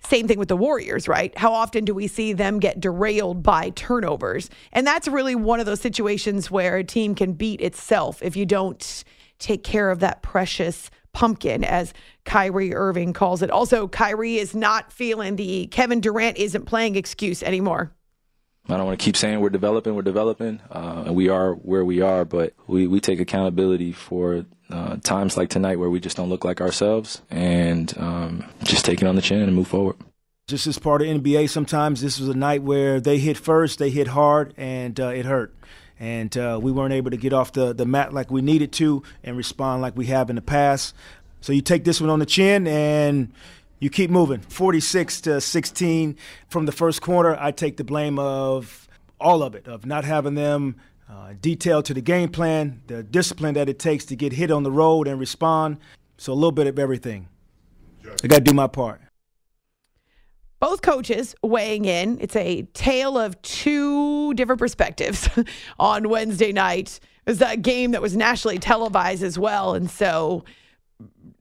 Same 0.04 0.28
thing 0.28 0.38
with 0.38 0.48
the 0.48 0.56
Warriors, 0.56 1.08
right? 1.08 1.36
How 1.36 1.52
often 1.52 1.84
do 1.84 1.94
we 1.94 2.06
see 2.06 2.32
them 2.32 2.60
get 2.60 2.80
derailed 2.80 3.42
by 3.42 3.70
turnovers? 3.70 4.48
And 4.72 4.86
that's 4.86 5.08
really 5.08 5.34
one 5.34 5.60
of 5.60 5.66
those 5.66 5.80
situations 5.80 6.50
where 6.50 6.76
a 6.76 6.84
team 6.84 7.14
can 7.14 7.32
beat 7.32 7.60
itself 7.60 8.22
if 8.22 8.36
you 8.36 8.46
don't 8.46 9.04
take 9.38 9.64
care 9.64 9.90
of 9.90 10.00
that 10.00 10.22
precious 10.22 10.90
pumpkin, 11.12 11.64
as 11.64 11.92
Kyrie 12.24 12.74
Irving 12.74 13.12
calls 13.12 13.42
it. 13.42 13.50
Also, 13.50 13.88
Kyrie 13.88 14.38
is 14.38 14.54
not 14.54 14.92
feeling 14.92 15.36
the 15.36 15.66
Kevin 15.66 16.00
Durant 16.00 16.36
isn't 16.36 16.66
playing 16.66 16.96
excuse 16.96 17.42
anymore. 17.42 17.92
I 18.68 18.76
don't 18.76 18.84
want 18.84 19.00
to 19.00 19.04
keep 19.04 19.16
saying 19.16 19.40
we're 19.40 19.48
developing, 19.48 19.94
we're 19.94 20.02
developing, 20.02 20.60
uh, 20.70 21.04
and 21.06 21.16
we 21.16 21.30
are 21.30 21.54
where 21.54 21.84
we 21.84 22.02
are, 22.02 22.26
but 22.26 22.52
we, 22.66 22.86
we 22.86 23.00
take 23.00 23.18
accountability 23.18 23.92
for 23.92 24.44
uh, 24.70 24.96
times 25.02 25.36
like 25.36 25.48
tonight 25.48 25.78
where 25.78 25.90
we 25.90 26.00
just 26.00 26.16
don't 26.16 26.28
look 26.28 26.44
like 26.44 26.60
ourselves 26.60 27.22
and 27.30 27.94
um, 27.98 28.44
just 28.64 28.84
take 28.84 29.00
it 29.00 29.08
on 29.08 29.16
the 29.16 29.22
chin 29.22 29.40
and 29.40 29.54
move 29.54 29.68
forward. 29.68 29.96
Just 30.46 30.66
as 30.66 30.78
part 30.78 31.02
of 31.02 31.08
NBA, 31.08 31.50
sometimes 31.50 32.00
this 32.00 32.18
was 32.18 32.28
a 32.28 32.34
night 32.34 32.62
where 32.62 33.00
they 33.00 33.18
hit 33.18 33.36
first, 33.36 33.78
they 33.78 33.90
hit 33.90 34.08
hard, 34.08 34.54
and 34.56 34.98
uh, 34.98 35.08
it 35.08 35.26
hurt. 35.26 35.54
And 36.00 36.34
uh, 36.38 36.58
we 36.62 36.72
weren't 36.72 36.94
able 36.94 37.10
to 37.10 37.16
get 37.16 37.32
off 37.32 37.52
the, 37.52 37.74
the 37.74 37.84
mat 37.84 38.14
like 38.14 38.30
we 38.30 38.40
needed 38.40 38.72
to 38.72 39.02
and 39.22 39.36
respond 39.36 39.82
like 39.82 39.96
we 39.96 40.06
have 40.06 40.30
in 40.30 40.36
the 40.36 40.42
past. 40.42 40.94
So 41.40 41.52
you 41.52 41.60
take 41.60 41.84
this 41.84 42.00
one 42.00 42.08
on 42.08 42.18
the 42.18 42.26
chin 42.26 42.66
and 42.66 43.32
you 43.78 43.90
keep 43.90 44.10
moving. 44.10 44.40
46 44.40 45.20
to 45.22 45.40
16 45.40 46.16
from 46.48 46.66
the 46.66 46.72
first 46.72 47.02
quarter. 47.02 47.36
I 47.38 47.50
take 47.50 47.76
the 47.76 47.84
blame 47.84 48.18
of 48.18 48.88
all 49.20 49.42
of 49.42 49.54
it, 49.54 49.66
of 49.66 49.84
not 49.84 50.04
having 50.04 50.34
them 50.34 50.76
uh, 51.10 51.34
detailed 51.40 51.84
to 51.86 51.94
the 51.94 52.00
game 52.00 52.28
plan, 52.28 52.82
the 52.86 53.02
discipline 53.02 53.54
that 53.54 53.68
it 53.68 53.78
takes 53.78 54.04
to 54.06 54.16
get 54.16 54.32
hit 54.32 54.50
on 54.50 54.62
the 54.62 54.70
road 54.70 55.08
and 55.08 55.18
respond. 55.18 55.78
So 56.18 56.32
a 56.32 56.34
little 56.34 56.52
bit 56.52 56.66
of 56.66 56.78
everything. 56.78 57.28
I 58.22 58.26
got 58.26 58.38
to 58.38 58.44
do 58.44 58.52
my 58.52 58.66
part. 58.66 59.00
Both 60.60 60.82
coaches 60.82 61.36
weighing 61.42 61.84
in. 61.84 62.18
It's 62.20 62.34
a 62.34 62.62
tale 62.74 63.16
of 63.16 63.40
two 63.42 64.34
different 64.34 64.58
perspectives 64.58 65.28
on 65.78 66.08
Wednesday 66.08 66.52
night. 66.52 66.98
It 67.26 67.30
was 67.30 67.40
a 67.40 67.56
game 67.56 67.92
that 67.92 68.02
was 68.02 68.16
nationally 68.16 68.58
televised 68.58 69.22
as 69.22 69.38
well. 69.38 69.74
And 69.74 69.88
so 69.88 70.44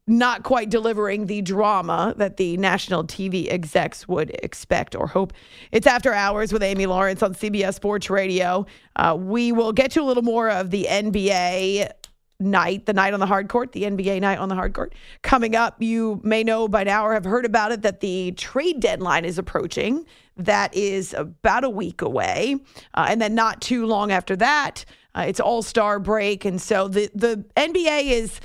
not 0.07 0.43
quite 0.43 0.69
delivering 0.69 1.25
the 1.25 1.41
drama 1.41 2.13
that 2.17 2.37
the 2.37 2.55
national 2.57 3.03
TV 3.03 3.51
execs 3.51 4.07
would 4.07 4.31
expect 4.41 4.95
or 4.95 5.05
hope. 5.05 5.33
It's 5.71 5.85
After 5.85 6.13
Hours 6.13 6.53
with 6.53 6.63
Amy 6.63 6.85
Lawrence 6.85 7.21
on 7.21 7.33
CBS 7.33 7.73
Sports 7.73 8.09
Radio. 8.09 8.65
Uh, 8.95 9.17
we 9.19 9.51
will 9.51 9.73
get 9.73 9.91
to 9.91 10.01
a 10.01 10.05
little 10.05 10.23
more 10.23 10.49
of 10.49 10.71
the 10.71 10.87
NBA 10.89 11.91
night, 12.39 12.85
the 12.85 12.93
night 12.93 13.13
on 13.13 13.19
the 13.19 13.25
hard 13.25 13.49
court, 13.49 13.73
the 13.73 13.83
NBA 13.83 14.21
night 14.21 14.37
on 14.37 14.47
the 14.47 14.55
hard 14.55 14.73
court. 14.73 14.93
Coming 15.23 15.55
up, 15.55 15.81
you 15.81 16.21
may 16.23 16.43
know 16.43 16.67
by 16.67 16.83
now 16.83 17.05
or 17.05 17.13
have 17.13 17.25
heard 17.25 17.45
about 17.45 17.71
it 17.71 17.81
that 17.81 17.99
the 17.99 18.31
trade 18.33 18.79
deadline 18.79 19.25
is 19.25 19.37
approaching. 19.37 20.05
That 20.37 20.73
is 20.73 21.13
about 21.13 21.63
a 21.63 21.69
week 21.69 22.01
away. 22.01 22.57
Uh, 22.93 23.07
and 23.09 23.21
then 23.21 23.35
not 23.35 23.59
too 23.59 23.85
long 23.85 24.11
after 24.11 24.35
that, 24.37 24.85
uh, 25.15 25.25
it's 25.27 25.39
All 25.39 25.63
Star 25.63 25.99
break. 25.99 26.45
And 26.45 26.61
so 26.61 26.87
the, 26.87 27.09
the 27.15 27.43
NBA 27.55 28.11
is 28.11 28.39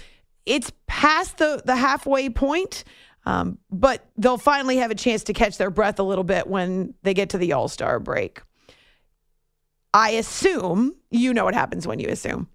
it's 0.47 0.73
past 0.87 1.39
the, 1.39 1.63
the 1.65 1.77
halfway 1.77 2.29
point, 2.31 2.85
um, 3.27 3.59
but 3.71 4.09
they'll 4.17 4.39
finally 4.39 4.79
have 4.79 4.91
a 4.91 4.95
chance 4.95 5.25
to 5.25 5.33
catch 5.33 5.59
their 5.59 5.71
breath 5.71 5.99
a 5.99 6.03
little 6.03 6.25
bit 6.25 6.47
when 6.47 6.95
they 7.03 7.15
get 7.15 7.31
to 7.31 7.39
the 7.39 7.53
All 7.53 7.69
Star 7.69 8.01
break. 8.01 8.43
I 9.95 10.11
assume 10.11 10.97
you 11.11 11.35
know 11.35 11.45
what 11.45 11.55
happens 11.55 11.87
when 11.87 11.99
you 11.99 12.09
assume 12.09 12.49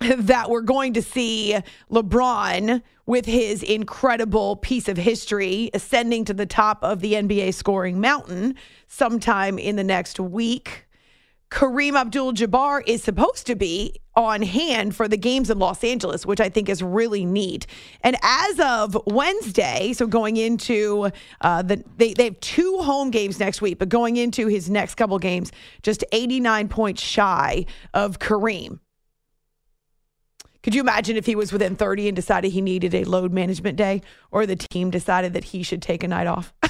that 0.00 0.50
we're 0.50 0.60
going 0.60 0.94
to 0.94 1.02
see 1.02 1.56
LeBron 1.90 2.82
with 3.06 3.26
his 3.26 3.62
incredible 3.62 4.56
piece 4.56 4.88
of 4.88 4.96
history 4.96 5.70
ascending 5.74 6.24
to 6.26 6.34
the 6.34 6.46
top 6.46 6.82
of 6.82 7.00
the 7.00 7.14
NBA 7.14 7.54
scoring 7.54 8.00
mountain 8.00 8.54
sometime 8.86 9.58
in 9.58 9.76
the 9.76 9.84
next 9.84 10.20
week. 10.20 10.87
Kareem 11.50 11.94
Abdul 11.94 12.34
Jabbar 12.34 12.82
is 12.86 13.02
supposed 13.02 13.46
to 13.46 13.54
be 13.54 14.00
on 14.14 14.42
hand 14.42 14.94
for 14.94 15.08
the 15.08 15.16
games 15.16 15.48
in 15.48 15.58
Los 15.58 15.82
Angeles, 15.82 16.26
which 16.26 16.40
I 16.40 16.48
think 16.48 16.68
is 16.68 16.82
really 16.82 17.24
neat. 17.24 17.66
And 18.02 18.16
as 18.22 18.60
of 18.60 18.98
Wednesday, 19.06 19.92
so 19.94 20.06
going 20.06 20.36
into 20.36 21.10
uh, 21.40 21.62
the, 21.62 21.82
they, 21.96 22.12
they 22.12 22.24
have 22.24 22.40
two 22.40 22.78
home 22.78 23.10
games 23.10 23.40
next 23.40 23.62
week, 23.62 23.78
but 23.78 23.88
going 23.88 24.16
into 24.16 24.48
his 24.48 24.68
next 24.68 24.96
couple 24.96 25.18
games, 25.18 25.52
just 25.82 26.04
89 26.12 26.68
points 26.68 27.00
shy 27.00 27.64
of 27.94 28.18
Kareem. 28.18 28.80
Could 30.62 30.74
you 30.74 30.80
imagine 30.82 31.16
if 31.16 31.24
he 31.24 31.34
was 31.36 31.52
within 31.52 31.76
30 31.76 32.08
and 32.08 32.16
decided 32.16 32.52
he 32.52 32.60
needed 32.60 32.94
a 32.94 33.04
load 33.04 33.32
management 33.32 33.76
day 33.76 34.02
or 34.30 34.44
the 34.44 34.56
team 34.56 34.90
decided 34.90 35.32
that 35.32 35.44
he 35.44 35.62
should 35.62 35.80
take 35.80 36.02
a 36.02 36.08
night 36.08 36.26
off? 36.26 36.52